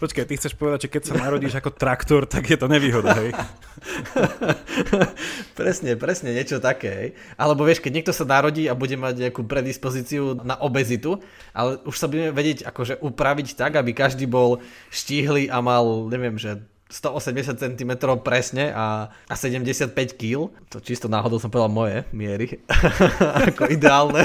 počkaj, 0.00 0.24
ty 0.24 0.34
chceš 0.40 0.54
povedať, 0.56 0.88
že 0.88 0.92
keď 0.92 1.02
sa 1.04 1.14
narodíš 1.20 1.54
ako 1.60 1.70
traktor, 1.76 2.24
tak 2.24 2.48
je 2.48 2.56
to 2.56 2.70
nevýhoda, 2.70 3.12
hej? 3.18 3.30
presne, 5.58 5.98
presne, 6.00 6.32
niečo 6.32 6.62
také, 6.62 6.90
hej. 6.90 7.08
Alebo 7.36 7.68
vieš, 7.68 7.84
keď 7.84 7.92
niekto 8.00 8.12
sa 8.16 8.24
narodí 8.24 8.64
a 8.70 8.78
bude 8.78 8.96
mať 8.96 9.28
nejakú 9.28 9.44
predispozíciu 9.44 10.40
na 10.46 10.56
obezitu, 10.56 11.20
ale 11.52 11.82
už 11.84 11.96
sa 11.98 12.08
budeme 12.08 12.32
vedieť 12.32 12.64
akože 12.64 13.04
upraviť 13.04 13.58
tak, 13.58 13.76
aby 13.76 13.92
každý 13.92 14.24
bol 14.24 14.64
štíhly 14.88 15.52
a 15.52 15.60
mal, 15.60 16.08
neviem, 16.08 16.40
že 16.40 16.64
180 16.94 17.58
cm 17.58 17.92
presne 18.22 18.70
a, 18.70 19.10
a 19.26 19.34
75 19.34 19.96
kg. 20.14 20.52
To 20.70 20.78
čisto 20.78 21.10
náhodou 21.10 21.42
som 21.42 21.50
povedal 21.50 21.72
moje 21.72 21.96
miery. 22.14 22.62
ako 23.50 23.66
ideálne. 23.66 24.22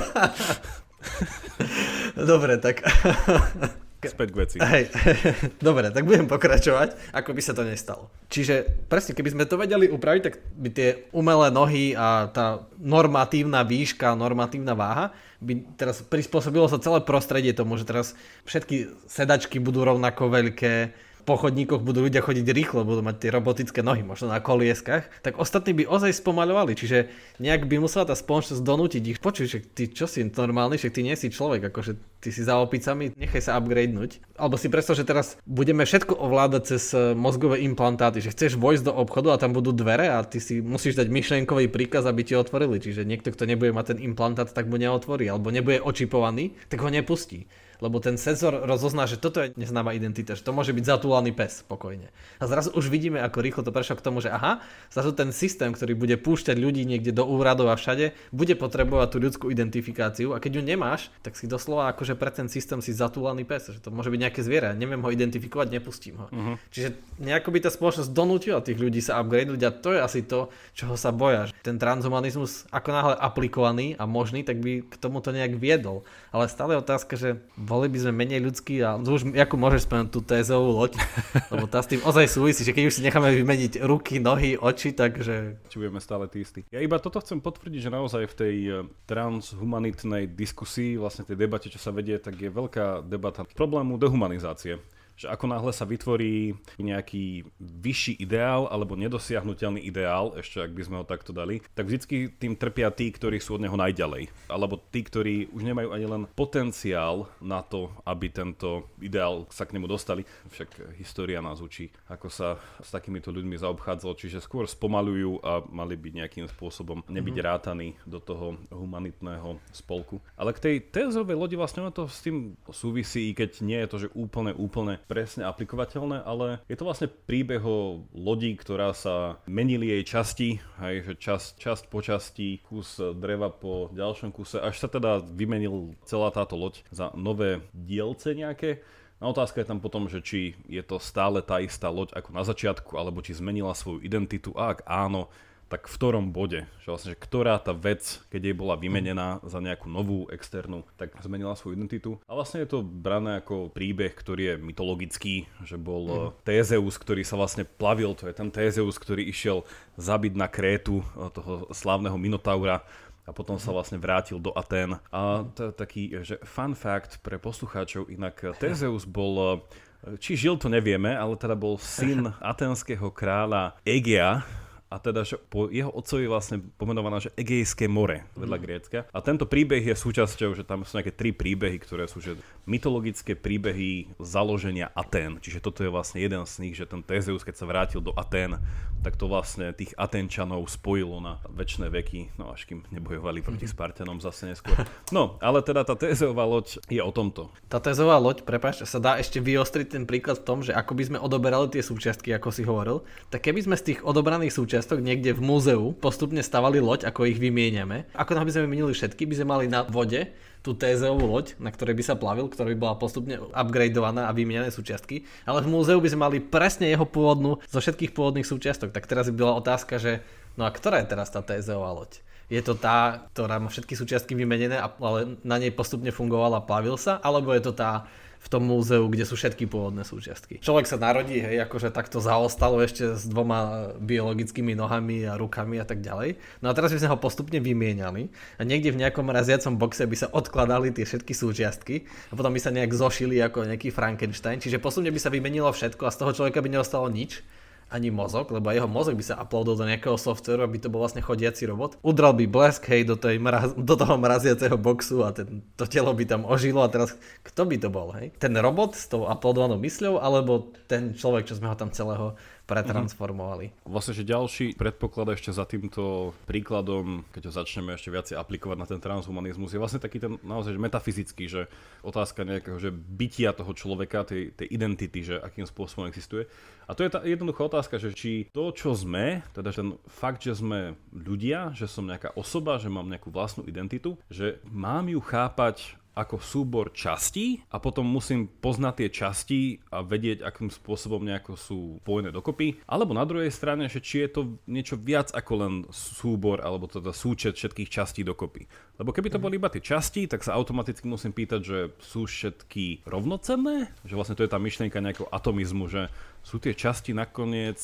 Dobre, 2.30 2.58
tak 2.58 2.84
Späť 4.00 4.32
k 4.32 4.40
veci. 4.40 4.58
Hej, 4.64 4.96
dobre, 5.68 5.92
tak 5.92 6.08
budem 6.08 6.24
pokračovať, 6.24 7.12
ako 7.12 7.36
by 7.36 7.42
sa 7.44 7.52
to 7.52 7.68
nestalo. 7.68 8.08
Čiže 8.32 8.88
presne, 8.88 9.12
keby 9.12 9.36
sme 9.36 9.44
to 9.44 9.60
vedeli 9.60 9.92
upraviť, 9.92 10.22
tak 10.24 10.40
by 10.56 10.70
tie 10.72 11.04
umelé 11.12 11.52
nohy 11.52 11.92
a 12.00 12.32
tá 12.32 12.64
normatívna 12.80 13.68
výška, 13.68 14.16
normatívna 14.16 14.72
váha 14.72 15.12
by 15.44 15.76
teraz 15.76 16.00
prispôsobilo 16.04 16.72
sa 16.72 16.80
celé 16.80 17.04
prostredie 17.04 17.52
tomu, 17.52 17.76
že 17.76 17.88
teraz 17.88 18.16
všetky 18.48 18.92
sedačky 19.08 19.60
budú 19.60 19.84
rovnako 19.84 20.32
veľké, 20.32 20.96
po 21.30 21.38
chodníkoch 21.38 21.86
budú 21.86 22.10
ľudia 22.10 22.26
chodiť 22.26 22.42
rýchlo, 22.50 22.82
budú 22.82 23.06
mať 23.06 23.22
tie 23.22 23.30
robotické 23.30 23.86
nohy, 23.86 24.02
možno 24.02 24.34
na 24.34 24.42
kolieskach, 24.42 25.06
tak 25.22 25.38
ostatní 25.38 25.78
by 25.78 25.86
ozaj 25.86 26.18
spomaľovali, 26.18 26.74
čiže 26.74 27.06
nejak 27.38 27.70
by 27.70 27.78
musela 27.78 28.10
tá 28.10 28.18
spoločnosť 28.18 28.66
donútiť 28.66 29.04
ich. 29.06 29.22
Počuj, 29.22 29.46
že 29.46 29.62
ty 29.62 29.94
čo 29.94 30.10
si 30.10 30.26
normálny, 30.26 30.82
že 30.82 30.90
ty 30.90 31.06
nie 31.06 31.14
si 31.14 31.30
človek, 31.30 31.70
akože 31.70 32.02
ty 32.18 32.34
si 32.34 32.42
za 32.42 32.58
opicami, 32.58 33.14
nechaj 33.14 33.46
sa 33.46 33.62
upgradenúť. 33.62 34.26
Alebo 34.42 34.58
si 34.58 34.74
predstav, 34.74 34.98
že 34.98 35.06
teraz 35.06 35.38
budeme 35.46 35.86
všetko 35.86 36.18
ovládať 36.18 36.62
cez 36.66 36.98
e, 36.98 37.14
mozgové 37.14 37.62
implantáty, 37.62 38.26
že 38.26 38.34
chceš 38.34 38.58
vojsť 38.58 38.90
do 38.90 38.94
obchodu 38.98 39.38
a 39.38 39.42
tam 39.42 39.54
budú 39.54 39.70
dvere 39.70 40.10
a 40.10 40.26
ty 40.26 40.42
si 40.42 40.66
musíš 40.66 40.98
dať 40.98 41.14
myšlienkový 41.14 41.70
príkaz, 41.70 42.10
aby 42.10 42.26
ti 42.26 42.34
otvorili. 42.34 42.82
Čiže 42.82 43.06
niekto, 43.06 43.30
kto 43.30 43.46
nebude 43.46 43.70
mať 43.70 43.94
ten 43.94 44.00
implantát, 44.02 44.50
tak 44.50 44.66
mu 44.66 44.82
neotvorí, 44.82 45.30
alebo 45.30 45.54
nebude 45.54 45.78
očipovaný, 45.78 46.58
tak 46.74 46.82
ho 46.82 46.90
nepustí 46.90 47.46
lebo 47.80 48.04
ten 48.04 48.20
senzor 48.20 48.68
rozozná, 48.68 49.08
že 49.08 49.16
toto 49.16 49.44
je 49.44 49.56
neznáma 49.56 49.96
identita, 49.96 50.36
že 50.36 50.44
to 50.44 50.52
môže 50.52 50.76
byť 50.76 50.84
zatúlaný 50.84 51.32
pes 51.32 51.64
pokojne. 51.64 52.12
A 52.40 52.44
zrazu 52.46 52.76
už 52.76 52.92
vidíme, 52.92 53.24
ako 53.24 53.40
rýchlo 53.40 53.62
to 53.64 53.72
prešlo 53.72 54.00
k 54.00 54.06
tomu, 54.06 54.20
že 54.20 54.32
aha, 54.32 54.60
zrazu 54.92 55.16
ten 55.16 55.32
systém, 55.32 55.72
ktorý 55.72 55.96
bude 55.96 56.16
púšťať 56.20 56.60
ľudí 56.60 56.84
niekde 56.84 57.16
do 57.16 57.24
úradov 57.24 57.72
a 57.72 57.80
všade, 57.80 58.12
bude 58.36 58.54
potrebovať 58.60 59.08
tú 59.16 59.18
ľudskú 59.24 59.46
identifikáciu 59.48 60.36
a 60.36 60.44
keď 60.44 60.60
ju 60.60 60.64
nemáš, 60.64 61.12
tak 61.24 61.40
si 61.40 61.48
doslova 61.48 61.92
akože 61.96 62.20
pre 62.20 62.32
ten 62.32 62.52
systém 62.52 62.84
si 62.84 62.92
zatúlaný 62.92 63.48
pes, 63.48 63.72
že 63.72 63.80
to 63.80 63.90
môže 63.90 64.12
byť 64.12 64.20
nejaké 64.20 64.42
zviera, 64.44 64.76
neviem 64.76 65.00
ho 65.00 65.10
identifikovať, 65.10 65.68
nepustím 65.72 66.20
ho. 66.20 66.28
Uh-huh. 66.30 66.56
Čiže 66.70 66.96
nejako 67.18 67.50
by 67.56 67.60
tá 67.64 67.70
spoločnosť 67.72 68.12
donútila 68.12 68.60
tých 68.60 68.78
ľudí 68.78 69.00
sa 69.00 69.18
upgradeovať 69.24 69.62
a 69.64 69.72
to 69.72 69.90
je 69.96 70.00
asi 70.04 70.22
to, 70.28 70.52
čoho 70.76 71.00
sa 71.00 71.16
boja. 71.16 71.48
Ten 71.64 71.80
transhumanizmus 71.80 72.68
ako 72.70 72.90
náhle 72.92 73.16
aplikovaný 73.16 73.96
a 73.96 74.04
možný, 74.04 74.44
tak 74.44 74.60
by 74.60 74.84
k 74.84 74.96
tomu 75.00 75.24
to 75.24 75.32
nejak 75.32 75.56
viedol. 75.56 76.04
Ale 76.36 76.52
stále 76.52 76.76
je 76.76 76.84
otázka, 76.84 77.14
že 77.16 77.40
boli 77.70 77.86
by 77.86 78.02
sme 78.02 78.26
menej 78.26 78.42
ľudskí 78.42 78.82
a 78.82 78.98
už 78.98 79.30
ako 79.38 79.56
môžeš 79.62 79.86
spomenúť 79.86 80.10
tú 80.10 80.26
tézovú 80.26 80.74
loď, 80.74 80.98
lebo 81.54 81.70
tá 81.70 81.86
s 81.86 81.94
tým 81.94 82.02
ozaj 82.02 82.26
súvisí, 82.26 82.66
že 82.66 82.74
keď 82.74 82.90
už 82.90 82.98
si 82.98 83.06
necháme 83.06 83.30
vymeniť 83.30 83.86
ruky, 83.86 84.18
nohy, 84.18 84.58
oči, 84.58 84.98
takže... 84.98 85.62
Či 85.70 85.78
budeme 85.78 86.02
stále 86.02 86.26
tí 86.26 86.42
istí. 86.42 86.66
Ja 86.74 86.82
iba 86.82 86.98
toto 86.98 87.22
chcem 87.22 87.38
potvrdiť, 87.38 87.86
že 87.86 87.94
naozaj 87.94 88.26
v 88.26 88.36
tej 88.36 88.56
eh, 88.66 88.76
transhumanitnej 89.06 90.26
diskusii, 90.34 90.98
vlastne 90.98 91.30
tej 91.30 91.38
debate, 91.38 91.70
čo 91.70 91.78
sa 91.78 91.94
vedie, 91.94 92.18
tak 92.18 92.42
je 92.42 92.50
veľká 92.50 93.06
debata 93.06 93.46
problému 93.46 94.02
dehumanizácie 94.02 94.82
že 95.20 95.28
ako 95.28 95.52
náhle 95.52 95.76
sa 95.76 95.84
vytvorí 95.84 96.56
nejaký 96.80 97.44
vyšší 97.60 98.24
ideál 98.24 98.72
alebo 98.72 98.96
nedosiahnutelný 98.96 99.84
ideál, 99.84 100.32
ešte 100.40 100.64
ak 100.64 100.72
by 100.72 100.84
sme 100.88 101.00
ho 101.04 101.06
takto 101.06 101.36
dali, 101.36 101.60
tak 101.76 101.92
vždycky 101.92 102.32
tým 102.32 102.56
trpia 102.56 102.88
tí, 102.88 103.12
ktorí 103.12 103.44
sú 103.44 103.60
od 103.60 103.64
neho 103.68 103.76
najďalej. 103.76 104.32
Alebo 104.48 104.80
tí, 104.80 105.04
ktorí 105.04 105.52
už 105.52 105.68
nemajú 105.68 105.92
ani 105.92 106.08
len 106.08 106.24
potenciál 106.32 107.28
na 107.44 107.60
to, 107.60 107.92
aby 108.08 108.32
tento 108.32 108.88
ideál 109.04 109.44
sa 109.52 109.68
k 109.68 109.76
nemu 109.76 109.92
dostali. 109.92 110.24
Však 110.56 110.96
história 110.96 111.44
nás 111.44 111.60
učí, 111.60 111.92
ako 112.08 112.32
sa 112.32 112.56
s 112.80 112.88
takýmito 112.88 113.36
ľuďmi 113.36 113.60
zaobchádzalo, 113.60 114.16
čiže 114.16 114.40
skôr 114.40 114.72
spomalujú 114.72 115.44
a 115.44 115.60
mali 115.68 116.00
byť 116.00 116.14
nejakým 116.16 116.48
spôsobom 116.48 117.04
nebyť 117.12 117.36
mm-hmm. 117.36 117.50
rátaní 117.52 117.88
do 118.08 118.24
toho 118.24 118.56
humanitného 118.72 119.60
spolku. 119.76 120.24
Ale 120.40 120.56
k 120.56 120.64
tej 120.64 120.76
tézovej 120.96 121.36
lodi 121.36 121.60
vlastne 121.60 121.84
to 121.92 122.08
s 122.08 122.24
tým 122.24 122.56
súvisí, 122.72 123.32
i 123.32 123.34
keď 123.36 123.60
nie 123.66 123.80
je 123.84 123.90
to, 123.90 123.98
že 124.08 124.14
úplne, 124.16 124.56
úplne 124.56 125.02
presne 125.10 125.50
aplikovateľné, 125.50 126.22
ale 126.22 126.62
je 126.70 126.78
to 126.78 126.86
vlastne 126.86 127.10
príbeh 127.10 127.66
o 127.66 128.06
lodi, 128.14 128.54
ktorá 128.54 128.94
sa 128.94 129.42
menili 129.50 129.90
jej 129.90 130.04
časti, 130.06 130.50
hej, 130.78 130.96
že 131.02 131.14
časť, 131.18 131.50
časť 131.58 131.84
po 131.90 132.06
časti, 132.06 132.62
kus 132.62 133.02
dreva 133.18 133.50
po 133.50 133.90
ďalšom 133.90 134.30
kuse, 134.30 134.62
až 134.62 134.78
sa 134.78 134.86
teda 134.86 135.26
vymenil 135.26 135.98
celá 136.06 136.30
táto 136.30 136.54
loď 136.54 136.86
za 136.94 137.10
nové 137.18 137.66
dielce 137.74 138.38
nejaké. 138.38 138.86
No 139.18 139.36
otázka 139.36 139.66
je 139.66 139.68
tam 139.68 139.84
potom, 139.84 140.08
že 140.08 140.24
či 140.24 140.56
je 140.70 140.80
to 140.86 141.02
stále 141.02 141.42
tá 141.44 141.60
istá 141.60 141.90
loď 141.90 142.14
ako 142.14 142.30
na 142.32 142.46
začiatku, 142.46 142.94
alebo 142.96 143.20
či 143.26 143.36
zmenila 143.36 143.74
svoju 143.74 144.06
identitu 144.06 144.54
a 144.56 144.78
ak 144.78 144.86
áno, 144.86 145.28
tak 145.70 145.86
v 145.86 145.96
ktorom 146.02 146.34
bode, 146.34 146.66
že 146.82 146.90
vlastne, 146.90 147.14
že 147.14 147.22
ktorá 147.22 147.62
tá 147.62 147.78
vec, 147.78 148.26
keď 148.34 148.42
jej 148.50 148.56
bola 148.58 148.74
vymenená 148.74 149.38
za 149.46 149.62
nejakú 149.62 149.86
novú 149.86 150.26
externú, 150.34 150.82
tak 150.98 151.14
zmenila 151.22 151.54
svoju 151.54 151.78
identitu. 151.78 152.18
A 152.26 152.34
vlastne 152.34 152.66
je 152.66 152.74
to 152.74 152.82
brané 152.82 153.38
ako 153.38 153.70
príbeh, 153.70 154.12
ktorý 154.18 154.44
je 154.44 154.56
mytologický, 154.58 155.46
že 155.62 155.78
bol 155.78 156.34
mm. 156.34 156.42
Tézeus, 156.42 156.98
ktorý 156.98 157.22
sa 157.22 157.38
vlastne 157.38 157.70
plavil, 157.70 158.18
to 158.18 158.26
je 158.26 158.34
ten 158.34 158.50
Tézeus, 158.50 158.98
ktorý 158.98 159.30
išiel 159.30 159.62
zabiť 160.02 160.34
na 160.34 160.50
Krétu 160.50 161.06
eh, 161.06 161.30
toho 161.30 161.70
slávneho 161.70 162.18
Minotaura 162.18 162.82
a 163.24 163.32
potom 163.32 163.62
sa 163.62 163.70
vlastne 163.70 164.02
vrátil 164.02 164.42
do 164.42 164.50
Atén. 164.58 164.98
A 165.14 165.46
to 165.54 165.70
je 165.70 165.72
taký, 165.78 166.04
že 166.26 166.42
fun 166.42 166.74
fact 166.74 167.22
pre 167.22 167.38
poslucháčov, 167.38 168.10
inak 168.10 168.58
Tézeus 168.58 169.06
bol 169.22 169.62
eh, 170.02 170.18
či 170.18 170.34
žil, 170.34 170.58
to 170.58 170.66
nevieme, 170.66 171.14
ale 171.14 171.38
teda 171.38 171.54
bol 171.54 171.78
syn 171.78 172.34
aténskeho 172.42 173.14
kráľa 173.14 173.78
Egea, 173.86 174.42
a 174.90 174.98
teda, 174.98 175.22
že 175.22 175.38
po 175.38 175.70
jeho 175.70 175.94
otcovi 175.94 176.26
vlastne 176.26 176.66
pomenovaná, 176.82 177.22
že 177.22 177.30
Egejské 177.38 177.86
more 177.86 178.26
vedľa 178.34 178.58
mm. 178.58 178.64
Grécka. 178.66 179.00
A 179.14 179.22
tento 179.22 179.46
príbeh 179.46 179.86
je 179.86 179.94
súčasťou, 179.94 180.58
že 180.58 180.66
tam 180.66 180.82
sú 180.82 180.98
nejaké 180.98 181.14
tri 181.14 181.30
príbehy, 181.30 181.78
ktoré 181.78 182.10
sú 182.10 182.18
že 182.18 182.34
mytologické 182.66 183.38
príbehy 183.38 184.18
založenia 184.18 184.90
Atén. 184.98 185.38
Čiže 185.38 185.62
toto 185.62 185.86
je 185.86 185.94
vlastne 185.94 186.26
jeden 186.26 186.42
z 186.42 186.54
nich, 186.66 186.74
že 186.74 186.90
ten 186.90 187.06
Tézeus, 187.06 187.46
keď 187.46 187.56
sa 187.62 187.70
vrátil 187.70 188.02
do 188.02 188.18
Atén, 188.18 188.58
tak 189.00 189.16
to 189.16 189.32
vlastne 189.32 189.72
tých 189.78 189.96
Atenčanov 189.96 190.68
spojilo 190.68 191.24
na 191.24 191.40
väčšie 191.48 191.88
veky, 191.88 192.36
no 192.36 192.52
až 192.52 192.68
kým 192.68 192.84
nebojovali 192.92 193.46
proti 193.46 193.70
mhm. 193.70 193.72
Spartanom 193.72 194.18
zase 194.20 194.50
neskôr. 194.50 194.76
No, 195.14 195.40
ale 195.40 195.62
teda 195.64 195.86
tá 195.86 195.94
Tézeová 195.94 196.44
loď 196.44 196.82
je 196.90 197.00
o 197.00 197.12
tomto. 197.14 197.54
Tá 197.72 197.78
Tézeová 197.78 198.18
loď, 198.18 198.44
prepáč, 198.44 198.84
sa 198.84 199.00
dá 199.00 199.16
ešte 199.22 199.38
vyostriť 199.40 199.96
ten 199.96 200.04
príklad 200.10 200.42
v 200.42 200.46
tom, 200.46 200.60
že 200.66 200.74
ako 200.74 200.98
by 200.98 201.04
sme 201.06 201.18
odoberali 201.22 201.72
tie 201.72 201.86
súčiastky, 201.86 202.34
ako 202.36 202.50
si 202.50 202.66
hovoril, 202.68 203.06
tak 203.30 203.46
keby 203.46 203.64
sme 203.64 203.76
z 203.78 203.94
tých 203.94 204.00
odobraných 204.04 204.54
súčiastok 204.54 204.79
súčiastok 204.80 205.04
niekde 205.04 205.36
v 205.36 205.44
múzeu 205.44 205.92
postupne 205.92 206.40
stavali 206.40 206.80
loď, 206.80 207.12
ako 207.12 207.28
ich 207.28 207.36
vymieňame. 207.36 208.16
Ako 208.16 208.32
by 208.32 208.48
sme 208.48 208.64
vymenili 208.64 208.96
všetky, 208.96 209.28
by 209.28 209.36
sme 209.36 209.48
mali 209.52 209.66
na 209.68 209.84
vode 209.84 210.32
tú 210.64 210.72
tézeovú 210.72 211.28
loď, 211.28 211.60
na 211.60 211.68
ktorej 211.68 212.00
by 212.00 212.04
sa 212.08 212.16
plavil, 212.16 212.48
ktorá 212.48 212.72
by 212.72 212.80
bola 212.80 212.96
postupne 212.96 213.44
upgradeovaná 213.52 214.32
a 214.32 214.36
vymienené 214.36 214.72
súčiastky, 214.72 215.28
ale 215.44 215.68
v 215.68 215.72
múzeu 215.76 216.00
by 216.00 216.08
sme 216.08 216.24
mali 216.32 216.38
presne 216.40 216.88
jeho 216.88 217.04
pôvodnú 217.04 217.60
zo 217.68 217.84
všetkých 217.84 218.16
pôvodných 218.16 218.48
súčiastok. 218.48 218.96
Tak 218.96 219.04
teraz 219.04 219.28
by 219.28 219.36
bola 219.36 219.60
otázka, 219.60 220.00
že 220.00 220.24
no 220.56 220.64
a 220.64 220.72
ktorá 220.72 221.04
je 221.04 221.12
teraz 221.12 221.28
tá 221.28 221.44
tézeová 221.44 221.92
loď? 221.92 222.24
Je 222.48 222.64
to 222.64 222.80
tá, 222.80 223.28
ktorá 223.36 223.60
má 223.60 223.68
všetky 223.68 224.00
súčiastky 224.00 224.32
vymenené, 224.32 224.80
ale 224.80 225.36
na 225.44 225.60
nej 225.60 225.76
postupne 225.76 226.16
fungovala 226.16 226.64
a 226.64 226.66
plavil 226.66 226.96
sa, 226.96 227.20
alebo 227.20 227.52
je 227.52 227.68
to 227.68 227.76
tá 227.76 228.08
v 228.40 228.48
tom 228.48 228.64
múzeu, 228.64 229.04
kde 229.12 229.28
sú 229.28 229.36
všetky 229.36 229.68
pôvodné 229.68 230.08
súčiastky. 230.08 230.64
Človek 230.64 230.88
sa 230.88 230.96
narodí, 230.96 231.44
hej, 231.44 231.60
akože 231.68 231.92
takto 231.92 232.24
zaostalo 232.24 232.80
ešte 232.80 233.20
s 233.20 233.28
dvoma 233.28 233.92
biologickými 234.00 234.80
nohami 234.80 235.28
a 235.28 235.36
rukami 235.36 235.76
a 235.76 235.86
tak 235.86 236.00
ďalej. 236.00 236.40
No 236.64 236.72
a 236.72 236.76
teraz 236.76 236.96
by 236.96 237.04
sme 237.04 237.12
ho 237.12 237.20
postupne 237.20 237.60
vymieniali 237.60 238.32
a 238.56 238.62
niekde 238.64 238.96
v 238.96 239.02
nejakom 239.04 239.28
raziacom 239.28 239.76
boxe 239.76 240.08
by 240.08 240.16
sa 240.16 240.28
odkladali 240.32 240.96
tie 240.96 241.04
všetky 241.04 241.36
súčiastky 241.36 242.08
a 242.32 242.34
potom 242.40 242.56
by 242.56 242.60
sa 242.64 242.72
nejak 242.72 242.96
zošili 242.96 243.44
ako 243.44 243.68
nejaký 243.68 243.92
Frankenstein, 243.92 244.64
čiže 244.64 244.80
postupne 244.80 245.12
by 245.12 245.20
sa 245.20 245.28
vymenilo 245.28 245.68
všetko 245.76 246.08
a 246.08 246.14
z 246.16 246.20
toho 246.24 246.32
človeka 246.32 246.64
by 246.64 246.80
neostalo 246.80 247.12
nič 247.12 247.44
ani 247.90 248.14
mozog, 248.14 248.54
lebo 248.54 248.70
jeho 248.70 248.86
mozog 248.86 249.18
by 249.18 249.26
sa 249.26 249.42
uploadol 249.42 249.74
do 249.74 249.86
nejakého 249.90 250.14
softveru, 250.14 250.62
aby 250.66 250.78
to 250.78 250.94
bol 250.94 251.02
vlastne 251.02 251.26
chodiaci 251.26 251.66
robot. 251.66 251.98
Udral 252.06 252.38
by 252.38 252.46
blesk, 252.46 252.86
hej, 252.86 253.10
do, 253.10 253.18
tej 253.18 253.42
mraz, 253.42 253.74
do 253.74 253.96
toho 253.98 254.16
mraziaceho 254.16 254.78
boxu 254.78 255.26
a 255.26 255.34
ten, 255.34 255.66
to 255.74 255.90
telo 255.90 256.14
by 256.14 256.24
tam 256.30 256.46
ožilo 256.46 256.86
a 256.86 256.90
teraz 256.94 257.18
kto 257.42 257.66
by 257.66 257.76
to 257.82 257.90
bol, 257.90 258.14
hej? 258.14 258.30
Ten 258.38 258.54
robot 258.54 258.94
s 258.94 259.10
tou 259.10 259.26
uploadovanou 259.26 259.82
mysľou 259.82 260.22
alebo 260.22 260.70
ten 260.86 261.18
človek, 261.18 261.50
čo 261.50 261.58
sme 261.58 261.70
ho 261.70 261.76
tam 261.76 261.90
celého 261.90 262.38
pretransformovali. 262.70 263.66
Mm-hmm. 263.74 263.90
Vlastne, 263.90 264.14
že 264.14 264.24
ďalší 264.24 264.78
predpoklad 264.78 265.34
ešte 265.34 265.50
za 265.50 265.66
týmto 265.66 266.38
príkladom, 266.46 267.26
keď 267.34 267.50
ho 267.50 267.54
začneme 267.58 267.98
ešte 267.98 268.14
viacej 268.14 268.38
aplikovať 268.38 268.78
na 268.78 268.86
ten 268.86 269.02
transhumanizmus, 269.02 269.74
je 269.74 269.82
vlastne 269.82 269.98
taký 269.98 270.22
ten 270.22 270.38
naozaj 270.46 270.78
že 270.78 270.82
metafyzický, 270.82 271.46
že 271.50 271.62
otázka 272.06 272.46
nejakého 272.46 272.78
že 272.78 272.94
bytia 272.94 273.58
toho 273.58 273.74
človeka, 273.74 274.24
tej, 274.24 274.54
tej 274.54 274.70
identity, 274.70 275.26
že 275.26 275.36
akým 275.42 275.66
spôsobom 275.66 276.06
existuje. 276.06 276.46
A 276.90 276.98
to 276.98 277.06
je 277.06 277.14
tá 277.14 277.22
jednoduchá 277.22 277.70
otázka, 277.70 278.02
že 278.02 278.18
či 278.18 278.50
to, 278.50 278.74
čo 278.74 278.98
sme, 278.98 279.46
teda 279.54 279.70
ten 279.70 279.94
fakt, 280.10 280.42
že 280.42 280.58
sme 280.58 280.98
ľudia, 281.14 281.70
že 281.78 281.86
som 281.86 282.08
nejaká 282.08 282.34
osoba, 282.34 282.82
že 282.82 282.90
mám 282.90 283.06
nejakú 283.06 283.30
vlastnú 283.30 283.62
identitu, 283.70 284.18
že 284.26 284.58
mám 284.66 285.06
ju 285.06 285.22
chápať 285.22 285.99
ako 286.20 286.44
súbor 286.44 286.92
častí 286.92 287.64
a 287.72 287.80
potom 287.80 288.04
musím 288.04 288.52
poznať 288.52 288.94
tie 289.00 289.10
časti 289.10 289.60
a 289.88 290.04
vedieť, 290.04 290.44
akým 290.44 290.68
spôsobom 290.68 291.24
nejako 291.24 291.56
sú 291.56 291.80
spojené 292.04 292.36
dokopy. 292.36 292.84
Alebo 292.84 293.16
na 293.16 293.24
druhej 293.24 293.48
strane, 293.48 293.88
že 293.88 294.04
či 294.04 294.28
je 294.28 294.30
to 294.36 294.42
niečo 294.68 295.00
viac 295.00 295.32
ako 295.32 295.54
len 295.56 295.74
súbor 295.96 296.60
alebo 296.60 296.92
teda 296.92 297.16
súčet 297.16 297.56
všetkých 297.56 297.88
častí 297.88 298.28
dokopy. 298.28 298.68
Lebo 299.00 299.16
keby 299.16 299.32
to 299.32 299.40
boli 299.40 299.56
iba 299.56 299.72
tie 299.72 299.80
časti, 299.80 300.28
tak 300.28 300.44
sa 300.44 300.60
automaticky 300.60 301.08
musím 301.08 301.32
pýtať, 301.32 301.62
že 301.64 301.80
sú 302.04 302.28
všetky 302.28 303.08
rovnocenné? 303.08 303.96
Že 304.04 304.18
vlastne 304.20 304.36
to 304.36 304.44
je 304.44 304.52
tá 304.52 304.60
myšlienka 304.60 305.00
nejakého 305.00 305.32
atomizmu, 305.32 305.88
že 305.88 306.12
sú 306.44 306.60
tie 306.60 306.76
časti 306.76 307.16
nakoniec 307.16 307.80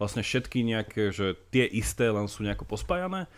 vlastne 0.00 0.24
všetky 0.24 0.64
nejaké, 0.64 1.12
že 1.12 1.36
tie 1.52 1.68
isté 1.68 2.08
len 2.08 2.24
sú 2.24 2.46
nejako 2.46 2.64
pospájané? 2.64 3.28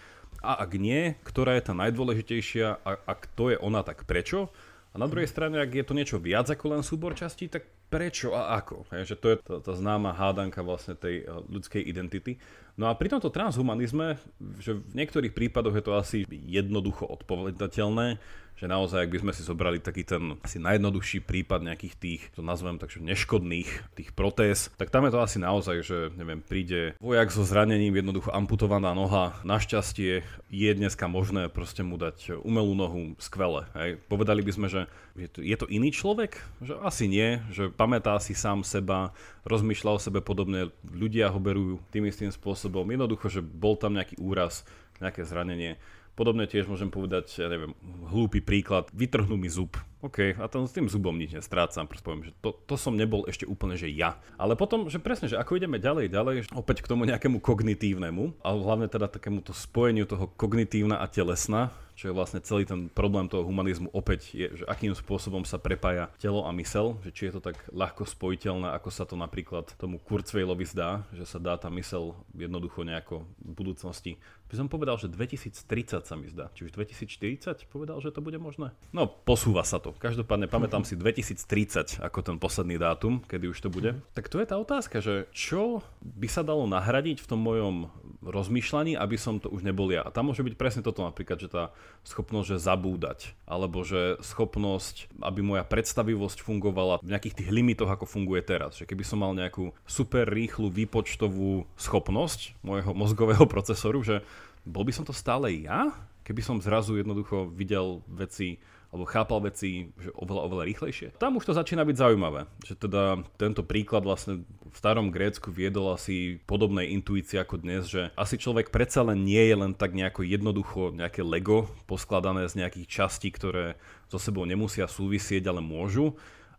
A 0.43 0.59
ak 0.59 0.75
nie, 0.75 1.15
ktorá 1.23 1.55
je 1.55 1.71
tá 1.71 1.75
najdôležitejšia 1.79 2.83
a 2.83 2.91
ak 3.07 3.31
to 3.39 3.55
je 3.55 3.57
ona, 3.63 3.87
tak 3.87 4.03
prečo? 4.05 4.51
A 4.93 5.01
na 5.01 5.09
druhej 5.09 5.31
strane, 5.31 5.57
ak 5.57 5.73
je 5.73 5.87
to 5.87 5.97
niečo 5.97 6.19
viac 6.21 6.53
ako 6.53 6.77
len 6.77 6.83
súbor 6.85 7.17
častí, 7.17 7.49
tak 7.49 7.65
prečo 7.89 8.37
a 8.37 8.61
ako? 8.61 8.85
Hej, 8.93 9.15
že 9.15 9.17
to 9.17 9.27
je 9.33 9.37
tá, 9.41 9.55
tá 9.65 9.73
známa 9.73 10.13
hádanka 10.13 10.61
vlastne 10.61 10.99
tej 10.99 11.25
eh, 11.25 11.29
ľudskej 11.29 11.81
identity. 11.81 12.37
No 12.81 12.89
a 12.89 12.97
pri 12.97 13.13
tomto 13.13 13.29
transhumanizme, 13.29 14.17
že 14.57 14.81
v 14.81 14.95
niektorých 14.97 15.37
prípadoch 15.37 15.77
je 15.77 15.85
to 15.85 15.93
asi 15.93 16.19
jednoducho 16.31 17.05
odpovedateľné, 17.05 18.17
že 18.63 18.71
naozaj, 18.71 19.09
ak 19.09 19.13
by 19.13 19.19
sme 19.27 19.33
si 19.35 19.43
zobrali 19.43 19.79
taký 19.83 20.07
ten 20.07 20.39
asi 20.39 20.63
najjednoduchší 20.63 21.25
prípad 21.25 21.67
nejakých 21.67 21.95
tých, 21.99 22.23
to 22.37 22.45
nazvem 22.45 22.79
takže 22.79 23.03
neškodných 23.03 23.69
tých 23.97 24.15
protéz, 24.15 24.71
tak 24.79 24.93
tam 24.93 25.09
je 25.09 25.13
to 25.13 25.19
asi 25.19 25.43
naozaj, 25.43 25.83
že 25.83 25.99
neviem, 26.15 26.45
príde 26.45 26.95
vojak 27.03 27.33
so 27.33 27.43
zranením, 27.43 27.97
jednoducho 27.97 28.31
amputovaná 28.31 28.95
noha, 28.95 29.35
našťastie 29.43 30.23
je 30.53 30.71
dneska 30.79 31.09
možné 31.09 31.49
proste 31.51 31.83
mu 31.83 31.99
dať 31.99 32.45
umelú 32.45 32.77
nohu 32.77 33.19
skvele. 33.19 33.67
Hej. 33.75 33.99
Povedali 34.07 34.45
by 34.45 34.53
sme, 34.53 34.69
že 34.69 34.81
je 35.17 35.29
to, 35.29 35.41
je 35.43 35.57
to 35.59 35.67
iný 35.67 35.91
človek? 35.91 36.39
Že 36.63 36.75
asi 36.87 37.05
nie, 37.09 37.41
že 37.51 37.73
pamätá 37.73 38.17
si 38.23 38.37
sám 38.37 38.63
seba, 38.63 39.11
rozmýšľa 39.43 39.91
o 39.95 40.03
sebe 40.03 40.21
podobne, 40.23 40.71
ľudia 40.87 41.31
ho 41.31 41.39
berú 41.43 41.83
tým 41.91 42.07
istým 42.07 42.31
spôsobom. 42.31 42.87
Jednoducho, 42.87 43.29
že 43.29 43.41
bol 43.43 43.75
tam 43.75 43.99
nejaký 43.99 44.19
úraz, 44.23 44.67
nejaké 45.03 45.27
zranenie 45.27 45.79
Podobne 46.13 46.45
tiež 46.45 46.69
môžem 46.69 46.93
povedať, 46.93 47.41
ja 47.41 47.49
neviem, 47.49 47.73
hlúpy 48.13 48.45
príklad, 48.45 48.93
vytrhnú 48.93 49.41
mi 49.41 49.49
zub. 49.49 49.81
OK, 50.05 50.37
a 50.37 50.45
tam 50.45 50.69
s 50.69 50.77
tým 50.77 50.85
zubom 50.85 51.17
nič 51.17 51.33
nestrácam, 51.33 51.89
proste 51.89 52.05
poviem, 52.05 52.29
že 52.29 52.37
to, 52.45 52.53
to 52.69 52.77
som 52.77 52.93
nebol 52.93 53.25
ešte 53.25 53.49
úplne, 53.49 53.81
že 53.81 53.89
ja. 53.89 54.21
Ale 54.37 54.53
potom, 54.53 54.93
že 54.93 55.01
presne, 55.01 55.33
že 55.33 55.41
ako 55.41 55.57
ideme 55.57 55.81
ďalej, 55.81 56.13
ďalej, 56.13 56.35
opäť 56.53 56.85
k 56.85 56.91
tomu 56.93 57.09
nejakému 57.09 57.41
kognitívnemu, 57.41 58.45
ale 58.45 58.59
hlavne 58.61 58.93
teda 58.93 59.09
takému 59.09 59.41
to 59.41 59.57
spojeniu 59.57 60.05
toho 60.05 60.29
kognitívna 60.37 61.01
a 61.01 61.09
telesna, 61.09 61.73
čo 62.03 62.11
je 62.11 62.19
vlastne 62.19 62.43
celý 62.43 62.67
ten 62.67 62.91
problém 62.91 63.31
toho 63.31 63.47
humanizmu 63.47 63.95
opäť 63.95 64.35
je, 64.35 64.51
že 64.51 64.65
akým 64.67 64.91
spôsobom 64.91 65.47
sa 65.47 65.63
prepája 65.63 66.11
telo 66.19 66.43
a 66.43 66.51
mysel, 66.59 66.99
že 67.07 67.15
či 67.15 67.31
je 67.31 67.39
to 67.39 67.47
tak 67.47 67.55
ľahko 67.71 68.03
spojiteľné, 68.03 68.75
ako 68.75 68.91
sa 68.91 69.07
to 69.07 69.15
napríklad 69.15 69.71
tomu 69.79 70.03
Kurzweilovi 70.03 70.67
zdá, 70.67 71.07
že 71.15 71.23
sa 71.23 71.39
dá 71.39 71.55
tá 71.55 71.71
mysel 71.71 72.19
jednoducho 72.35 72.83
nejako 72.83 73.23
v 73.39 73.53
budúcnosti. 73.55 74.19
By 74.53 74.61
som 74.61 74.69
povedal, 74.69 75.01
že 75.01 75.09
2030 75.09 76.05
sa 76.05 76.13
mi 76.13 76.29
zdá. 76.29 76.53
Či 76.53 76.69
už 76.69 76.77
2040 76.77 77.73
povedal, 77.73 77.97
že 78.05 78.13
to 78.13 78.21
bude 78.21 78.37
možné? 78.37 78.77
No, 78.93 79.09
posúva 79.09 79.65
sa 79.65 79.81
to. 79.81 79.97
Každopádne 79.97 80.45
pamätám 80.45 80.85
si 80.85 80.93
2030 80.93 82.05
ako 82.05 82.19
ten 82.21 82.37
posledný 82.37 82.77
dátum, 82.77 83.25
kedy 83.25 83.49
už 83.49 83.65
to 83.65 83.73
bude. 83.73 83.97
Tak 84.13 84.29
to 84.29 84.45
je 84.45 84.47
tá 84.53 84.61
otázka, 84.61 85.01
že 85.01 85.25
čo 85.33 85.81
by 86.05 86.29
sa 86.29 86.45
dalo 86.45 86.69
nahradiť 86.69 87.25
v 87.25 87.31
tom 87.33 87.41
mojom 87.41 87.89
rozmýšľaní, 88.21 88.93
aby 88.93 89.17
som 89.17 89.41
to 89.41 89.49
už 89.49 89.65
nebol 89.65 89.89
ja. 89.89 90.05
A 90.05 90.13
tam 90.13 90.29
môže 90.29 90.45
byť 90.45 90.61
presne 90.61 90.85
toto 90.85 91.01
napríklad, 91.01 91.41
že 91.41 91.49
tá 91.49 91.73
schopnosť, 92.05 92.53
že 92.53 92.59
zabúdať, 92.61 93.33
alebo 93.49 93.81
že 93.89 94.21
schopnosť, 94.21 95.17
aby 95.25 95.41
moja 95.41 95.65
predstavivosť 95.65 96.45
fungovala 96.45 97.01
v 97.01 97.09
nejakých 97.09 97.41
tých 97.41 97.49
limitoch, 97.49 97.89
ako 97.89 98.05
funguje 98.05 98.45
teraz. 98.45 98.77
Že 98.77 98.85
keby 98.85 99.05
som 99.09 99.25
mal 99.25 99.33
nejakú 99.33 99.73
super 99.89 100.29
rýchlu 100.29 100.69
výpočtovú 100.69 101.65
schopnosť 101.81 102.61
môjho 102.61 102.93
mozgového 102.93 103.49
procesoru, 103.53 104.05
že 104.05 104.21
bol 104.63 104.87
by 104.87 104.93
som 104.95 105.05
to 105.07 105.15
stále 105.15 105.51
ja, 105.51 105.91
keby 106.23 106.41
som 106.43 106.63
zrazu 106.63 106.99
jednoducho 106.99 107.51
videl 107.51 108.03
veci 108.07 108.63
alebo 108.93 109.09
chápal 109.09 109.41
veci 109.41 109.89
že 109.97 110.13
oveľa, 110.13 110.41
oveľa 110.53 110.65
rýchlejšie. 110.69 111.17
Tam 111.17 111.41
už 111.41 111.49
to 111.49 111.57
začína 111.57 111.81
byť 111.89 111.97
zaujímavé, 111.97 112.45
že 112.61 112.77
teda 112.77 113.25
tento 113.41 113.65
príklad 113.65 114.05
vlastne 114.05 114.45
v 114.45 114.77
starom 114.77 115.09
Grécku 115.09 115.49
viedol 115.49 115.97
asi 115.97 116.37
podobnej 116.45 116.93
intuícii 116.93 117.41
ako 117.41 117.65
dnes, 117.65 117.89
že 117.89 118.13
asi 118.13 118.37
človek 118.37 118.69
predsa 118.69 119.01
len 119.01 119.25
nie 119.25 119.41
je 119.41 119.57
len 119.57 119.73
tak 119.73 119.97
nejako 119.97 120.29
jednoducho 120.29 120.93
nejaké 120.93 121.25
Lego 121.25 121.73
poskladané 121.89 122.45
z 122.53 122.61
nejakých 122.61 122.87
častí, 122.89 123.33
ktoré 123.33 123.81
so 124.13 124.21
sebou 124.21 124.45
nemusia 124.45 124.85
súvisieť, 124.85 125.49
ale 125.49 125.65
môžu, 125.65 126.13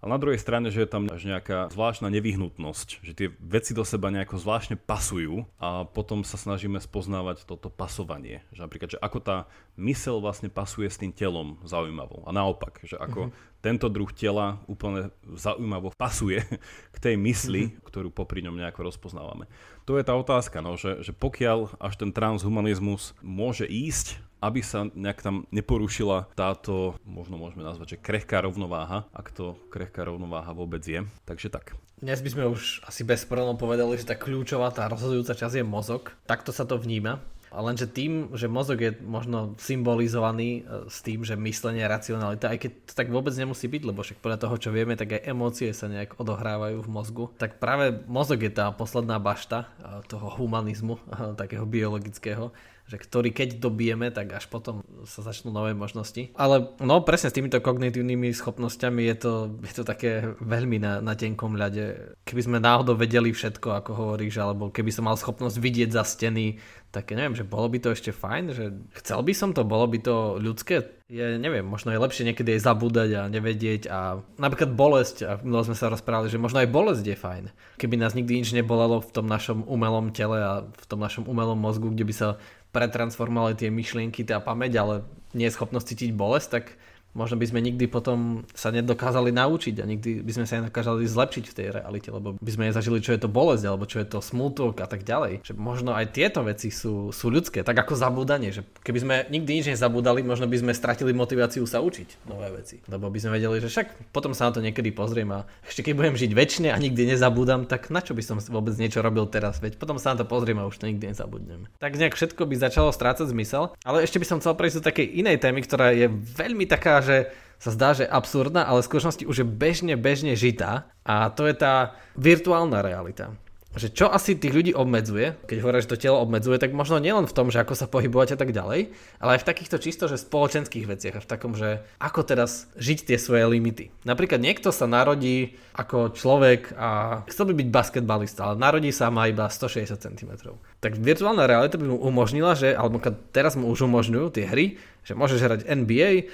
a 0.03 0.05
na 0.11 0.19
druhej 0.19 0.35
strane, 0.35 0.67
že 0.67 0.83
je 0.83 0.89
tam 0.91 1.07
až 1.07 1.23
nejaká 1.23 1.71
zvláštna 1.71 2.11
nevyhnutnosť, 2.11 2.87
že 3.07 3.15
tie 3.15 3.27
veci 3.39 3.71
do 3.71 3.87
seba 3.87 4.11
nejako 4.11 4.35
zvláštne 4.35 4.75
pasujú 4.75 5.47
a 5.55 5.87
potom 5.87 6.27
sa 6.27 6.35
snažíme 6.35 6.83
spoznávať 6.83 7.47
toto 7.47 7.71
pasovanie. 7.71 8.43
Že 8.51 8.67
napríklad, 8.67 8.89
že 8.91 8.99
ako 8.99 9.23
tá 9.23 9.37
mysel 9.79 10.19
vlastne 10.19 10.51
pasuje 10.51 10.91
s 10.91 10.99
tým 10.99 11.15
telom 11.15 11.55
zaujímavo. 11.63 12.27
A 12.27 12.35
naopak, 12.35 12.83
že 12.83 12.99
ako 12.99 13.31
mm-hmm. 13.31 13.63
tento 13.63 13.87
druh 13.87 14.11
tela 14.11 14.59
úplne 14.67 15.07
zaujímavo 15.39 15.95
pasuje 15.95 16.43
k 16.91 16.97
tej 16.99 17.15
mysli, 17.23 17.71
mm-hmm. 17.71 17.87
ktorú 17.87 18.11
popri 18.11 18.43
ňom 18.43 18.59
nejako 18.59 18.91
rozpoznávame. 18.91 19.47
To 19.87 19.95
je 19.95 20.03
tá 20.03 20.19
otázka, 20.19 20.59
no, 20.59 20.75
že, 20.75 20.99
že 20.99 21.15
pokiaľ 21.15 21.79
až 21.79 21.95
ten 21.95 22.11
transhumanizmus 22.11 23.15
môže 23.23 23.63
ísť 23.63 24.19
aby 24.43 24.59
sa 24.59 24.91
nejak 24.91 25.23
tam 25.23 25.47
neporušila 25.55 26.35
táto, 26.35 26.99
možno 27.07 27.39
môžeme 27.39 27.63
nazvať, 27.63 27.95
že 27.95 28.03
krehká 28.03 28.43
rovnováha, 28.43 29.07
ak 29.15 29.31
to 29.31 29.55
krehká 29.71 30.03
rovnováha 30.03 30.51
vôbec 30.51 30.83
je. 30.83 31.07
Takže 31.23 31.47
tak. 31.47 31.79
Dnes 32.03 32.19
by 32.19 32.29
sme 32.35 32.51
už 32.51 32.83
asi 32.83 33.07
bez 33.07 33.23
problémov 33.23 33.55
povedali, 33.55 33.95
že 33.95 34.11
tá 34.11 34.19
kľúčová, 34.19 34.75
tá 34.75 34.91
rozhodujúca 34.91 35.39
časť 35.39 35.63
je 35.63 35.65
mozog. 35.65 36.11
Takto 36.27 36.51
sa 36.51 36.67
to 36.67 36.75
vníma. 36.75 37.23
Lenže 37.53 37.85
tým, 37.85 38.33
že 38.33 38.49
mozog 38.49 38.81
je 38.81 38.97
možno 39.05 39.53
symbolizovaný 39.61 40.65
e, 40.65 40.89
s 40.89 41.05
tým, 41.05 41.21
že 41.21 41.37
myslenie, 41.37 41.85
racionalita, 41.85 42.49
aj 42.49 42.57
keď 42.65 42.71
to 42.89 42.93
tak 42.97 43.13
vôbec 43.13 43.29
nemusí 43.37 43.69
byť, 43.69 43.81
lebo 43.85 44.01
však 44.01 44.25
podľa 44.25 44.41
toho, 44.41 44.55
čo 44.57 44.73
vieme, 44.73 44.97
tak 44.97 45.13
aj 45.13 45.29
emócie 45.29 45.69
sa 45.69 45.85
nejak 45.85 46.17
odohrávajú 46.17 46.81
v 46.81 46.89
mozgu, 46.89 47.25
tak 47.37 47.61
práve 47.61 47.93
mozog 48.09 48.41
je 48.41 48.49
tá 48.49 48.73
posledná 48.73 49.21
bašta 49.21 49.69
e, 49.77 50.01
toho 50.09 50.33
humanizmu, 50.33 50.97
takého 51.41 51.69
biologického, 51.69 52.49
že 52.93 53.01
ktorý 53.01 53.33
keď 53.33 53.57
dobijeme, 53.57 54.13
tak 54.13 54.37
až 54.37 54.45
potom 54.45 54.85
sa 55.09 55.25
začnú 55.25 55.49
nové 55.49 55.73
možnosti. 55.73 56.29
Ale 56.37 56.77
no 56.77 57.01
presne 57.01 57.33
s 57.33 57.37
týmito 57.37 57.57
kognitívnymi 57.57 58.29
schopnosťami 58.29 59.01
je 59.09 59.15
to, 59.17 59.33
je 59.65 59.73
to 59.73 59.81
také 59.81 60.37
veľmi 60.37 60.77
na, 60.77 61.01
na 61.01 61.17
tenkom 61.17 61.57
ľade. 61.57 62.13
Keby 62.21 62.41
sme 62.45 62.61
náhodou 62.61 62.93
vedeli 62.93 63.33
všetko, 63.33 63.81
ako 63.81 63.91
hovoríš, 63.97 64.37
alebo 64.37 64.69
keby 64.69 64.93
som 64.93 65.09
mal 65.09 65.17
schopnosť 65.17 65.57
vidieť 65.57 65.89
za 65.89 66.05
steny, 66.05 66.61
tak 66.93 67.09
neviem, 67.09 67.33
že 67.33 67.41
bolo 67.41 67.65
by 67.73 67.81
to 67.81 67.89
ešte 67.97 68.13
fajn, 68.13 68.43
že 68.53 68.65
chcel 69.01 69.25
by 69.25 69.33
som 69.33 69.49
to, 69.49 69.65
bolo 69.65 69.89
by 69.89 69.97
to 69.97 70.37
ľudské. 70.37 71.01
Je, 71.09 71.41
neviem, 71.41 71.65
možno 71.65 71.89
je 71.89 71.97
lepšie 71.97 72.21
niekedy 72.29 72.53
aj 72.53 72.69
zabúdať 72.69 73.09
a 73.17 73.21
nevedieť 73.33 73.89
a 73.89 74.21
napríklad 74.37 74.77
bolesť, 74.77 75.17
a 75.25 75.31
mnoho 75.41 75.65
sme 75.65 75.73
sa 75.73 75.89
rozprávali, 75.89 76.29
že 76.29 76.37
možno 76.37 76.61
aj 76.61 76.69
bolesť 76.69 77.05
je 77.09 77.17
fajn. 77.17 77.43
Keby 77.81 77.97
nás 77.97 78.13
nikdy 78.13 78.45
nič 78.45 78.53
nebolelo 78.53 79.01
v 79.01 79.09
tom 79.09 79.25
našom 79.25 79.65
umelom 79.65 80.13
tele 80.13 80.37
a 80.37 80.53
v 80.69 80.85
tom 80.85 81.01
našom 81.01 81.25
umelom 81.25 81.57
mozgu, 81.57 81.89
kde 81.89 82.05
by 82.05 82.13
sa 82.13 82.27
pretransformovali 82.73 83.53
tie 83.55 83.69
myšlienky, 83.69 84.25
tá 84.25 84.41
pamäť, 84.41 84.81
ale 84.81 84.95
nie 85.37 85.45
je 85.47 85.55
schopnosť 85.55 85.93
cítiť 85.93 86.11
bolesť, 86.17 86.47
tak 86.49 86.65
možno 87.13 87.37
by 87.37 87.45
sme 87.45 87.59
nikdy 87.61 87.85
potom 87.85 88.43
sa 88.57 88.73
nedokázali 88.73 89.29
naučiť 89.29 89.75
a 89.81 89.85
nikdy 89.85 90.25
by 90.25 90.31
sme 90.33 90.45
sa 90.49 90.59
nedokázali 90.61 91.05
zlepšiť 91.05 91.45
v 91.49 91.55
tej 91.55 91.67
realite, 91.69 92.09
lebo 92.09 92.35
by 92.37 92.51
sme 92.51 92.69
nezažili, 92.69 92.99
čo 92.99 93.13
je 93.13 93.21
to 93.21 93.29
bolesť, 93.29 93.65
alebo 93.69 93.85
čo 93.85 94.01
je 94.01 94.07
to 94.09 94.19
smútok 94.19 94.81
a 94.81 94.87
tak 94.89 95.05
ďalej. 95.05 95.45
Že 95.45 95.53
možno 95.55 95.93
aj 95.93 96.13
tieto 96.17 96.41
veci 96.41 96.73
sú, 96.73 97.13
sú 97.13 97.29
ľudské, 97.29 97.61
tak 97.61 97.77
ako 97.77 97.93
zabúdanie, 97.93 98.49
že 98.49 98.65
keby 98.81 98.99
sme 98.99 99.15
nikdy 99.29 99.61
nič 99.61 99.67
nezabúdali, 99.77 100.25
možno 100.25 100.49
by 100.49 100.57
sme 100.57 100.71
stratili 100.73 101.13
motiváciu 101.13 101.63
sa 101.69 101.79
učiť 101.79 102.25
nové 102.25 102.49
veci. 102.49 102.81
Lebo 102.89 103.13
by 103.13 103.19
sme 103.21 103.37
vedeli, 103.37 103.61
že 103.61 103.69
však 103.69 104.09
potom 104.09 104.33
sa 104.33 104.49
na 104.49 104.57
to 104.57 104.65
niekedy 104.65 104.89
pozriem 104.89 105.29
a 105.29 105.45
ešte 105.69 105.85
keď 105.85 105.93
budem 105.93 106.15
žiť 106.17 106.31
väčšine 106.33 106.69
a 106.73 106.77
nikdy 106.81 107.13
nezabúdam, 107.13 107.69
tak 107.69 107.93
na 107.93 108.01
čo 108.01 108.17
by 108.17 108.25
som 108.25 108.41
vôbec 108.41 108.73
niečo 108.81 109.05
robil 109.05 109.29
teraz, 109.29 109.61
veď 109.61 109.77
potom 109.77 110.01
sa 110.01 110.17
na 110.17 110.23
to 110.23 110.25
pozriem 110.25 110.57
a 110.57 110.65
už 110.65 110.81
to 110.81 110.89
nikdy 110.89 111.13
nezabudnem. 111.13 111.69
Tak 111.77 111.93
nejak 111.93 112.17
všetko 112.17 112.49
by 112.49 112.55
začalo 112.57 112.89
strácať 112.89 113.29
zmysel, 113.29 113.77
ale 113.85 114.01
ešte 114.01 114.17
by 114.17 114.25
som 114.25 114.37
chcel 114.41 114.57
prejsť 114.57 114.77
do 114.81 114.87
takej 114.89 115.07
inej 115.21 115.37
témy, 115.37 115.61
ktorá 115.61 115.93
je 115.93 116.09
veľmi 116.09 116.65
taká 116.65 117.02
že 117.05 117.17
sa 117.63 117.71
zdá, 117.71 117.95
že 117.95 118.03
absurdná, 118.03 118.67
ale 118.67 118.83
v 118.83 118.89
skutočnosti 118.91 119.23
už 119.23 119.43
je 119.43 119.47
bežne, 119.47 119.95
bežne 119.95 120.35
žitá 120.35 120.91
a 121.07 121.31
to 121.31 121.47
je 121.47 121.55
tá 121.55 121.95
virtuálna 122.19 122.83
realita. 122.83 123.31
Že 123.73 123.89
čo 123.89 124.05
asi 124.05 124.37
tých 124.37 124.53
ľudí 124.53 124.71
obmedzuje, 124.77 125.33
keď 125.49 125.57
hovoria, 125.65 125.81
že 125.81 125.89
to 125.89 125.97
telo 125.97 126.21
obmedzuje, 126.21 126.61
tak 126.61 126.77
možno 126.77 127.01
nielen 127.01 127.25
v 127.25 127.33
tom, 127.33 127.49
že 127.49 127.57
ako 127.57 127.73
sa 127.73 127.89
pohybovať 127.89 128.35
a 128.35 128.37
tak 128.37 128.53
ďalej, 128.53 128.93
ale 129.17 129.29
aj 129.33 129.41
v 129.41 129.49
takýchto 129.49 129.81
čisto, 129.81 130.05
že 130.05 130.21
spoločenských 130.21 130.85
veciach 130.85 131.17
a 131.17 131.23
v 131.25 131.29
takom, 131.29 131.57
že 131.57 131.81
ako 131.97 132.21
teraz 132.21 132.69
žiť 132.77 133.09
tie 133.09 133.17
svoje 133.17 133.49
limity. 133.49 133.89
Napríklad 134.05 134.45
niekto 134.45 134.69
sa 134.69 134.85
narodí 134.85 135.57
ako 135.73 136.13
človek 136.13 136.77
a 136.77 137.23
chcel 137.33 137.49
by 137.49 137.65
byť 137.65 137.69
basketbalista, 137.73 138.53
ale 138.53 138.61
narodí 138.61 138.93
sa 138.93 139.09
má 139.09 139.25
iba 139.25 139.49
160 139.49 139.89
cm. 139.97 140.53
Tak 140.77 140.93
virtuálna 141.01 141.49
realita 141.49 141.81
by 141.81 141.89
mu 141.89 141.97
umožnila, 141.97 142.53
že, 142.53 142.77
alebo 142.77 143.01
teraz 143.33 143.57
mu 143.57 143.73
už 143.73 143.89
umožňujú 143.89 144.27
tie 144.37 144.45
hry, 144.45 144.77
že 145.01 145.17
môžeš 145.17 145.39
hrať 145.41 145.59
NBA, 145.65 146.29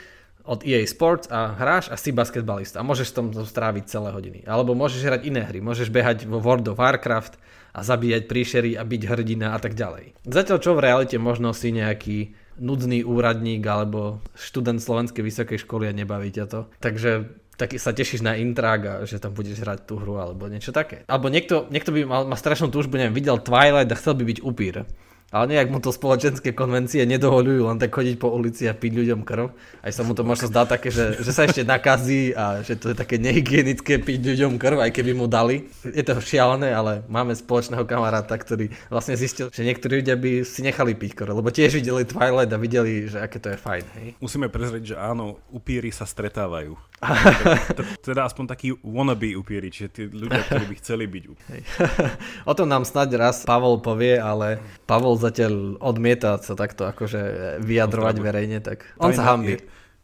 od 0.45 0.63
EA 0.63 0.83
Sports 0.87 1.27
a 1.27 1.53
hráš 1.55 1.91
a 1.91 1.95
si 1.99 2.15
basketbalista 2.15 2.79
a 2.79 2.87
môžeš 2.87 3.11
tam 3.11 3.31
stráviť 3.31 3.83
celé 3.89 4.09
hodiny. 4.11 4.39
Alebo 4.47 4.73
môžeš 4.73 5.01
hrať 5.03 5.21
iné 5.27 5.43
hry, 5.45 5.59
môžeš 5.59 5.91
behať 5.91 6.25
vo 6.25 6.39
World 6.39 6.67
of 6.71 6.79
Warcraft 6.79 7.37
a 7.75 7.79
zabíjať 7.85 8.25
príšery 8.25 8.71
a 8.79 8.83
byť 8.83 9.01
hrdina 9.05 9.53
a 9.53 9.59
tak 9.61 9.77
ďalej. 9.77 10.17
Zatiaľ 10.25 10.57
čo 10.59 10.73
v 10.73 10.83
realite 10.83 11.17
možno 11.21 11.53
si 11.53 11.69
nejaký 11.69 12.33
nudný 12.59 13.07
úradník 13.07 13.63
alebo 13.63 14.19
študent 14.35 14.83
slovenskej 14.83 15.23
vysokej 15.23 15.63
školy 15.63 15.87
a 15.87 15.95
nebaví 15.95 16.29
ťa 16.33 16.45
to. 16.49 16.59
Takže 16.83 17.11
tak 17.59 17.75
sa 17.75 17.91
tešíš 17.91 18.23
na 18.23 18.39
intrák 18.39 18.81
a 18.87 18.93
že 19.03 19.19
tam 19.19 19.35
budeš 19.35 19.59
hrať 19.59 19.83
tú 19.83 19.99
hru 19.99 20.15
alebo 20.15 20.47
niečo 20.47 20.71
také. 20.71 21.03
Alebo 21.11 21.27
niekto, 21.27 21.67
niekto 21.67 21.91
by 21.91 22.07
mal, 22.07 22.23
mal 22.23 22.39
strašnú 22.39 22.71
túžbu, 22.71 22.95
neviem, 22.95 23.15
videl 23.15 23.35
Twilight 23.43 23.91
a 23.91 23.99
chcel 23.99 24.15
by 24.15 24.23
byť 24.23 24.39
upír 24.39 24.87
ale 25.29 25.45
nejak 25.53 25.69
mu 25.69 25.77
to 25.77 25.93
spoločenské 25.93 26.57
konvencie 26.57 27.05
nedovolujú 27.05 27.69
len 27.69 27.77
tak 27.77 27.93
chodiť 27.93 28.15
po 28.17 28.33
ulici 28.33 28.65
a 28.65 28.73
piť 28.73 28.93
ľuďom 28.97 29.21
krv. 29.21 29.53
Aj 29.85 29.91
sa 29.93 30.01
mu 30.01 30.17
to 30.17 30.25
možno 30.25 30.49
zdá 30.49 30.65
také, 30.65 30.89
že, 30.89 31.21
že 31.21 31.31
sa 31.31 31.45
ešte 31.45 31.61
nakazí 31.61 32.33
a 32.33 32.65
že 32.65 32.73
to 32.73 32.89
je 32.91 32.95
také 32.97 33.21
nehygienické 33.21 34.01
piť 34.01 34.25
ľuďom 34.25 34.57
krv, 34.57 34.81
aj 34.81 34.91
keby 34.93 35.13
mu 35.13 35.29
dali. 35.29 35.69
Je 35.85 36.01
to 36.01 36.17
šialené, 36.17 36.73
ale 36.73 37.05
máme 37.05 37.37
spoločného 37.37 37.85
kamaráta, 37.85 38.33
ktorý 38.33 38.73
vlastne 38.89 39.13
zistil, 39.13 39.53
že 39.53 39.61
niektorí 39.61 40.01
ľudia 40.01 40.17
by 40.17 40.41
si 40.41 40.65
nechali 40.65 40.97
piť 40.97 41.13
krv, 41.13 41.37
lebo 41.37 41.53
tiež 41.53 41.77
videli 41.77 42.09
Twilight 42.09 42.49
a 42.49 42.57
videli, 42.57 43.05
že 43.05 43.21
aké 43.21 43.37
to 43.37 43.53
je 43.53 43.57
fajn. 43.61 43.85
Hej? 44.01 44.07
Musíme 44.17 44.49
prezrieť, 44.49 44.93
že 44.93 44.95
áno, 44.97 45.37
upíry 45.53 45.93
sa 45.93 46.09
stretávajú. 46.09 46.73
teda 48.07 48.27
aspoň 48.27 48.45
takí 48.49 48.75
wannabe 48.83 49.31
upíry, 49.39 49.71
čiže 49.71 49.87
tí 49.87 50.01
ľudia, 50.11 50.43
ktorí 50.43 50.65
by 50.67 50.75
chceli 50.83 51.05
byť 51.07 51.23
upíry. 51.31 51.61
o 52.51 52.53
tom 52.55 52.67
nám 52.67 52.83
snáď 52.83 53.15
raz 53.15 53.47
Pavol 53.47 53.79
povie, 53.79 54.19
ale 54.19 54.59
Pavol 54.83 55.18
zatiaľ 55.19 55.77
odmieta 55.83 56.39
sa 56.39 56.55
takto 56.55 56.87
akože 56.87 57.21
vyjadrovať 57.61 58.15
no, 58.17 58.23
verejne, 58.23 58.59
tak 58.63 58.87
on 58.97 59.11
sa 59.11 59.35
hambí. 59.35 59.59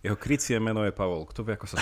Jeho 0.06 0.20
krycie 0.20 0.62
meno 0.62 0.86
je 0.86 0.94
Pavol. 0.94 1.26
Kto 1.26 1.42
vie, 1.42 1.58
ako 1.58 1.66
sa 1.66 1.82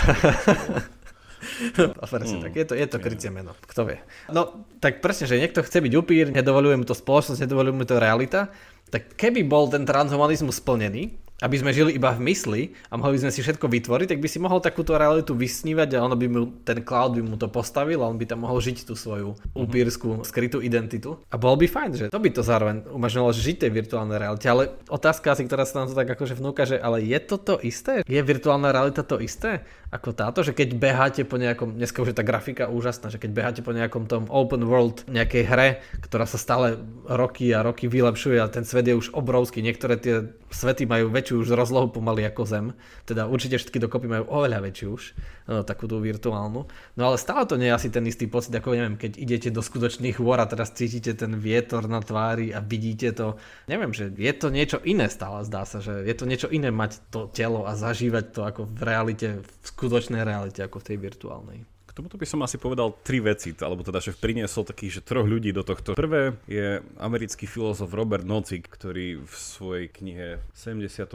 no, 1.76 1.92
presne 2.08 2.40
mm. 2.40 2.44
tak, 2.48 2.52
je 2.56 2.64
to, 2.64 2.74
je 2.78 2.86
to 2.88 2.96
krycie 2.96 3.28
meno, 3.28 3.52
kto 3.68 3.84
vie. 3.84 3.98
No, 4.32 4.64
tak 4.80 5.04
presne, 5.04 5.28
že 5.28 5.36
niekto 5.36 5.60
chce 5.60 5.84
byť 5.84 5.92
upír, 5.92 6.32
nedovoluje 6.32 6.80
mu 6.80 6.88
to 6.88 6.96
spoločnosť, 6.96 7.44
nedovoluje 7.44 7.74
mu 7.76 7.84
to 7.84 8.00
realita, 8.00 8.48
tak 8.88 9.12
keby 9.18 9.44
bol 9.44 9.68
ten 9.68 9.84
transhumanizmus 9.84 10.62
splnený, 10.62 11.23
aby 11.42 11.56
sme 11.58 11.74
žili 11.74 11.98
iba 11.98 12.14
v 12.14 12.30
mysli 12.30 12.62
a 12.90 12.94
mohli 12.94 13.18
by 13.18 13.26
sme 13.26 13.32
si 13.34 13.40
všetko 13.42 13.66
vytvoriť, 13.66 14.06
tak 14.14 14.22
by 14.22 14.28
si 14.30 14.38
mohol 14.38 14.62
takúto 14.62 14.94
realitu 14.94 15.34
vysnívať 15.34 15.98
a 15.98 16.06
ono 16.06 16.14
by 16.14 16.26
mu, 16.30 16.62
ten 16.62 16.86
cloud 16.86 17.18
by 17.18 17.22
mu 17.26 17.34
to 17.34 17.50
postavil 17.50 18.06
a 18.06 18.10
on 18.10 18.14
by 18.14 18.26
tam 18.28 18.46
mohol 18.46 18.62
žiť 18.62 18.86
tú 18.86 18.94
svoju 18.94 19.34
mhm. 19.34 19.58
upírskú 19.58 20.08
skrytú 20.22 20.62
identitu. 20.62 21.18
A 21.28 21.36
bol 21.40 21.58
by 21.58 21.66
fajn, 21.66 21.90
že 21.98 22.06
to 22.12 22.22
by 22.22 22.30
to 22.30 22.46
zároveň 22.46 22.86
umožnilo 22.86 23.34
žiť 23.34 23.66
tej 23.66 23.70
virtuálnej 23.74 24.22
realite. 24.22 24.46
Ale 24.46 24.78
otázka 24.86 25.34
asi, 25.34 25.42
ktorá 25.48 25.66
sa 25.66 25.82
nám 25.82 25.90
to 25.90 25.98
tak 25.98 26.06
akože 26.14 26.38
vnúka, 26.38 26.62
že 26.62 26.78
ale 26.78 27.02
je 27.02 27.18
to 27.18 27.36
to 27.42 27.54
isté? 27.66 28.06
Je 28.06 28.20
virtuálna 28.22 28.70
realita 28.70 29.02
to 29.02 29.18
isté? 29.18 29.66
Ako 29.94 30.10
táto, 30.10 30.42
že 30.42 30.50
keď 30.50 30.74
beháte 30.74 31.22
po 31.22 31.38
nejakom, 31.38 31.78
dneska 31.78 32.02
už 32.02 32.10
je 32.10 32.18
tá 32.18 32.26
grafika 32.26 32.66
úžasná, 32.66 33.14
že 33.14 33.22
keď 33.22 33.30
beháte 33.30 33.60
po 33.62 33.70
nejakom 33.70 34.10
tom 34.10 34.26
open 34.26 34.66
world 34.66 35.06
nejakej 35.06 35.46
hre, 35.46 35.68
ktorá 36.02 36.26
sa 36.26 36.34
stále 36.34 36.82
roky 37.06 37.54
a 37.54 37.62
roky 37.62 37.86
vylepšuje 37.86 38.42
a 38.42 38.50
ten 38.50 38.66
svet 38.66 38.90
je 38.90 38.98
už 38.98 39.14
obrovský, 39.14 39.62
niektoré 39.62 39.94
tie 39.94 40.34
svety 40.50 40.90
majú 40.90 41.14
väčšiu 41.14 41.46
už 41.46 41.54
rozlohu 41.54 41.94
pomaly 41.94 42.26
ako 42.26 42.42
Zem, 42.42 42.66
teda 43.06 43.30
určite 43.30 43.62
všetky 43.62 43.78
dokopy 43.78 44.10
majú 44.10 44.24
oveľa 44.34 44.66
väčšiu 44.66 44.86
už, 44.90 45.02
no, 45.46 45.62
takú 45.62 45.86
tú 45.86 46.02
virtuálnu, 46.02 46.66
no 46.98 47.02
ale 47.06 47.14
stále 47.14 47.46
to 47.46 47.54
nie 47.54 47.70
je 47.70 47.78
asi 47.78 47.88
ten 47.94 48.02
istý 48.06 48.26
pocit, 48.26 48.50
ako 48.54 48.74
neviem, 48.74 48.98
keď 48.98 49.14
idete 49.14 49.48
do 49.54 49.62
skutočných 49.62 50.18
hôr 50.18 50.42
a 50.42 50.50
teraz 50.50 50.74
cítite 50.74 51.14
ten 51.14 51.38
vietor 51.38 51.86
na 51.86 52.02
tvári 52.02 52.50
a 52.50 52.58
vidíte 52.58 53.14
to, 53.14 53.38
neviem, 53.70 53.94
že 53.94 54.10
je 54.10 54.32
to 54.34 54.50
niečo 54.50 54.78
iné 54.82 55.06
stále, 55.06 55.46
zdá 55.46 55.62
sa, 55.62 55.78
že 55.78 56.02
je 56.02 56.14
to 56.18 56.26
niečo 56.26 56.50
iné 56.50 56.74
mať 56.74 56.98
to 57.14 57.30
telo 57.30 57.62
a 57.62 57.78
zažívať 57.78 58.24
to 58.34 58.40
ako 58.42 58.62
v 58.66 58.80
realite 58.82 59.28
v 59.42 59.70
skutočnej 59.84 60.24
realite 60.24 60.64
ako 60.64 60.80
v 60.80 60.86
tej 60.88 60.96
virtuálnej. 60.96 61.60
K 61.94 62.02
tomuto 62.02 62.18
by 62.18 62.26
som 62.26 62.42
asi 62.42 62.58
povedal 62.58 62.90
tri 63.06 63.22
veci, 63.22 63.54
alebo 63.62 63.86
teda, 63.86 64.02
že 64.02 64.18
priniesol 64.18 64.66
takých, 64.66 64.98
že 64.98 65.00
troch 65.06 65.30
ľudí 65.30 65.54
do 65.54 65.62
tohto. 65.62 65.94
Prvé 65.94 66.34
je 66.50 66.82
americký 66.98 67.46
filozof 67.46 67.94
Robert 67.94 68.26
Nozick, 68.26 68.66
ktorý 68.66 69.22
v 69.22 69.30
svojej 69.30 69.86
knihe 69.94 70.42
74. 70.58 71.14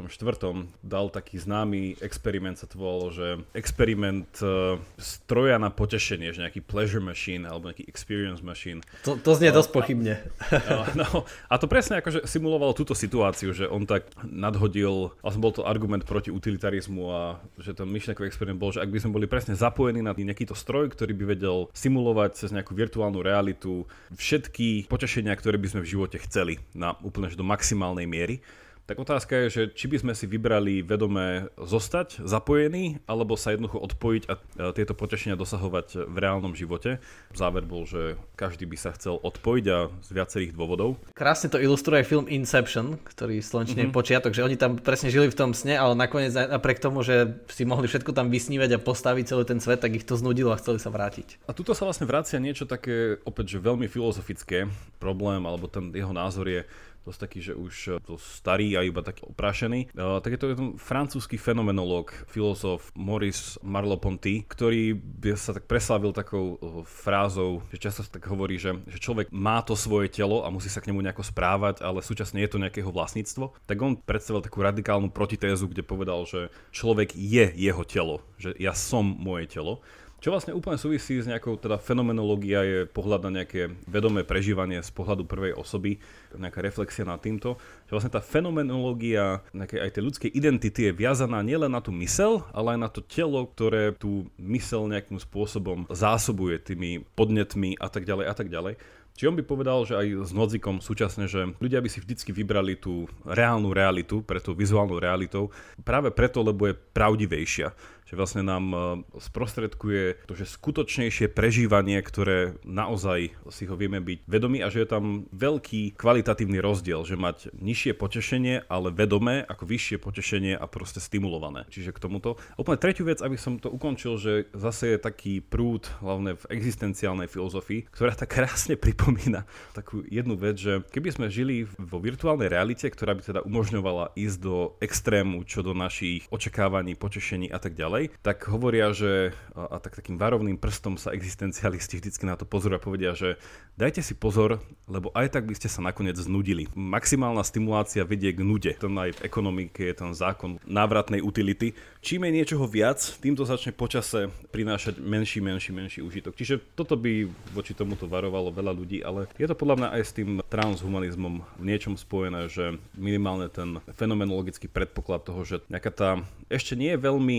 dal 0.79 1.05
taký 1.11 1.35
známy 1.35 1.99
experiment, 1.99 2.63
sa 2.63 2.71
to 2.71 2.79
volalo, 2.79 3.11
že 3.11 3.43
experiment 3.51 4.31
uh, 4.39 4.79
stroja 4.95 5.59
na 5.59 5.67
potešenie, 5.67 6.31
že 6.31 6.47
nejaký 6.47 6.63
pleasure 6.63 7.03
machine 7.03 7.43
alebo 7.43 7.67
nejaký 7.67 7.83
experience 7.83 8.39
machine. 8.39 8.79
To, 9.03 9.19
to 9.19 9.35
znie 9.35 9.51
dosť 9.51 9.75
pochybne. 9.75 10.23
No, 10.63 10.87
no, 10.95 11.07
a 11.51 11.59
to 11.59 11.67
presne 11.67 11.99
akože 11.99 12.23
simulovalo 12.23 12.71
túto 12.71 12.95
situáciu, 12.95 13.51
že 13.51 13.67
on 13.67 13.83
tak 13.83 14.07
nadhodil, 14.23 15.11
vlastne 15.19 15.43
bol 15.43 15.51
to 15.51 15.67
argument 15.67 16.07
proti 16.07 16.31
utilitarizmu 16.31 17.03
a 17.11 17.21
že 17.59 17.75
ten 17.75 17.83
myšlenkový 17.83 18.31
experiment 18.31 18.63
bol, 18.63 18.71
že 18.71 18.79
ak 18.79 18.87
by 18.87 18.99
sme 19.03 19.11
boli 19.11 19.27
presne 19.27 19.59
zapojení 19.59 19.99
na 19.99 20.15
nejakýto 20.15 20.55
stroj, 20.69 20.93
ktorý 20.93 21.17
by 21.17 21.25
vedel 21.33 21.57
simulovať 21.73 22.45
cez 22.45 22.49
nejakú 22.53 22.77
virtuálnu 22.77 23.25
realitu 23.25 23.89
všetky 24.13 24.85
potešenia, 24.85 25.33
ktoré 25.33 25.57
by 25.57 25.73
sme 25.73 25.81
v 25.81 25.97
živote 25.97 26.21
chceli 26.21 26.61
na 26.77 26.93
úplne 27.01 27.33
do 27.33 27.41
maximálnej 27.41 28.05
miery, 28.05 28.45
tak 28.89 28.97
otázka 28.97 29.45
je, 29.45 29.47
že 29.53 29.63
či 29.69 29.85
by 29.85 30.01
sme 30.01 30.13
si 30.17 30.25
vybrali 30.25 30.81
vedomé 30.81 31.53
zostať 31.61 32.25
zapojení, 32.25 32.97
alebo 33.05 33.37
sa 33.37 33.53
jednoducho 33.53 33.77
odpojiť 33.85 34.23
a 34.25 34.33
tieto 34.73 34.97
potešenia 34.97 35.37
dosahovať 35.37 36.09
v 36.09 36.17
reálnom 36.17 36.57
živote. 36.57 36.97
Záver 37.37 37.69
bol, 37.69 37.85
že 37.85 38.17
každý 38.33 38.65
by 38.65 38.77
sa 38.81 38.89
chcel 38.97 39.21
odpojiť 39.21 39.65
a 39.69 39.93
z 40.01 40.09
viacerých 40.09 40.57
dôvodov. 40.57 40.97
Krásne 41.13 41.53
to 41.53 41.61
ilustruje 41.61 42.01
film 42.01 42.25
Inception, 42.25 42.97
ktorý 43.05 43.45
slončne 43.45 43.85
mm-hmm. 43.85 43.93
počiatok, 43.93 44.33
že 44.33 44.41
oni 44.41 44.57
tam 44.57 44.81
presne 44.81 45.13
žili 45.13 45.29
v 45.29 45.37
tom 45.37 45.53
sne, 45.53 45.77
ale 45.77 45.93
nakoniec 45.93 46.33
napriek 46.33 46.81
tomu, 46.81 47.05
že 47.05 47.37
si 47.53 47.69
mohli 47.69 47.85
všetko 47.85 48.09
tam 48.17 48.33
vysnívať 48.33 48.73
a 48.73 48.81
postaviť 48.81 49.23
celý 49.29 49.45
ten 49.45 49.61
svet, 49.61 49.85
tak 49.85 49.93
ich 49.93 50.07
to 50.09 50.17
znudilo 50.17 50.49
a 50.49 50.57
chceli 50.57 50.81
sa 50.81 50.89
vrátiť. 50.89 51.45
A 51.45 51.53
tuto 51.53 51.77
sa 51.77 51.85
vlastne 51.85 52.09
vracia 52.09 52.41
niečo 52.41 52.65
také 52.65 53.21
opäť, 53.21 53.53
že 53.53 53.61
veľmi 53.61 53.85
filozofické. 53.85 54.65
Problém, 54.97 55.45
alebo 55.45 55.69
ten 55.69 55.93
jeho 55.93 56.09
názor 56.09 56.49
je, 56.49 56.65
dosť 57.05 57.19
taký, 57.19 57.39
že 57.41 57.53
už 57.55 57.75
eh, 57.87 57.91
to 58.03 58.19
starý 58.19 58.75
a 58.75 58.85
iba 58.85 59.01
taký 59.01 59.25
oprášený. 59.27 59.93
Uh, 59.95 60.19
tak 60.19 60.35
je 60.35 60.39
to 60.39 60.51
jeden 60.51 60.69
francúzsky 60.75 61.39
fenomenológ, 61.39 62.11
filozof 62.27 62.91
Maurice 62.95 63.59
Marloponty, 63.63 64.43
ktorý 64.47 64.97
sa 65.35 65.55
tak 65.55 65.65
preslavil 65.65 66.11
takou 66.11 66.55
uh, 66.55 66.83
frázou, 66.83 67.63
že 67.71 67.81
často 67.81 68.05
sa 68.05 68.11
tak 68.11 68.27
hovorí, 68.27 68.59
že, 68.59 68.75
že 68.87 68.99
človek 68.99 69.31
má 69.31 69.61
to 69.63 69.73
svoje 69.73 70.11
telo 70.11 70.43
a 70.43 70.53
musí 70.53 70.67
sa 70.67 70.83
k 70.83 70.91
nemu 70.91 71.03
nejako 71.05 71.23
správať, 71.25 71.81
ale 71.81 72.03
súčasne 72.03 72.43
je 72.43 72.49
to 72.51 72.61
nejakého 72.61 72.89
vlastníctvo. 72.91 73.55
Tak 73.65 73.77
on 73.79 73.97
predstavil 73.99 74.43
takú 74.43 74.61
radikálnu 74.61 75.09
protitézu, 75.11 75.69
kde 75.69 75.85
povedal, 75.85 76.23
že 76.27 76.53
človek 76.69 77.15
je 77.15 77.51
jeho 77.55 77.83
telo, 77.85 78.21
že 78.37 78.53
ja 78.57 78.75
som 78.75 79.03
moje 79.03 79.49
telo. 79.49 79.81
Čo 80.19 80.35
vlastne 80.35 80.51
úplne 80.51 80.75
súvisí 80.75 81.15
s 81.15 81.31
nejakou 81.31 81.55
teda 81.55 81.79
fenomenológia 81.79 82.59
je 82.67 82.79
pohľad 82.91 83.31
na 83.31 83.39
nejaké 83.39 83.71
vedomé 83.87 84.27
prežívanie 84.27 84.83
z 84.83 84.91
pohľadu 84.91 85.23
prvej 85.23 85.55
osoby, 85.55 85.95
nejaká 86.35 86.59
reflexia 86.59 87.07
nad 87.07 87.23
týmto, 87.23 87.55
že 87.87 87.95
vlastne 87.95 88.11
tá 88.11 88.19
fenomenológia 88.19 89.39
nejakej 89.55 89.79
aj 89.79 89.91
tej 89.95 90.03
ľudskej 90.03 90.31
identity 90.35 90.91
je 90.91 90.99
viazaná 90.99 91.39
nielen 91.39 91.71
na 91.71 91.79
tú 91.79 91.95
mysel, 92.03 92.43
ale 92.51 92.75
aj 92.75 92.79
na 92.83 92.89
to 92.91 92.99
telo, 92.99 93.47
ktoré 93.47 93.95
tú 93.95 94.27
mysel 94.35 94.91
nejakým 94.91 95.23
spôsobom 95.23 95.87
zásobuje 95.87 96.59
tými 96.59 97.07
podnetmi 97.15 97.79
a 97.79 97.87
tak 97.87 98.03
ďalej 98.03 98.25
a 98.27 98.33
tak 98.35 98.51
ďalej. 98.51 98.75
Či 99.19 99.27
on 99.27 99.35
by 99.35 99.43
povedal, 99.43 99.83
že 99.83 99.99
aj 99.99 100.07
s 100.27 100.31
Nodzikom 100.31 100.79
súčasne, 100.79 101.27
že 101.27 101.51
ľudia 101.59 101.83
by 101.83 101.91
si 101.91 101.99
vždycky 101.99 102.31
vybrali 102.31 102.79
tú 102.79 103.03
reálnu 103.27 103.75
realitu 103.75 104.23
pre 104.23 104.39
tú 104.39 104.55
vizuálnu 104.55 104.95
realitou 104.95 105.51
práve 105.83 106.07
preto, 106.07 106.39
lebo 106.39 106.71
je 106.71 106.79
pravdivejšia 106.95 107.75
že 108.09 108.17
vlastne 108.17 108.41
nám 108.41 108.65
e, 108.73 108.77
sprostredkuje 109.21 110.25
to, 110.25 110.33
že 110.33 110.49
skutočnejšie 110.49 111.29
prežívanie, 111.29 112.01
ktoré 112.01 112.57
naozaj 112.65 113.37
si 113.53 113.63
ho 113.69 113.77
vieme 113.77 114.01
byť 114.01 114.25
vedomí 114.25 114.65
a 114.65 114.73
že 114.73 114.81
je 114.81 114.89
tam 114.89 115.29
veľký 115.29 115.93
kvalitatívny 115.93 116.57
rozdiel, 116.57 117.05
že 117.05 117.13
mať 117.13 117.53
nižšie 117.53 117.93
potešenie, 117.93 118.65
ale 118.65 118.89
vedomé 118.89 119.45
ako 119.45 119.69
vyššie 119.69 120.01
potešenie 120.01 120.57
a 120.57 120.65
proste 120.65 120.97
stimulované. 120.97 121.69
Čiže 121.69 121.93
k 121.93 122.01
tomuto. 122.01 122.41
Úplne 122.57 122.81
tretiu 122.81 123.05
vec, 123.05 123.21
aby 123.21 123.37
som 123.37 123.61
to 123.61 123.69
ukončil, 123.69 124.17
že 124.17 124.49
zase 124.57 124.97
je 124.97 124.97
taký 124.97 125.33
prúd, 125.45 125.85
hlavne 126.01 126.33
v 126.33 126.43
existenciálnej 126.49 127.29
filozofii, 127.29 127.85
ktorá 127.93 128.17
tak 128.17 128.33
krásne 128.33 128.73
pripomína 128.79 129.45
takú 129.75 130.01
jednu 130.07 130.33
vec, 130.39 130.57
že 130.57 130.81
keby 130.89 131.09
sme 131.13 131.27
žili 131.27 131.69
vo 131.77 132.01
virtuálnej 132.01 132.49
realite, 132.49 132.89
ktorá 132.89 133.13
by 133.13 133.21
teda 133.21 133.41
umožňovala 133.45 134.17
ísť 134.17 134.37
do 134.41 134.57
extrému 134.81 135.43
čo 135.43 135.61
do 135.61 135.75
našich 135.75 136.25
očakávaní, 136.31 136.95
potešení 136.95 137.51
a 137.51 137.59
tak 137.59 137.75
ďalej, 137.75 137.98
ďalej, 137.99 138.23
tak 138.23 138.47
hovoria, 138.47 138.95
že, 138.95 139.35
a 139.55 139.77
tak 139.83 139.99
takým 139.99 140.15
varovným 140.15 140.55
prstom 140.55 140.95
sa 140.95 141.11
existencialisti 141.11 141.99
vždycky 141.99 142.23
na 142.23 142.39
to 142.39 142.47
pozor 142.47 142.71
a 142.75 142.79
povedia, 142.79 143.11
že 143.11 143.35
dajte 143.75 143.99
si 143.99 144.15
pozor, 144.15 144.63
lebo 144.87 145.11
aj 145.11 145.35
tak 145.35 145.43
by 145.43 145.55
ste 145.59 145.67
sa 145.67 145.83
nakoniec 145.83 146.15
znudili. 146.15 146.71
Maximálna 146.71 147.43
stimulácia 147.43 148.07
vedie 148.07 148.31
k 148.31 148.39
nude. 148.39 148.71
To 148.79 148.87
aj 148.87 149.19
v 149.19 149.23
ekonomike 149.27 149.83
je 149.83 149.95
ten 149.95 150.11
zákon 150.15 150.63
návratnej 150.63 151.19
utility. 151.19 151.75
Čím 151.99 152.27
je 152.27 152.35
niečoho 152.39 152.63
viac, 152.63 152.99
týmto 153.19 153.43
začne 153.43 153.75
počase 153.75 154.31
prinášať 154.55 155.03
menší, 155.03 155.43
menší, 155.43 155.71
menší 155.75 155.99
užitok. 155.99 156.39
Čiže 156.39 156.63
toto 156.79 156.95
by 156.95 157.27
voči 157.51 157.75
tomuto 157.75 158.07
varovalo 158.07 158.55
veľa 158.55 158.71
ľudí, 158.71 159.03
ale 159.03 159.27
je 159.35 159.47
to 159.47 159.59
podľa 159.59 159.75
mňa 159.83 159.89
aj 159.99 160.01
s 160.07 160.15
tým 160.15 160.29
transhumanizmom 160.47 161.43
v 161.59 161.63
niečom 161.63 161.99
spojené, 161.99 162.47
že 162.47 162.79
minimálne 162.95 163.51
ten 163.51 163.83
fenomenologický 163.91 164.71
predpoklad 164.71 165.27
toho, 165.27 165.43
že 165.43 165.59
nejaká 165.67 165.91
tá 165.91 166.09
ešte 166.47 166.79
nie 166.79 166.95
je 166.95 167.03
veľmi 167.03 167.37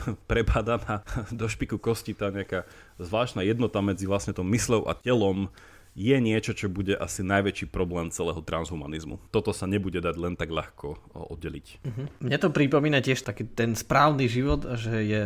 prebadaná 0.30 1.04
do 1.34 1.46
špiku 1.46 1.76
kosti 1.78 2.16
tá 2.16 2.32
nejaká 2.32 2.68
zvláštna 3.00 3.44
jednota 3.44 3.80
medzi 3.84 4.08
vlastne 4.08 4.36
tou 4.36 4.46
mysľou 4.46 4.88
a 4.88 4.92
telom 4.96 5.52
je 5.92 6.16
niečo, 6.16 6.56
čo 6.56 6.72
bude 6.72 6.96
asi 6.96 7.20
najväčší 7.20 7.68
problém 7.68 8.08
celého 8.08 8.40
transhumanizmu. 8.40 9.20
Toto 9.28 9.52
sa 9.52 9.68
nebude 9.68 10.00
dať 10.00 10.16
len 10.16 10.34
tak 10.40 10.48
ľahko 10.48 10.96
oddeliť. 11.12 11.66
Uh-huh. 11.84 12.08
Mne 12.24 12.38
to 12.40 12.48
pripomína 12.48 13.04
tiež 13.04 13.20
taký 13.20 13.44
ten 13.44 13.76
správny 13.76 14.24
život, 14.24 14.64
že 14.80 15.04
je 15.04 15.22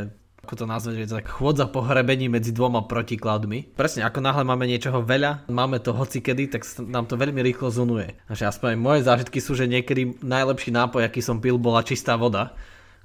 ako 0.47 0.63
to 0.63 0.67
nazvať, 0.71 0.95
že 1.03 1.19
tak 1.19 1.27
chôdza 1.27 1.67
po 1.67 1.83
hrebení 1.83 2.31
medzi 2.31 2.55
dvoma 2.55 2.87
protikladmi. 2.87 3.75
Presne, 3.75 4.07
ako 4.07 4.23
náhle 4.23 4.47
máme 4.47 4.71
niečoho 4.71 5.03
veľa, 5.03 5.51
máme 5.51 5.83
to 5.83 5.91
hocikedy, 5.91 6.47
tak 6.47 6.63
nám 6.87 7.11
to 7.11 7.19
veľmi 7.19 7.43
rýchlo 7.43 7.67
zunuje. 7.75 8.15
Takže 8.31 8.55
aspoň 8.55 8.79
moje 8.79 9.03
zážitky 9.03 9.43
sú, 9.43 9.59
že 9.59 9.67
niekedy 9.67 10.23
najlepší 10.23 10.71
nápoj, 10.71 11.03
aký 11.03 11.19
som 11.19 11.43
pil, 11.43 11.59
bola 11.59 11.83
čistá 11.83 12.15
voda 12.15 12.55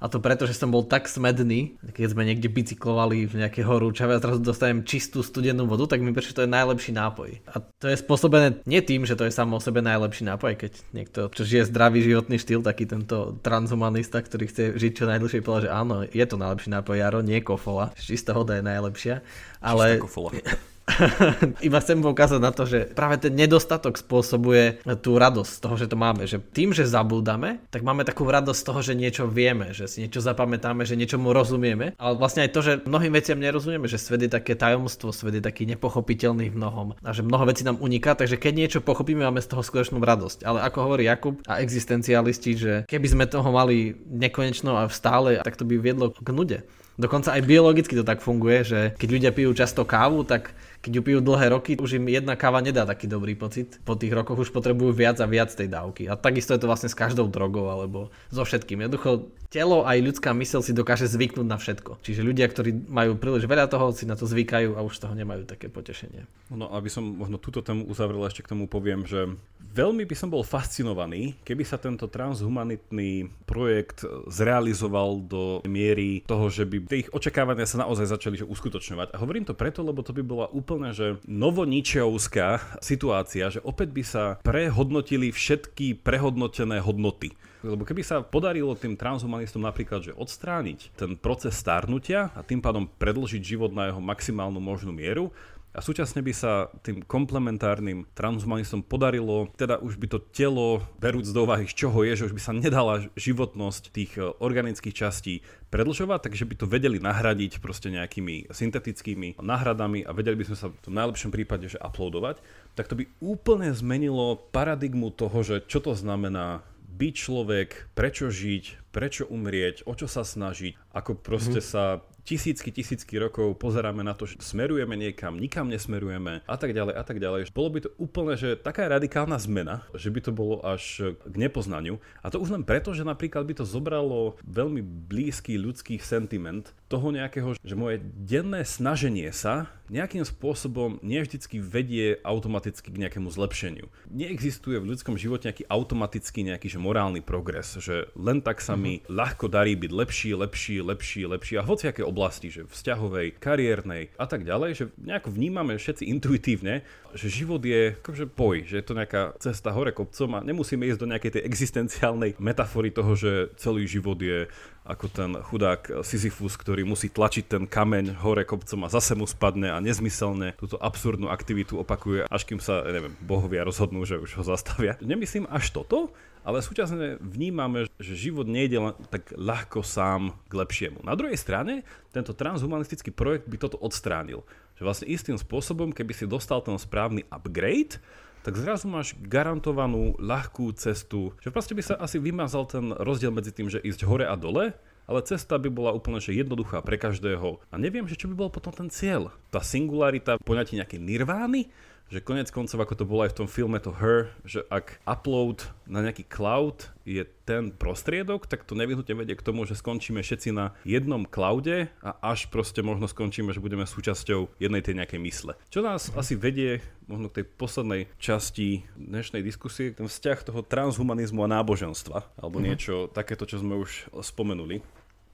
a 0.02 0.10
to 0.10 0.18
preto, 0.18 0.50
že 0.50 0.58
som 0.58 0.74
bol 0.74 0.82
tak 0.82 1.06
smedný, 1.06 1.78
keď 1.94 2.10
sme 2.10 2.26
niekde 2.26 2.50
bicyklovali 2.50 3.30
v 3.30 3.46
nejaké 3.46 3.62
horúčave 3.62 4.18
a 4.18 4.22
zrazu 4.22 4.42
dostanem 4.42 4.82
čistú 4.82 5.22
studenú 5.22 5.70
vodu, 5.70 5.94
tak 5.94 6.02
mi 6.02 6.10
prečo 6.10 6.34
to 6.34 6.42
je 6.42 6.50
najlepší 6.50 6.90
nápoj. 6.90 7.38
A 7.46 7.62
to 7.62 7.86
je 7.86 7.94
spôsobené 8.02 8.58
nie 8.66 8.82
tým, 8.82 9.06
že 9.06 9.14
to 9.14 9.22
je 9.22 9.30
samo 9.30 9.62
o 9.62 9.62
sebe 9.62 9.78
najlepší 9.78 10.26
nápoj, 10.26 10.58
keď 10.58 10.72
niekto, 10.90 11.30
čo 11.30 11.46
žije 11.46 11.70
zdravý 11.70 12.02
životný 12.02 12.42
štýl, 12.42 12.66
taký 12.66 12.90
tento 12.90 13.38
transhumanista, 13.46 14.18
ktorý 14.18 14.50
chce 14.50 14.74
žiť 14.74 14.92
čo 14.98 15.04
najdlhšie, 15.06 15.46
povedal, 15.46 15.70
že 15.70 15.70
áno, 15.70 15.96
je 16.02 16.24
to 16.26 16.34
najlepší 16.34 16.74
nápoj, 16.74 16.98
Jaro, 16.98 17.22
nie 17.22 17.38
kofola. 17.38 17.94
Čistá 17.94 18.34
voda 18.34 18.58
je 18.58 18.66
najlepšia. 18.66 19.22
Ale... 19.62 20.02
Iba 21.66 21.78
chcem 21.78 22.02
poukázať 22.02 22.40
na 22.42 22.50
to, 22.50 22.66
že 22.66 22.90
práve 22.90 23.22
ten 23.22 23.32
nedostatok 23.32 23.94
spôsobuje 23.98 24.82
tú 24.98 25.14
radosť 25.14 25.50
z 25.50 25.60
toho, 25.62 25.74
že 25.78 25.86
to 25.86 25.96
máme. 25.96 26.26
Že 26.26 26.42
tým, 26.52 26.74
že 26.74 26.88
zabúdame, 26.88 27.62
tak 27.70 27.86
máme 27.86 28.02
takú 28.02 28.26
radosť 28.26 28.58
z 28.58 28.66
toho, 28.66 28.80
že 28.82 28.92
niečo 28.98 29.24
vieme, 29.30 29.70
že 29.70 29.86
si 29.86 30.02
niečo 30.02 30.18
zapamätáme, 30.18 30.82
že 30.82 30.98
niečomu 30.98 31.30
rozumieme. 31.30 31.94
Ale 31.96 32.18
vlastne 32.18 32.42
aj 32.46 32.50
to, 32.50 32.60
že 32.60 32.72
mnohým 32.82 33.14
veciam 33.14 33.38
nerozumieme, 33.38 33.86
že 33.86 34.00
svet 34.00 34.26
je 34.26 34.30
také 34.30 34.58
tajomstvo, 34.58 35.14
svet 35.14 35.38
je 35.38 35.42
taký 35.44 35.64
nepochopiteľný 35.70 36.50
v 36.50 36.58
mnohom 36.58 36.88
a 37.02 37.10
že 37.14 37.22
mnoho 37.22 37.46
vecí 37.46 37.62
nám 37.62 37.78
uniká, 37.78 38.18
takže 38.18 38.38
keď 38.38 38.52
niečo 38.54 38.80
pochopíme, 38.82 39.22
máme 39.22 39.42
z 39.42 39.50
toho 39.50 39.62
skutočnú 39.62 40.02
radosť. 40.02 40.42
Ale 40.42 40.66
ako 40.66 40.78
hovorí 40.82 41.06
Jakub 41.06 41.38
a 41.46 41.62
existencialisti, 41.62 42.50
že 42.58 42.72
keby 42.90 43.06
sme 43.06 43.24
toho 43.30 43.48
mali 43.54 43.94
nekonečno 44.10 44.78
a 44.78 44.90
stále, 44.90 45.38
tak 45.42 45.54
to 45.54 45.64
by 45.66 45.78
viedlo 45.78 46.10
k 46.10 46.30
nude. 46.34 46.58
Dokonca 47.00 47.32
aj 47.32 47.48
biologicky 47.48 47.96
to 47.96 48.04
tak 48.04 48.20
funguje, 48.20 48.58
že 48.62 48.80
keď 49.00 49.08
ľudia 49.08 49.30
pijú 49.32 49.50
často 49.56 49.88
kávu, 49.88 50.28
tak 50.28 50.52
keď 50.82 50.92
ju 50.98 51.02
pijú 51.06 51.18
dlhé 51.22 51.54
roky, 51.54 51.78
už 51.78 52.02
im 52.02 52.10
jedna 52.10 52.34
káva 52.34 52.58
nedá 52.58 52.82
taký 52.82 53.06
dobrý 53.06 53.38
pocit. 53.38 53.78
Po 53.86 53.94
tých 53.94 54.10
rokoch 54.10 54.42
už 54.42 54.50
potrebujú 54.50 54.90
viac 54.90 55.22
a 55.22 55.30
viac 55.30 55.54
tej 55.54 55.70
dávky. 55.70 56.10
A 56.10 56.18
takisto 56.18 56.58
je 56.58 56.60
to 56.60 56.66
vlastne 56.66 56.90
s 56.90 56.98
každou 56.98 57.30
drogou 57.30 57.70
alebo 57.70 58.10
so 58.34 58.42
všetkým. 58.42 58.82
Jednoducho 58.82 59.30
telo 59.52 59.84
aj 59.84 60.00
ľudská 60.00 60.32
mysel 60.32 60.64
si 60.64 60.72
dokáže 60.72 61.04
zvyknúť 61.04 61.44
na 61.44 61.60
všetko. 61.60 62.00
Čiže 62.00 62.24
ľudia, 62.24 62.48
ktorí 62.48 62.88
majú 62.88 63.20
príliš 63.20 63.44
veľa 63.44 63.68
toho, 63.68 63.92
si 63.92 64.08
na 64.08 64.16
to 64.16 64.24
zvykajú 64.24 64.72
a 64.72 64.80
už 64.80 64.96
z 64.96 65.02
toho 65.04 65.14
nemajú 65.14 65.44
také 65.44 65.68
potešenie. 65.68 66.24
No 66.48 66.72
aby 66.72 66.88
som 66.88 67.04
možno 67.04 67.36
túto 67.36 67.60
tému 67.60 67.84
uzavrel, 67.84 68.24
ešte 68.24 68.40
k 68.40 68.56
tomu 68.56 68.64
poviem, 68.64 69.04
že 69.04 69.28
veľmi 69.60 70.08
by 70.08 70.16
som 70.16 70.32
bol 70.32 70.40
fascinovaný, 70.40 71.36
keby 71.44 71.68
sa 71.68 71.76
tento 71.76 72.08
transhumanitný 72.08 73.28
projekt 73.44 74.08
zrealizoval 74.32 75.20
do 75.20 75.60
miery 75.68 76.24
toho, 76.24 76.48
že 76.48 76.64
by 76.64 76.88
tie 76.88 77.04
ich 77.04 77.12
očakávania 77.12 77.68
sa 77.68 77.84
naozaj 77.84 78.08
začali 78.08 78.40
uskutočňovať. 78.40 79.12
A 79.12 79.20
hovorím 79.20 79.44
to 79.44 79.52
preto, 79.52 79.84
lebo 79.84 80.00
to 80.00 80.16
by 80.16 80.24
bola 80.24 80.48
úplne 80.48 80.96
že 80.96 81.20
novoničeovská 81.28 82.80
situácia, 82.80 83.52
že 83.52 83.60
opäť 83.60 83.88
by 83.92 84.02
sa 84.04 84.24
prehodnotili 84.40 85.28
všetky 85.28 86.00
prehodnotené 86.00 86.80
hodnoty. 86.80 87.36
Lebo 87.62 87.86
keby 87.86 88.02
sa 88.02 88.20
podarilo 88.26 88.74
tým 88.74 88.98
transhumanistom 88.98 89.62
napríklad, 89.62 90.02
že 90.02 90.18
odstrániť 90.18 90.98
ten 90.98 91.14
proces 91.14 91.54
stárnutia 91.54 92.34
a 92.34 92.42
tým 92.42 92.58
pádom 92.58 92.90
predlžiť 92.90 93.42
život 93.42 93.70
na 93.70 93.90
jeho 93.90 94.02
maximálnu 94.02 94.58
možnú 94.58 94.90
mieru, 94.90 95.30
a 95.72 95.80
súčasne 95.80 96.20
by 96.20 96.32
sa 96.36 96.68
tým 96.84 97.00
komplementárnym 97.00 98.04
transhumanistom 98.12 98.84
podarilo, 98.84 99.48
teda 99.56 99.80
už 99.80 99.96
by 99.96 100.04
to 100.04 100.18
telo, 100.20 100.84
berúc 101.00 101.24
do 101.24 101.48
úvahy, 101.48 101.64
z 101.64 101.88
čoho 101.88 102.04
je, 102.04 102.12
že 102.12 102.26
už 102.28 102.36
by 102.36 102.42
sa 102.44 102.52
nedala 102.52 103.08
životnosť 103.16 103.82
tých 103.88 104.12
e, 104.20 104.36
organických 104.36 104.92
častí 104.92 105.40
predlžovať, 105.72 106.28
takže 106.28 106.44
by 106.44 106.54
to 106.60 106.66
vedeli 106.68 107.00
nahradiť 107.00 107.64
proste 107.64 107.88
nejakými 107.88 108.52
syntetickými 108.52 109.40
náhradami 109.40 110.04
a 110.04 110.12
vedeli 110.12 110.44
by 110.44 110.52
sme 110.52 110.56
sa 110.60 110.68
v 110.68 110.92
najlepšom 110.92 111.32
prípade, 111.32 111.72
že 111.72 111.80
uploadovať, 111.80 112.44
tak 112.76 112.92
to 112.92 113.00
by 113.00 113.08
úplne 113.24 113.72
zmenilo 113.72 114.44
paradigmu 114.52 115.08
toho, 115.08 115.40
že 115.40 115.64
čo 115.64 115.80
to 115.80 115.96
znamená 115.96 116.60
byť 116.92 117.14
človek, 117.16 117.68
prečo 117.96 118.28
žiť, 118.28 118.92
prečo 118.92 119.24
umrieť, 119.24 119.88
o 119.88 119.96
čo 119.96 120.04
sa 120.04 120.22
snažiť, 120.22 120.76
ako 120.92 121.16
proste 121.16 121.64
mm-hmm. 121.64 121.72
sa 121.72 122.04
tisícky, 122.22 122.70
tisícky 122.70 123.18
rokov 123.18 123.58
pozeráme 123.58 124.02
na 124.06 124.14
to, 124.14 124.26
že 124.26 124.38
smerujeme 124.40 124.94
niekam, 124.94 125.38
nikam 125.38 125.66
nesmerujeme 125.68 126.42
a 126.46 126.56
tak 126.56 126.74
ďalej 126.74 126.94
a 126.94 127.02
tak 127.02 127.18
ďalej. 127.18 127.50
Bolo 127.50 127.70
by 127.74 127.80
to 127.84 127.90
úplne, 127.98 128.34
že 128.38 128.58
taká 128.58 128.86
radikálna 128.86 129.36
zmena, 129.38 129.82
že 129.94 130.08
by 130.08 130.20
to 130.22 130.32
bolo 130.32 130.62
až 130.62 131.14
k 131.18 131.34
nepoznaniu. 131.36 131.98
A 132.22 132.30
to 132.30 132.38
už 132.38 132.54
len 132.54 132.62
preto, 132.62 132.94
že 132.94 133.06
napríklad 133.06 133.44
by 133.46 133.54
to 133.58 133.64
zobralo 133.66 134.38
veľmi 134.46 134.80
blízky 134.82 135.58
ľudský 135.58 135.98
sentiment 135.98 136.70
toho 136.86 137.10
nejakého, 137.10 137.58
že 137.58 137.74
moje 137.74 138.04
denné 138.04 138.62
snaženie 138.62 139.28
sa 139.34 139.72
nejakým 139.92 140.24
spôsobom 140.24 140.96
nie 141.04 141.20
vždycky 141.20 141.60
vedie 141.60 142.16
automaticky 142.24 142.88
k 142.88 143.00
nejakému 143.00 143.28
zlepšeniu. 143.28 143.92
Neexistuje 144.08 144.80
v 144.80 144.88
ľudskom 144.88 145.20
živote 145.20 145.52
nejaký 145.52 145.68
automatický 145.68 146.48
nejaký 146.48 146.72
že 146.72 146.80
morálny 146.80 147.20
progres, 147.20 147.76
že 147.76 148.08
len 148.16 148.40
tak 148.40 148.64
sa 148.64 148.72
mi 148.72 149.00
mm-hmm. 149.00 149.12
ľahko 149.12 149.52
darí 149.52 149.76
byť 149.76 149.92
lepší, 149.92 150.30
lepší, 150.32 150.80
lepší, 150.80 151.22
lepší 151.28 151.54
a 151.60 151.66
hoci 151.66 151.92
aké 151.92 152.00
oblasti, 152.12 152.52
že 152.52 152.68
vzťahovej, 152.68 153.40
kariérnej 153.40 154.12
a 154.20 154.28
tak 154.28 154.44
ďalej, 154.44 154.70
že 154.76 154.84
nejako 155.00 155.32
vnímame 155.32 155.80
všetci 155.80 156.04
intuitívne, 156.12 156.84
že 157.16 157.32
život 157.32 157.64
je 157.64 157.96
akože 157.96 158.28
boj, 158.28 158.68
že 158.68 158.78
je 158.80 158.84
to 158.84 158.94
nejaká 158.96 159.32
cesta 159.40 159.72
hore 159.72 159.96
kopcom 159.96 160.36
a 160.36 160.44
nemusíme 160.44 160.84
ísť 160.84 161.00
do 161.00 161.10
nejakej 161.10 161.40
tej 161.40 161.42
existenciálnej 161.48 162.36
metafory 162.36 162.92
toho, 162.92 163.16
že 163.16 163.32
celý 163.56 163.88
život 163.88 164.20
je 164.20 164.46
ako 164.82 165.06
ten 165.06 165.30
chudák 165.38 166.02
Sisyphus, 166.02 166.58
ktorý 166.58 166.82
musí 166.82 167.06
tlačiť 167.06 167.44
ten 167.46 167.62
kameň 167.70 168.18
hore 168.18 168.42
kopcom 168.42 168.82
a 168.82 168.92
zase 168.92 169.14
mu 169.14 169.30
spadne 169.30 169.70
a 169.70 169.78
nezmyselne 169.78 170.58
túto 170.58 170.74
absurdnú 170.82 171.30
aktivitu 171.30 171.78
opakuje, 171.78 172.26
až 172.26 172.42
kým 172.42 172.58
sa, 172.58 172.82
neviem, 172.86 173.14
bohovia 173.22 173.62
rozhodnú, 173.62 174.02
že 174.02 174.18
už 174.18 174.42
ho 174.42 174.44
zastavia. 174.44 174.98
Nemyslím 174.98 175.46
až 175.46 175.70
toto, 175.70 176.10
ale 176.42 176.58
súčasne 176.58 177.22
vnímame, 177.22 177.86
že 178.02 178.18
život 178.18 178.50
nejde 178.50 178.78
len 178.82 178.94
tak 179.06 179.30
ľahko 179.38 179.86
sám 179.86 180.34
k 180.50 180.52
lepšiemu. 180.58 181.06
Na 181.06 181.14
druhej 181.14 181.38
strane, 181.38 181.86
tento 182.10 182.34
transhumanistický 182.34 183.14
projekt 183.14 183.46
by 183.46 183.56
toto 183.62 183.78
odstránil. 183.78 184.42
Že 184.74 184.82
vlastne 184.82 185.06
istým 185.06 185.38
spôsobom, 185.38 185.94
keby 185.94 186.10
si 186.10 186.26
dostal 186.26 186.58
ten 186.58 186.74
správny 186.74 187.22
upgrade, 187.30 188.02
tak 188.42 188.58
zrazu 188.58 188.90
máš 188.90 189.14
garantovanú 189.22 190.18
ľahkú 190.18 190.74
cestu, 190.74 191.30
že 191.38 191.54
proste 191.54 191.78
by 191.78 191.82
sa 191.82 191.94
asi 191.98 192.18
vymazal 192.18 192.66
ten 192.66 192.90
rozdiel 192.90 193.30
medzi 193.30 193.54
tým, 193.54 193.70
že 193.70 193.78
ísť 193.78 194.02
hore 194.02 194.26
a 194.26 194.34
dole, 194.34 194.74
ale 195.06 195.20
cesta 195.26 195.58
by 195.58 195.70
bola 195.70 195.94
úplne 195.94 196.22
že 196.22 196.34
jednoduchá 196.34 196.82
pre 196.82 196.98
každého. 196.98 197.62
A 197.70 197.74
neviem, 197.78 198.06
že 198.06 198.18
čo 198.18 198.30
by 198.30 198.34
bol 198.38 198.50
potom 198.50 198.74
ten 198.74 198.90
cieľ. 198.90 199.34
Tá 199.50 199.62
singularita, 199.62 200.38
poňatí 200.42 200.78
nejakej 200.78 201.00
nirvány, 201.02 201.70
že 202.12 202.20
konec 202.20 202.52
koncov, 202.52 202.76
ako 202.76 202.92
to 202.92 203.08
bolo 203.08 203.24
aj 203.24 203.32
v 203.32 203.38
tom 203.40 203.48
filme 203.48 203.80
to 203.80 203.88
Her, 203.88 204.28
že 204.44 204.60
ak 204.68 205.00
upload 205.08 205.64
na 205.88 206.04
nejaký 206.04 206.28
cloud 206.28 206.92
je 207.08 207.24
ten 207.48 207.72
prostriedok, 207.72 208.44
tak 208.44 208.68
to 208.68 208.76
nevyhnutne 208.76 209.16
vedie 209.16 209.32
k 209.32 209.40
tomu, 209.40 209.64
že 209.64 209.80
skončíme 209.80 210.20
všetci 210.20 210.52
na 210.52 210.76
jednom 210.84 211.24
cloude 211.24 211.88
a 212.04 212.10
až 212.20 212.52
proste 212.52 212.84
možno 212.84 213.08
skončíme, 213.08 213.56
že 213.56 213.64
budeme 213.64 213.88
súčasťou 213.88 214.60
jednej 214.60 214.84
tej 214.84 215.00
nejakej 215.00 215.20
mysle. 215.24 215.52
Čo 215.72 215.80
nás 215.80 216.12
mm. 216.12 216.20
asi 216.20 216.36
vedie 216.36 216.84
možno 217.08 217.32
k 217.32 217.40
tej 217.40 217.46
poslednej 217.56 218.02
časti 218.20 218.84
dnešnej 218.92 219.40
diskusie, 219.40 219.96
ten 219.96 220.04
vzťah 220.04 220.52
toho 220.52 220.60
transhumanizmu 220.60 221.40
a 221.48 221.52
náboženstva, 221.64 222.36
alebo 222.36 222.60
mm. 222.60 222.64
niečo 222.68 222.94
takéto, 223.08 223.48
čo 223.48 223.56
sme 223.56 223.80
už 223.80 224.12
spomenuli. 224.20 224.84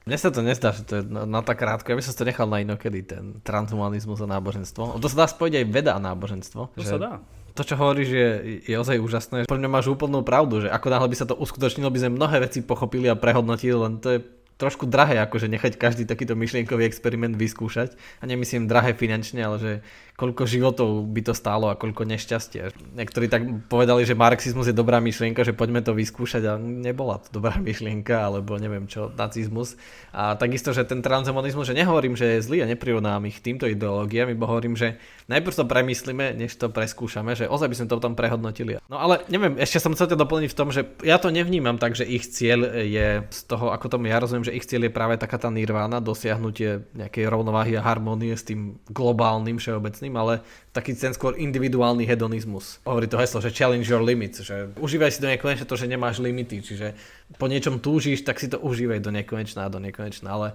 Mne 0.09 0.17
sa 0.17 0.33
to 0.33 0.41
nezdá, 0.41 0.73
že 0.73 0.89
to 0.89 0.93
je 0.99 1.03
na, 1.05 1.29
na 1.29 1.45
tak 1.45 1.61
krátko. 1.61 1.93
Ja 1.93 2.01
by 2.01 2.05
som 2.05 2.17
to 2.17 2.25
nechal 2.25 2.49
na 2.49 2.65
inokedy, 2.65 3.05
ten 3.05 3.45
transhumanizmus 3.45 4.25
a 4.25 4.27
náboženstvo. 4.27 4.97
To 4.97 5.09
sa 5.13 5.17
dá 5.23 5.27
spojiť 5.29 5.61
aj 5.61 5.67
veda 5.69 5.93
a 5.93 6.01
náboženstvo. 6.01 6.73
To 6.73 6.81
že... 6.81 6.89
sa 6.89 6.97
dá 6.97 7.13
to, 7.59 7.67
čo 7.67 7.75
hovoríš, 7.75 8.09
je, 8.15 8.29
je 8.71 8.77
ozaj 8.79 9.03
úžasné. 9.03 9.51
Pre 9.51 9.59
mňa 9.59 9.67
máš 9.67 9.91
úplnú 9.91 10.23
pravdu, 10.23 10.63
že 10.63 10.71
ako 10.71 10.95
náhle 10.95 11.11
by 11.11 11.17
sa 11.19 11.27
to 11.27 11.35
uskutočnilo, 11.35 11.91
by 11.91 12.07
sme 12.07 12.15
mnohé 12.15 12.39
veci 12.47 12.63
pochopili 12.63 13.11
a 13.11 13.19
prehodnotili, 13.19 13.75
len 13.75 13.99
to 13.99 14.15
je 14.15 14.19
trošku 14.59 14.87
drahé, 14.87 15.19
akože 15.23 15.51
nechať 15.51 15.75
každý 15.75 16.07
takýto 16.07 16.39
myšlienkový 16.39 16.87
experiment 16.87 17.35
vyskúšať. 17.35 17.99
A 18.23 18.31
nemyslím 18.31 18.71
drahé 18.71 18.95
finančne, 18.95 19.43
ale 19.43 19.57
že 19.59 19.73
koľko 20.19 20.51
životov 20.51 21.07
by 21.15 21.31
to 21.31 21.31
stálo 21.31 21.71
a 21.71 21.79
koľko 21.79 22.03
nešťastia. 22.03 22.75
Niektorí 22.99 23.31
tak 23.31 23.71
povedali, 23.71 24.03
že 24.03 24.19
marxizmus 24.19 24.67
je 24.67 24.75
dobrá 24.75 24.99
myšlienka, 24.99 25.47
že 25.47 25.55
poďme 25.55 25.79
to 25.79 25.95
vyskúšať 25.95 26.43
a 26.43 26.59
nebola 26.59 27.23
to 27.23 27.39
dobrá 27.39 27.55
myšlienka, 27.69 28.27
alebo 28.27 28.59
neviem 28.59 28.91
čo, 28.91 29.15
nacizmus. 29.15 29.79
A 30.11 30.35
takisto, 30.35 30.75
že 30.75 30.83
ten 30.83 31.07
transhumanizmus, 31.07 31.71
že 31.71 31.79
nehovorím, 31.79 32.19
že 32.19 32.35
je 32.35 32.43
zlý 32.43 32.67
a 32.67 32.71
neprirovnám 32.71 33.31
ich 33.31 33.39
týmto 33.39 33.71
ideológiám, 33.71 34.35
iba 34.35 34.51
hovorím, 34.51 34.75
že 34.75 34.99
najprv 35.31 35.55
to 35.55 35.65
premyslíme, 35.71 36.35
než 36.35 36.59
to 36.59 36.67
preskúšame, 36.67 37.39
že 37.39 37.47
ozaj 37.47 37.71
by 37.71 37.77
sme 37.79 37.87
to 37.87 38.03
tam 38.03 38.19
prehodnotili. 38.19 38.83
No 38.91 38.99
ale 38.99 39.23
neviem, 39.31 39.55
ešte 39.55 39.79
som 39.79 39.95
chcel 39.95 40.19
doplniť 40.19 40.51
v 40.51 40.59
tom, 40.59 40.75
že 40.75 40.83
ja 41.07 41.23
to 41.23 41.31
nevnímam 41.31 41.79
tak, 41.79 41.95
že 41.95 42.03
ich 42.03 42.27
cieľ 42.27 42.83
je 42.83 43.23
z 43.23 43.41
toho, 43.47 43.71
ako 43.71 43.87
tomu 43.87 44.11
ja 44.11 44.19
rozumiem, 44.19 44.51
že 44.51 44.57
ich 44.59 44.67
cieľ 44.67 44.91
je 44.91 44.97
práve 44.99 45.15
taká 45.15 45.39
tá 45.39 45.47
nirvána, 45.47 46.03
dosiahnutie 46.03 46.91
nejakej 46.99 47.31
rovnováhy 47.31 47.79
a 47.79 47.87
harmonie 47.87 48.35
s 48.35 48.43
tým 48.43 48.83
globálnym 48.91 49.63
všeobecným 49.63 50.08
ostatným, 50.09 50.17
ale 50.17 50.41
taký 50.73 50.97
ten 50.97 51.13
skôr 51.13 51.37
individuálny 51.37 52.09
hedonizmus. 52.09 52.81
Hovorí 52.89 53.07
to 53.07 53.21
heslo, 53.21 53.45
že 53.45 53.53
challenge 53.53 53.85
your 53.85 54.01
limits, 54.01 54.41
že 54.41 54.73
užívaj 54.81 55.13
si 55.13 55.21
do 55.21 55.29
nekonečna 55.29 55.69
to, 55.69 55.77
že 55.77 55.87
nemáš 55.87 56.25
limity, 56.25 56.65
čiže 56.65 56.97
po 57.37 57.47
niečom 57.47 57.79
túžiš, 57.79 58.25
tak 58.25 58.41
si 58.41 58.49
to 58.49 58.57
užívaj 58.59 59.05
do 59.05 59.13
nekonečna 59.13 59.69
a 59.69 59.73
do 59.73 59.79
nekonečna, 59.79 60.29
ale 60.33 60.49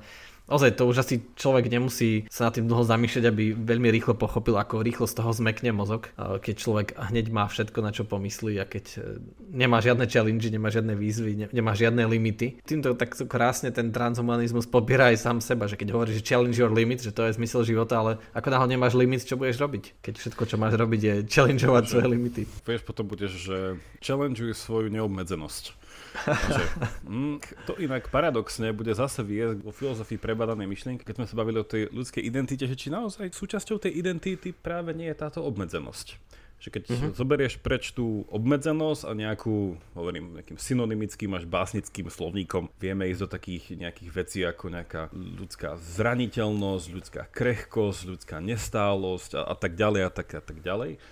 Ozaj, 0.44 0.76
to 0.76 0.92
už 0.92 1.08
asi 1.08 1.24
človek 1.40 1.72
nemusí 1.72 2.28
sa 2.28 2.52
nad 2.52 2.54
tým 2.60 2.68
dlho 2.68 2.84
zamýšľať, 2.84 3.24
aby 3.32 3.56
veľmi 3.56 3.88
rýchlo 3.96 4.20
pochopil, 4.20 4.60
ako 4.60 4.84
rýchlo 4.84 5.08
z 5.08 5.16
toho 5.16 5.32
zmekne 5.32 5.72
mozog, 5.72 6.12
keď 6.20 6.56
človek 6.60 6.88
hneď 7.00 7.32
má 7.32 7.48
všetko, 7.48 7.80
na 7.80 7.96
čo 7.96 8.04
pomyslí 8.04 8.60
a 8.60 8.68
keď 8.68 8.86
e, 9.00 9.24
nemá 9.56 9.80
žiadne 9.80 10.04
challenge, 10.04 10.44
nemá 10.52 10.68
žiadne 10.68 11.00
výzvy, 11.00 11.48
nemá 11.56 11.72
žiadne 11.72 12.04
limity. 12.04 12.60
Týmto 12.60 12.92
tak 13.00 13.16
krásne 13.32 13.72
ten 13.72 13.96
transhumanizmus 13.96 14.68
pobiera 14.68 15.16
aj 15.16 15.24
sám 15.24 15.38
seba, 15.40 15.64
že 15.72 15.80
keď 15.80 15.96
hovorí, 15.96 16.12
že 16.12 16.20
challenge 16.20 16.60
your 16.60 16.76
limit, 16.76 17.00
že 17.00 17.16
to 17.16 17.24
je 17.24 17.40
zmysel 17.40 17.64
života, 17.64 18.04
ale 18.04 18.12
ako 18.36 18.52
náhle 18.52 18.68
nemáš 18.76 19.00
limit, 19.00 19.24
čo 19.24 19.40
budeš 19.40 19.64
robiť? 19.64 20.04
Keď 20.04 20.14
všetko, 20.20 20.44
čo 20.44 20.60
máš 20.60 20.76
robiť, 20.76 21.02
je 21.02 21.16
challengeovať 21.32 21.84
svoje 21.88 22.08
limity. 22.20 22.44
Vieš, 22.68 22.84
potom 22.84 23.08
budeš, 23.08 23.32
že 23.48 23.58
challengeuj 24.04 24.52
svoju 24.52 24.92
neobmedzenosť. 24.92 25.83
Takže, 26.14 26.64
mm, 27.10 27.38
to 27.66 27.74
inak 27.82 28.08
paradoxne 28.14 28.70
bude 28.72 28.94
zase 28.94 29.26
viesť 29.26 29.66
vo 29.66 29.74
filozofii 29.74 30.22
prebadanej 30.22 30.70
myšlienky, 30.70 31.02
keď 31.02 31.24
sme 31.24 31.28
sa 31.30 31.36
bavili 31.36 31.58
o 31.60 31.66
tej 31.66 31.90
ľudskej 31.90 32.22
identite, 32.22 32.70
že 32.70 32.78
či 32.78 32.94
naozaj 32.94 33.34
súčasťou 33.34 33.82
tej 33.82 33.98
identity 33.98 34.54
práve 34.54 34.94
nie 34.94 35.10
je 35.10 35.18
táto 35.18 35.42
obmedzenosť. 35.42 36.22
Že 36.64 36.70
keď 36.80 36.84
uh-huh. 36.88 37.12
zoberieš 37.12 37.60
preč 37.60 37.92
tú 37.92 38.24
obmedzenosť 38.32 39.04
a 39.04 39.12
nejakú, 39.12 39.76
hovorím, 40.00 40.40
nejakým 40.40 40.56
synonymickým 40.56 41.36
až 41.36 41.44
básnickým 41.44 42.08
slovníkom, 42.08 42.72
vieme 42.80 43.12
ísť 43.12 43.22
do 43.28 43.28
takých 43.28 43.64
nejakých 43.76 44.10
vecí 44.16 44.40
ako 44.48 44.72
nejaká 44.72 45.12
ľudská 45.12 45.76
zraniteľnosť, 45.76 46.86
ľudská 46.88 47.22
krehkosť, 47.36 48.16
ľudská 48.16 48.40
nestálosť 48.40 49.44
a, 49.44 49.52
a 49.52 49.56
tak 49.60 49.76
ďalej 49.76 50.02
a 50.08 50.12
tak, 50.14 50.28
a 50.40 50.44
tak 50.46 50.64
ďalej 50.64 51.04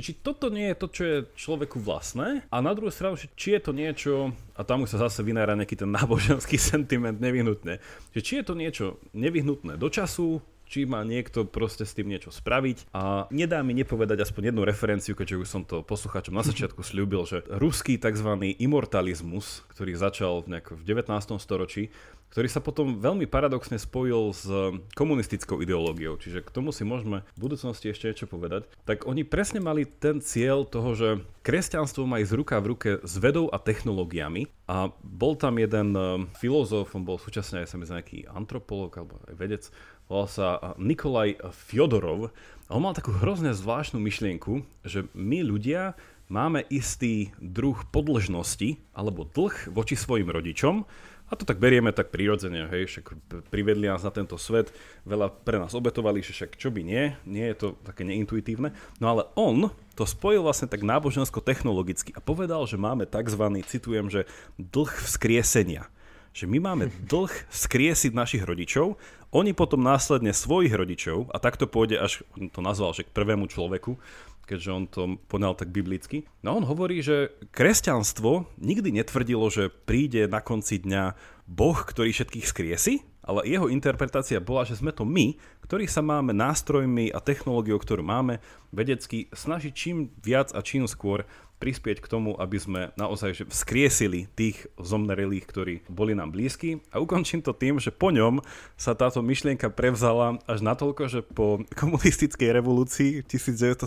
či 0.00 0.12
toto 0.18 0.50
nie 0.52 0.70
je 0.72 0.76
to, 0.76 0.86
čo 0.90 1.02
je 1.04 1.16
človeku 1.38 1.80
vlastné 1.80 2.44
a 2.48 2.56
na 2.58 2.72
druhú 2.74 2.92
stranu, 2.92 3.16
či 3.16 3.56
je 3.56 3.60
to 3.62 3.72
niečo, 3.72 4.32
a 4.58 4.60
tam 4.66 4.84
už 4.84 4.96
sa 4.96 5.08
zase 5.08 5.22
vynára 5.22 5.54
nejaký 5.54 5.78
ten 5.78 5.90
náboženský 5.90 6.58
sentiment 6.72 7.16
nevyhnutné, 7.16 7.80
že 8.12 8.20
či 8.20 8.40
je 8.40 8.44
to 8.44 8.54
niečo 8.58 9.00
nevyhnutné 9.14 9.78
do 9.80 9.88
času, 9.88 10.42
či 10.68 10.84
má 10.84 11.00
niekto 11.02 11.48
proste 11.48 11.88
s 11.88 11.96
tým 11.96 12.12
niečo 12.12 12.28
spraviť. 12.28 12.92
A 12.92 13.26
nedá 13.32 13.64
mi 13.64 13.72
nepovedať 13.72 14.28
aspoň 14.28 14.52
jednu 14.52 14.62
referenciu, 14.68 15.16
keďže 15.16 15.40
už 15.40 15.48
som 15.48 15.62
to 15.64 15.80
poslucháčom 15.80 16.36
na 16.36 16.44
začiatku 16.44 16.84
slúbil, 16.88 17.24
že 17.24 17.42
ruský 17.48 17.96
tzv. 17.96 18.56
imortalizmus, 18.60 19.64
ktorý 19.72 19.96
začal 19.96 20.44
v 20.44 20.82
19. 20.84 21.08
storočí, 21.40 21.88
ktorý 22.28 22.48
sa 22.48 22.60
potom 22.60 23.00
veľmi 23.00 23.24
paradoxne 23.24 23.80
spojil 23.80 24.36
s 24.36 24.44
komunistickou 24.92 25.64
ideológiou, 25.64 26.20
čiže 26.20 26.44
k 26.44 26.52
tomu 26.52 26.76
si 26.76 26.84
môžeme 26.84 27.24
v 27.36 27.40
budúcnosti 27.40 27.88
ešte 27.88 28.12
niečo 28.12 28.28
povedať, 28.28 28.68
tak 28.84 29.08
oni 29.08 29.24
presne 29.24 29.64
mali 29.64 29.88
ten 29.88 30.20
cieľ 30.20 30.68
toho, 30.68 30.92
že 30.92 31.08
kresťanstvo 31.40 32.04
má 32.04 32.20
ísť 32.20 32.36
ruka 32.36 32.56
v 32.60 32.68
ruke 32.76 32.90
s 33.00 33.14
vedou 33.16 33.48
a 33.48 33.56
technológiami 33.56 34.52
a 34.68 34.92
bol 35.00 35.40
tam 35.40 35.56
jeden 35.56 35.96
eh, 35.96 36.06
filozof, 36.36 36.92
on 36.92 37.08
bol 37.08 37.16
súčasne 37.16 37.64
aj 37.64 37.72
sa 37.72 37.80
nejaký 37.80 38.28
antropolog 38.28 38.92
alebo 38.92 39.16
aj 39.24 39.34
vedec, 39.34 39.64
volal 40.08 40.28
sa 40.28 40.74
Nikolaj 40.80 41.38
Fyodorov 41.52 42.32
a 42.66 42.70
on 42.74 42.84
mal 42.84 42.96
takú 42.96 43.12
hrozne 43.12 43.52
zvláštnu 43.52 44.00
myšlienku, 44.00 44.64
že 44.84 45.06
my 45.12 45.44
ľudia 45.44 45.94
máme 46.28 46.64
istý 46.68 47.32
druh 47.40 47.76
podlžnosti 47.88 48.76
alebo 48.92 49.24
dlh 49.24 49.72
voči 49.72 49.96
svojim 49.96 50.28
rodičom, 50.28 50.84
a 51.28 51.36
to 51.36 51.44
tak 51.44 51.60
berieme 51.60 51.92
tak 51.92 52.08
prirodzene, 52.08 52.72
hej, 52.72 52.88
však 52.88 53.04
privedli 53.52 53.84
nás 53.84 54.00
na 54.00 54.08
tento 54.08 54.40
svet, 54.40 54.72
veľa 55.04 55.28
pre 55.44 55.60
nás 55.60 55.76
obetovali, 55.76 56.24
že 56.24 56.32
však 56.32 56.56
čo 56.56 56.72
by 56.72 56.80
nie, 56.80 57.12
nie 57.28 57.44
je 57.52 57.56
to 57.56 57.68
také 57.84 58.00
neintuitívne. 58.08 58.72
No 58.96 59.12
ale 59.12 59.28
on 59.36 59.68
to 59.92 60.08
spojil 60.08 60.40
vlastne 60.40 60.72
tak 60.72 60.80
nábožensko-technologicky 60.80 62.16
a 62.16 62.24
povedal, 62.24 62.64
že 62.64 62.80
máme 62.80 63.04
tzv. 63.04 63.44
citujem, 63.68 64.08
že 64.08 64.24
dlh 64.56 64.88
vzkriesenia. 64.88 65.92
Že 66.32 66.48
my 66.48 66.58
máme 66.64 66.84
dlh 67.12 67.32
skriesiť 67.52 68.16
našich 68.16 68.48
rodičov, 68.48 68.96
oni 69.28 69.52
potom 69.52 69.84
následne 69.84 70.32
svojich 70.32 70.72
rodičov, 70.72 71.28
a 71.32 71.36
takto 71.36 71.68
pôjde 71.68 72.00
až, 72.00 72.24
on 72.36 72.48
to 72.48 72.64
nazval, 72.64 72.96
že 72.96 73.04
k 73.04 73.12
prvému 73.12 73.48
človeku, 73.48 74.00
keďže 74.48 74.70
on 74.72 74.84
to 74.88 75.02
ponal 75.28 75.52
tak 75.52 75.68
biblicky. 75.68 76.24
No 76.40 76.56
on 76.56 76.64
hovorí, 76.64 77.04
že 77.04 77.36
kresťanstvo 77.52 78.48
nikdy 78.56 78.96
netvrdilo, 78.96 79.44
že 79.52 79.68
príde 79.68 80.24
na 80.24 80.40
konci 80.40 80.80
dňa 80.80 81.12
Boh, 81.44 81.76
ktorý 81.76 82.16
všetkých 82.16 82.48
skriesi, 82.48 83.04
ale 83.28 83.44
jeho 83.44 83.68
interpretácia 83.68 84.40
bola, 84.40 84.64
že 84.64 84.80
sme 84.80 84.88
to 84.88 85.04
my, 85.04 85.36
ktorí 85.68 85.84
sa 85.84 86.00
máme 86.00 86.32
nástrojmi 86.32 87.12
a 87.12 87.20
technológiou, 87.20 87.76
ktorú 87.76 88.00
máme, 88.00 88.40
vedecky 88.72 89.28
snažiť 89.36 89.72
čím 89.76 90.08
viac 90.24 90.56
a 90.56 90.64
čím 90.64 90.88
skôr 90.88 91.28
prispieť 91.58 91.98
k 91.98 92.10
tomu, 92.10 92.38
aby 92.38 92.58
sme 92.58 92.80
naozaj 92.94 93.50
vzkriesili 93.50 94.30
tých 94.38 94.70
zomnerelých, 94.78 95.44
ktorí 95.44 95.74
boli 95.90 96.14
nám 96.14 96.30
blízki. 96.30 96.78
A 96.94 97.02
ukončím 97.02 97.42
to 97.42 97.50
tým, 97.50 97.82
že 97.82 97.90
po 97.90 98.14
ňom 98.14 98.40
sa 98.78 98.94
táto 98.94 99.18
myšlienka 99.20 99.70
prevzala 99.74 100.38
až 100.46 100.62
natoľko, 100.62 101.02
že 101.10 101.20
po 101.26 101.62
komunistickej 101.74 102.54
revolúcii 102.54 103.22
v 103.22 103.26
1917 103.26 103.84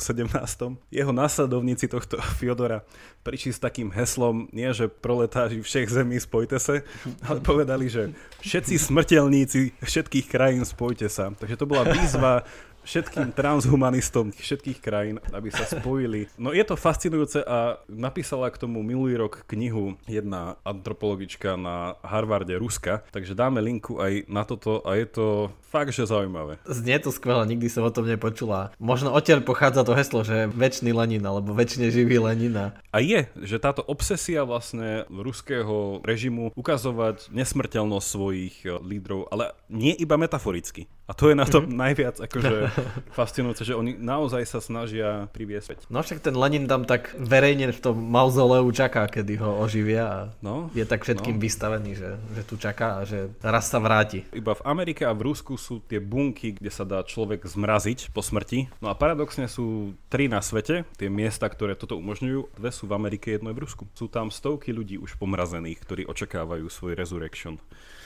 jeho 0.92 1.12
následovníci 1.16 1.88
tohto 1.88 2.20
Fiodora 2.40 2.84
prišli 3.24 3.52
s 3.56 3.60
takým 3.64 3.90
heslom, 3.94 4.52
nie 4.52 4.68
že 4.76 4.92
proletáži 4.92 5.64
všech 5.64 5.88
zemí 5.90 6.20
spojte 6.20 6.58
sa, 6.60 6.84
ale 7.28 7.40
povedali, 7.40 7.88
že 7.88 8.12
všetci 8.44 8.76
smrteľníci 8.92 9.80
všetkých 9.80 10.28
krajín 10.28 10.66
spojte 10.68 11.08
sa. 11.08 11.32
Takže 11.32 11.56
to 11.56 11.66
bola 11.70 11.88
výzva 11.88 12.44
všetkým 12.84 13.32
transhumanistom 13.32 14.34
všetkých 14.34 14.80
krajín, 14.82 15.18
aby 15.32 15.50
sa 15.54 15.66
spojili. 15.66 16.28
No 16.36 16.52
je 16.52 16.64
to 16.66 16.76
fascinujúce 16.76 17.42
a 17.46 17.82
napísala 17.88 18.50
k 18.50 18.62
tomu 18.62 18.82
minulý 18.82 19.18
rok 19.18 19.46
knihu 19.48 19.96
jedna 20.10 20.58
antropologička 20.66 21.56
na 21.56 21.96
Harvarde 22.02 22.58
Ruska, 22.58 23.06
takže 23.14 23.38
dáme 23.38 23.62
linku 23.62 24.02
aj 24.02 24.26
na 24.28 24.44
toto 24.44 24.82
a 24.84 24.98
je 24.98 25.08
to 25.08 25.28
fakt, 25.72 25.96
že 25.96 26.04
zaujímavé. 26.04 26.60
Znie 26.68 27.00
to 27.00 27.16
skvelé, 27.16 27.48
nikdy 27.48 27.72
som 27.72 27.88
o 27.88 27.92
tom 27.96 28.04
nepočula. 28.04 28.76
Možno 28.76 29.16
odtiaľ 29.16 29.40
pochádza 29.40 29.88
to 29.88 29.96
heslo, 29.96 30.28
že 30.28 30.52
väčší 30.52 30.92
Lenin 30.92 31.24
alebo 31.24 31.56
väčšine 31.56 31.88
živý 31.88 32.20
Lenin. 32.20 32.76
A 32.92 32.98
je, 33.00 33.32
že 33.40 33.56
táto 33.56 33.80
obsesia 33.88 34.44
vlastne 34.44 35.08
ruského 35.08 36.04
režimu 36.04 36.52
ukazovať 36.60 37.32
nesmrteľnosť 37.32 38.08
svojich 38.08 38.56
lídrov, 38.84 39.32
ale 39.32 39.56
nie 39.72 39.96
iba 39.96 40.20
metaforicky. 40.20 40.92
A 41.08 41.16
to 41.16 41.28
je 41.28 41.36
na 41.36 41.44
tom 41.44 41.68
mm-hmm. 41.68 41.80
najviac 41.80 42.16
akože 42.24 42.56
fascinujúce, 43.18 43.64
že 43.68 43.78
oni 43.78 43.98
naozaj 43.98 44.44
sa 44.48 44.60
snažia 44.64 45.28
priviesť. 45.32 45.88
No 45.92 46.02
však 46.02 46.24
ten 46.24 46.36
Lenin 46.36 46.66
tam 46.66 46.88
tak 46.88 47.14
verejne 47.18 47.72
v 47.72 47.80
tom 47.82 47.98
mauzoleu 47.98 48.66
čaká, 48.72 49.08
kedy 49.08 49.40
ho 49.40 49.62
oživia 49.62 50.04
a 50.08 50.20
no, 50.40 50.72
je 50.74 50.84
tak 50.88 51.04
všetkým 51.06 51.38
no. 51.38 51.42
vystavený, 51.42 51.92
že, 51.98 52.10
že 52.36 52.42
tu 52.48 52.56
čaká 52.58 53.02
a 53.02 53.08
že 53.08 53.32
raz 53.44 53.70
sa 53.70 53.80
vráti. 53.80 54.26
Iba 54.32 54.58
v 54.58 54.66
Amerike 54.66 55.04
a 55.08 55.16
v 55.16 55.32
Rusku 55.32 55.56
sú 55.56 55.84
tie 55.86 56.02
bunky, 56.02 56.58
kde 56.58 56.72
sa 56.72 56.84
dá 56.88 57.04
človek 57.06 57.46
zmraziť 57.46 58.12
po 58.12 58.24
smrti. 58.24 58.72
No 58.80 58.92
a 58.92 58.98
paradoxne 58.98 59.46
sú 59.48 59.96
tri 60.08 60.28
na 60.32 60.44
svete, 60.44 60.84
tie 60.98 61.10
miesta, 61.12 61.48
ktoré 61.48 61.78
toto 61.78 62.00
umožňujú. 62.00 62.58
Dve 62.58 62.72
sú 62.72 62.88
v 62.88 62.96
Amerike, 62.96 63.34
jedno 63.36 63.52
je 63.52 63.58
v 63.58 63.64
Rusku. 63.64 63.84
Sú 63.96 64.12
tam 64.12 64.34
stovky 64.34 64.72
ľudí 64.76 64.98
už 64.98 65.16
pomrazených, 65.20 65.80
ktorí 65.84 66.02
očakávajú 66.08 66.68
svoj 66.68 66.94
resurrection. 66.98 67.58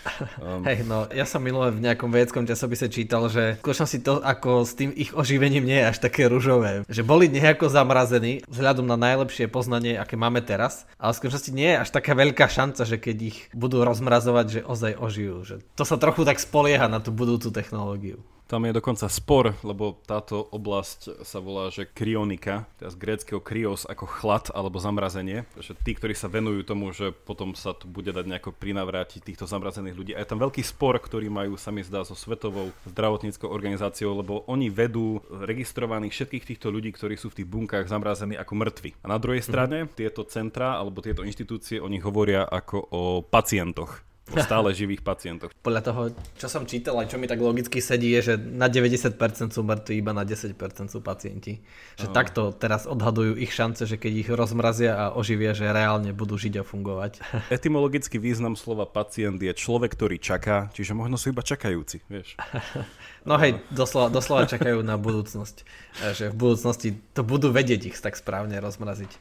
Um, 0.36 0.62
Hej, 0.62 0.86
no 0.86 1.10
ja 1.10 1.26
som 1.26 1.42
minulé 1.42 1.74
v 1.74 1.82
nejakom 1.82 2.14
vedeckom 2.14 2.46
časopise 2.46 2.86
čítal, 2.94 3.26
že 3.26 3.58
v 3.58 3.74
si 3.74 4.00
to 4.06 4.22
ako 4.22 4.55
s 4.64 4.78
tým 4.78 4.96
ich 4.96 5.12
oživením 5.12 5.68
nie 5.68 5.82
je 5.84 5.90
až 5.92 5.98
také 6.00 6.32
ružové. 6.32 6.88
Že 6.88 7.04
boli 7.04 7.26
nejako 7.28 7.68
zamrazení 7.68 8.46
vzhľadom 8.48 8.88
na 8.88 8.96
najlepšie 8.96 9.52
poznanie, 9.52 10.00
aké 10.00 10.16
máme 10.16 10.40
teraz, 10.46 10.88
ale 11.02 11.12
v 11.12 11.20
skutočnosti 11.20 11.52
nie 11.52 11.76
je 11.76 11.82
až 11.84 11.90
taká 11.92 12.16
veľká 12.16 12.48
šanca, 12.48 12.88
že 12.88 13.02
keď 13.02 13.18
ich 13.26 13.38
budú 13.52 13.84
rozmrazovať, 13.84 14.46
že 14.48 14.62
ozaj 14.64 14.94
ožijú. 14.96 15.36
Že 15.44 15.56
to 15.76 15.84
sa 15.84 15.98
trochu 16.00 16.24
tak 16.24 16.40
spolieha 16.40 16.88
na 16.88 17.02
tú 17.02 17.10
budúcu 17.10 17.52
technológiu. 17.52 18.22
Tam 18.46 18.62
je 18.62 18.78
dokonca 18.78 19.10
spor, 19.10 19.58
lebo 19.66 19.98
táto 20.06 20.38
oblasť 20.54 21.26
sa 21.26 21.42
volá, 21.42 21.74
že 21.74 21.90
krionika, 21.90 22.70
teda 22.78 22.94
z 22.94 22.98
gréckého 23.02 23.42
krios 23.42 23.90
ako 23.90 24.06
chlad 24.06 24.54
alebo 24.54 24.78
zamrazenie. 24.78 25.50
Takže 25.58 25.74
tí, 25.82 25.98
ktorí 25.98 26.14
sa 26.14 26.30
venujú 26.30 26.62
tomu, 26.62 26.94
že 26.94 27.10
potom 27.10 27.58
sa 27.58 27.74
tu 27.74 27.90
bude 27.90 28.14
dať 28.14 28.22
nejako 28.30 28.54
prinavrátiť 28.54 29.26
týchto 29.26 29.50
zamrazených 29.50 29.98
ľudí. 29.98 30.12
A 30.14 30.22
je 30.22 30.30
tam 30.30 30.38
veľký 30.38 30.62
spor, 30.62 31.02
ktorý 31.02 31.26
majú, 31.26 31.58
sa 31.58 31.74
mi 31.74 31.82
zdá, 31.82 32.06
so 32.06 32.14
Svetovou 32.14 32.70
zdravotníckou 32.86 33.50
organizáciou, 33.50 34.14
lebo 34.14 34.46
oni 34.46 34.70
vedú 34.70 35.26
registrovaných 35.26 36.14
všetkých 36.14 36.46
týchto 36.54 36.70
ľudí, 36.70 36.94
ktorí 36.94 37.18
sú 37.18 37.34
v 37.34 37.42
tých 37.42 37.50
bunkách 37.50 37.90
zamrazení 37.90 38.38
ako 38.38 38.54
mŕtvi. 38.62 38.94
A 39.02 39.10
na 39.10 39.18
druhej 39.18 39.42
strane 39.42 39.90
mm-hmm. 39.90 39.98
tieto 39.98 40.22
centra 40.30 40.78
alebo 40.78 41.02
tieto 41.02 41.26
inštitúcie, 41.26 41.82
oni 41.82 41.98
hovoria 41.98 42.46
ako 42.46 42.78
o 42.94 43.02
pacientoch 43.26 44.06
o 44.34 44.42
stále 44.42 44.74
živých 44.74 45.06
pacientoch. 45.06 45.54
Podľa 45.68 45.82
toho, 45.86 46.02
čo 46.34 46.48
som 46.50 46.66
čítal 46.66 46.98
a 46.98 47.06
čo 47.06 47.22
mi 47.22 47.30
tak 47.30 47.38
logicky 47.38 47.78
sedí, 47.78 48.10
je, 48.18 48.34
že 48.34 48.36
na 48.42 48.66
90% 48.66 49.14
sú 49.54 49.62
mŕtvi, 49.62 50.02
iba 50.02 50.18
na 50.18 50.26
10% 50.26 50.58
sú 50.90 51.00
pacienti. 51.06 51.62
Že 52.02 52.10
uh-huh. 52.10 52.18
takto 52.18 52.42
teraz 52.50 52.90
odhadujú 52.90 53.38
ich 53.38 53.54
šance, 53.54 53.86
že 53.86 54.02
keď 54.02 54.14
ich 54.26 54.30
rozmrazia 54.34 54.98
a 54.98 55.06
oživia, 55.14 55.54
že 55.54 55.70
reálne 55.70 56.10
budú 56.10 56.42
žiť 56.42 56.62
a 56.62 56.64
fungovať. 56.66 57.22
Etymologický 57.58 58.18
význam 58.18 58.58
slova 58.58 58.90
pacient 58.90 59.38
je 59.38 59.54
človek, 59.54 59.94
ktorý 59.94 60.18
čaká, 60.18 60.74
čiže 60.74 60.98
možno 60.98 61.22
sú 61.22 61.30
iba 61.30 61.46
čakajúci, 61.46 62.02
vieš. 62.10 62.34
No 63.26 63.42
hej, 63.42 63.58
doslova, 63.74 64.14
doslova 64.14 64.46
čakajú 64.46 64.86
na 64.86 65.02
budúcnosť. 65.02 65.66
Že 66.14 66.26
v 66.30 66.36
budúcnosti 66.38 66.90
to 67.18 67.26
budú 67.26 67.50
vedieť 67.50 67.82
ich 67.90 67.98
tak 67.98 68.14
správne 68.14 68.62
rozmraziť. 68.62 69.12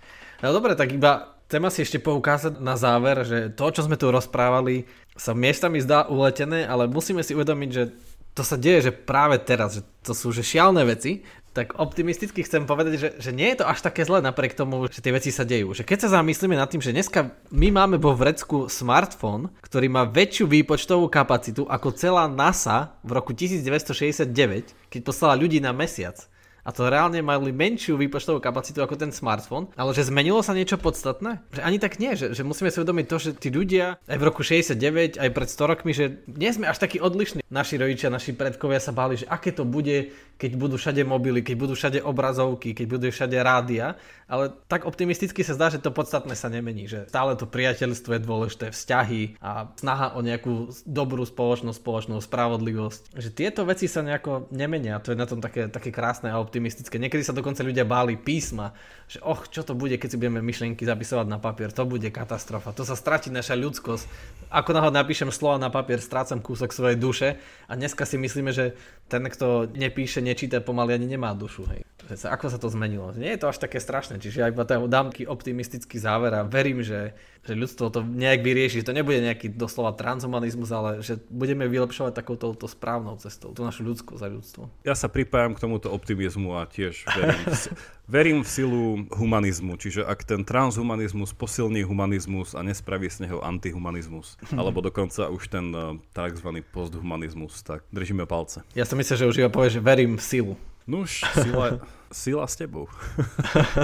No 0.44 0.52
dobre, 0.52 0.76
tak 0.76 0.92
iba 0.92 1.33
chcem 1.48 1.62
asi 1.64 1.84
ešte 1.84 1.98
poukázať 2.00 2.58
na 2.60 2.74
záver, 2.74 3.24
že 3.26 3.52
to, 3.52 3.66
čo 3.70 3.84
sme 3.84 4.00
tu 4.00 4.08
rozprávali, 4.10 4.88
sa 5.14 5.36
miestami 5.36 5.78
zdá 5.78 6.10
uletené, 6.10 6.66
ale 6.66 6.90
musíme 6.90 7.22
si 7.22 7.36
uvedomiť, 7.36 7.70
že 7.70 7.94
to 8.34 8.42
sa 8.42 8.58
deje, 8.58 8.90
že 8.90 8.92
práve 8.92 9.38
teraz, 9.38 9.78
že 9.78 9.82
to 10.02 10.10
sú 10.10 10.34
že 10.34 10.42
šialné 10.42 10.82
veci, 10.82 11.22
tak 11.54 11.78
optimisticky 11.78 12.42
chcem 12.42 12.66
povedať, 12.66 12.92
že, 12.98 13.08
že 13.22 13.30
nie 13.30 13.54
je 13.54 13.62
to 13.62 13.70
až 13.70 13.78
také 13.78 14.02
zlé 14.02 14.18
napriek 14.18 14.58
tomu, 14.58 14.90
že 14.90 14.98
tie 14.98 15.14
veci 15.14 15.30
sa 15.30 15.46
dejú. 15.46 15.70
Že 15.70 15.86
keď 15.86 15.98
sa 16.02 16.18
zamyslíme 16.18 16.58
nad 16.58 16.66
tým, 16.66 16.82
že 16.82 16.90
dneska 16.90 17.30
my 17.54 17.70
máme 17.70 17.96
vo 18.02 18.10
vrecku 18.10 18.66
smartfón, 18.66 19.54
ktorý 19.62 19.86
má 19.86 20.02
väčšiu 20.02 20.50
výpočtovú 20.50 21.06
kapacitu 21.06 21.62
ako 21.70 21.94
celá 21.94 22.26
NASA 22.26 22.98
v 23.06 23.14
roku 23.14 23.30
1969, 23.30 24.90
keď 24.90 25.00
poslala 25.06 25.38
ľudí 25.38 25.62
na 25.62 25.70
mesiac 25.70 26.18
a 26.64 26.72
to 26.72 26.88
reálne 26.88 27.20
mali 27.20 27.52
menšiu 27.52 28.00
výpočtovú 28.00 28.40
kapacitu 28.40 28.80
ako 28.80 28.96
ten 28.96 29.12
smartfón, 29.12 29.68
ale 29.76 29.92
že 29.92 30.08
zmenilo 30.08 30.40
sa 30.40 30.56
niečo 30.56 30.80
podstatné? 30.80 31.44
Že 31.52 31.60
ani 31.60 31.78
tak 31.78 32.00
nie, 32.00 32.16
že, 32.16 32.32
že 32.32 32.42
musíme 32.42 32.72
si 32.72 32.80
uvedomiť 32.80 33.06
to, 33.06 33.16
že 33.20 33.30
tí 33.36 33.52
ľudia 33.52 34.00
aj 34.08 34.16
v 34.16 34.24
roku 34.24 34.40
69, 34.40 35.20
aj 35.20 35.30
pred 35.30 35.48
100 35.48 35.70
rokmi, 35.70 35.92
že 35.92 36.24
nie 36.24 36.50
sme 36.50 36.66
až 36.66 36.80
takí 36.80 36.98
odlišní. 36.98 37.44
Naši 37.52 37.76
rodičia, 37.76 38.08
naši 38.08 38.32
predkovia 38.32 38.80
sa 38.80 38.96
báli, 38.96 39.20
že 39.20 39.28
aké 39.28 39.52
to 39.52 39.68
bude, 39.68 40.10
keď 40.40 40.50
budú 40.56 40.80
všade 40.80 41.04
mobily, 41.04 41.44
keď 41.44 41.56
budú 41.60 41.74
všade 41.76 42.00
obrazovky, 42.00 42.72
keď 42.72 42.86
budú 42.88 43.06
všade 43.12 43.36
rádia, 43.44 43.94
ale 44.24 44.56
tak 44.66 44.88
optimisticky 44.88 45.44
sa 45.44 45.52
zdá, 45.52 45.68
že 45.68 45.84
to 45.84 45.92
podstatné 45.92 46.32
sa 46.32 46.48
nemení, 46.48 46.88
že 46.88 47.06
stále 47.12 47.36
to 47.36 47.44
priateľstvo 47.44 48.16
je 48.16 48.20
dôležité, 48.24 48.66
vzťahy 48.72 49.38
a 49.38 49.68
snaha 49.76 50.16
o 50.16 50.24
nejakú 50.24 50.72
dobrú 50.88 51.28
spoločnosť, 51.28 51.76
spoločnú 51.76 52.16
spravodlivosť. 52.24 53.14
Že 53.14 53.30
tieto 53.36 53.62
veci 53.68 53.84
sa 53.84 54.00
nejako 54.00 54.48
nemenia, 54.50 54.98
to 55.04 55.12
je 55.12 55.20
na 55.20 55.28
tom 55.28 55.44
také, 55.44 55.68
také 55.68 55.92
krásne 55.92 56.32
a 56.32 56.40
optimistické. 56.40 56.53
Niekedy 56.60 57.22
sa 57.22 57.32
dokonca 57.32 57.64
ľudia 57.64 57.86
báli 57.86 58.18
písma, 58.18 58.74
že 59.08 59.22
och, 59.22 59.48
čo 59.48 59.62
to 59.62 59.72
bude, 59.72 59.96
keď 59.96 60.08
si 60.14 60.20
budeme 60.20 60.42
myšlienky 60.42 60.82
zapisovať 60.84 61.26
na 61.30 61.38
papier, 61.38 61.72
to 61.72 61.86
bude 61.86 62.06
katastrofa, 62.10 62.76
to 62.76 62.82
sa 62.82 62.98
stratí 62.98 63.30
naša 63.30 63.54
ľudskosť. 63.56 64.04
Ako 64.50 64.70
náhod 64.74 64.94
napíšem 64.94 65.30
slova 65.30 65.56
na 65.56 65.70
papier, 65.70 66.02
strácam 66.02 66.42
kúsok 66.42 66.74
svojej 66.74 66.98
duše 66.98 67.28
a 67.70 67.72
dneska 67.78 68.04
si 68.04 68.18
myslíme, 68.20 68.50
že 68.50 68.76
ten, 69.06 69.24
kto 69.24 69.70
nepíše, 69.72 70.18
nečíta, 70.18 70.58
pomaly 70.60 70.98
ani 70.98 71.14
nemá 71.14 71.32
dušu. 71.32 71.64
Hej. 71.70 71.93
Ako 72.10 72.52
sa 72.52 72.58
to 72.60 72.68
zmenilo? 72.68 73.12
Nie 73.16 73.36
je 73.36 73.40
to 73.44 73.50
až 73.50 73.58
také 73.60 73.80
strašné, 73.80 74.20
čiže 74.20 74.44
aj 74.44 74.52
iba 74.52 74.64
dám 74.88 75.10
taký 75.10 75.24
optimistický 75.24 75.96
záver 75.96 76.34
a 76.36 76.44
verím, 76.44 76.84
že 76.84 77.16
že 77.44 77.52
ľudstvo 77.52 77.92
to 77.92 78.00
nejak 78.00 78.40
vyrieši, 78.40 78.80
že 78.80 78.88
to 78.88 78.96
nebude 78.96 79.20
nejaký 79.20 79.52
doslova 79.52 79.92
transhumanizmus, 79.92 80.72
ale 80.72 80.90
že 81.04 81.20
budeme 81.28 81.68
vylepšovať 81.68 82.16
takouto 82.16 82.56
to 82.56 82.64
správnou 82.64 83.20
cestou, 83.20 83.52
tú 83.52 83.60
našu 83.60 83.84
ľudskosť 83.84 84.22
a 84.24 84.28
ľudstvo. 84.32 84.62
Ja 84.88 84.96
sa 84.96 85.12
pripájam 85.12 85.52
k 85.52 85.60
tomuto 85.60 85.92
optimizmu 85.92 86.56
a 86.56 86.64
tiež 86.64 87.04
verím, 87.04 87.44
v, 87.44 87.64
verím 88.08 88.38
v 88.40 88.48
silu 88.48 88.84
humanizmu, 89.12 89.76
čiže 89.76 90.08
ak 90.08 90.24
ten 90.24 90.40
transhumanizmus 90.40 91.36
posilní 91.36 91.84
humanizmus 91.84 92.56
a 92.56 92.64
nespraví 92.64 93.12
z 93.12 93.28
neho 93.28 93.44
antihumanizmus, 93.44 94.40
alebo 94.56 94.80
dokonca 94.80 95.28
už 95.28 95.52
ten 95.52 95.68
uh, 95.76 96.00
tzv. 96.16 96.64
posthumanizmus, 96.72 97.60
tak 97.60 97.84
držíme 97.92 98.24
palce. 98.24 98.64
Ja 98.72 98.88
som 98.88 98.96
myslel, 98.96 99.20
že 99.20 99.28
už 99.28 99.36
iba 99.44 99.52
povie, 99.52 99.68
že 99.68 99.84
verím 99.84 100.16
v 100.16 100.24
silu. 100.24 100.54
Nuž, 100.84 101.24
sila, 101.32 101.80
sila 102.12 102.44
s 102.44 102.60
tebou. 102.60 102.92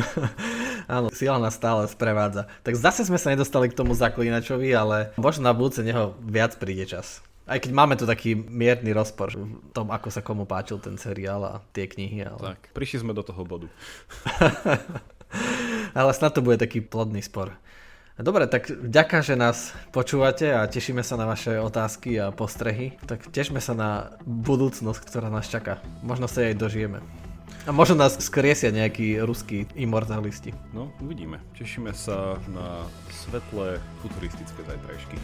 Áno, 0.84 1.09
sila 1.09 1.40
nás 1.40 1.57
stále 1.57 1.88
sprevádza. 1.88 2.44
Tak 2.61 2.76
zase 2.76 3.09
sme 3.09 3.16
sa 3.16 3.32
nedostali 3.32 3.72
k 3.72 3.76
tomu 3.76 3.96
zaklínačovi, 3.96 4.68
ale 4.76 5.16
možno 5.16 5.48
na 5.48 5.57
budúce 5.57 5.80
neho 5.80 6.12
viac 6.20 6.61
príde 6.61 6.84
čas. 6.84 7.24
Aj 7.48 7.57
keď 7.57 7.72
máme 7.72 7.96
tu 7.96 8.05
taký 8.05 8.36
mierny 8.36 8.92
rozpor 8.92 9.32
v 9.32 9.72
tom, 9.72 9.88
ako 9.88 10.12
sa 10.12 10.20
komu 10.20 10.44
páčil 10.44 10.76
ten 10.76 11.01
seriál 11.01 11.40
a 11.42 11.64
tie 11.72 11.88
knihy. 11.88 12.20
Ale... 12.22 12.55
Tak, 12.55 12.76
prišli 12.76 13.01
sme 13.01 13.16
do 13.16 13.24
toho 13.24 13.42
bodu. 13.48 13.66
ale 15.98 16.11
snad 16.12 16.36
to 16.36 16.44
bude 16.44 16.61
taký 16.61 16.84
plodný 16.84 17.24
spor. 17.24 17.57
Dobre, 18.20 18.44
tak 18.44 18.68
ďaká, 18.68 19.24
že 19.24 19.32
nás 19.32 19.72
počúvate 19.96 20.52
a 20.52 20.68
tešíme 20.68 21.00
sa 21.00 21.16
na 21.16 21.24
vaše 21.24 21.56
otázky 21.56 22.20
a 22.20 22.28
postrehy. 22.28 23.00
Tak 23.08 23.32
tešme 23.32 23.64
sa 23.64 23.72
na 23.72 23.90
budúcnosť, 24.28 25.00
ktorá 25.08 25.32
nás 25.32 25.48
čaká. 25.48 25.80
Možno 26.04 26.28
sa 26.28 26.44
jej 26.44 26.52
dožijeme. 26.52 27.00
A 27.64 27.72
možno 27.72 27.96
nás 27.96 28.20
skriesia 28.20 28.72
nejakí 28.72 29.16
ruskí 29.24 29.68
imortalisti. 29.72 30.52
No, 30.76 30.92
uvidíme. 31.00 31.40
Tešíme 31.56 31.96
sa 31.96 32.36
na 32.52 32.84
svetlé 33.08 33.80
futuristické 34.04 34.60
zajtrajšky. 34.68 35.16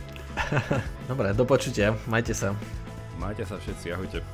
Dobre, 1.12 1.36
do 1.36 1.44
počutia. 1.44 1.92
Majte 2.08 2.32
sa. 2.32 2.56
Majte 3.20 3.44
sa 3.44 3.60
všetci, 3.60 3.92
ahojte. 3.92 4.24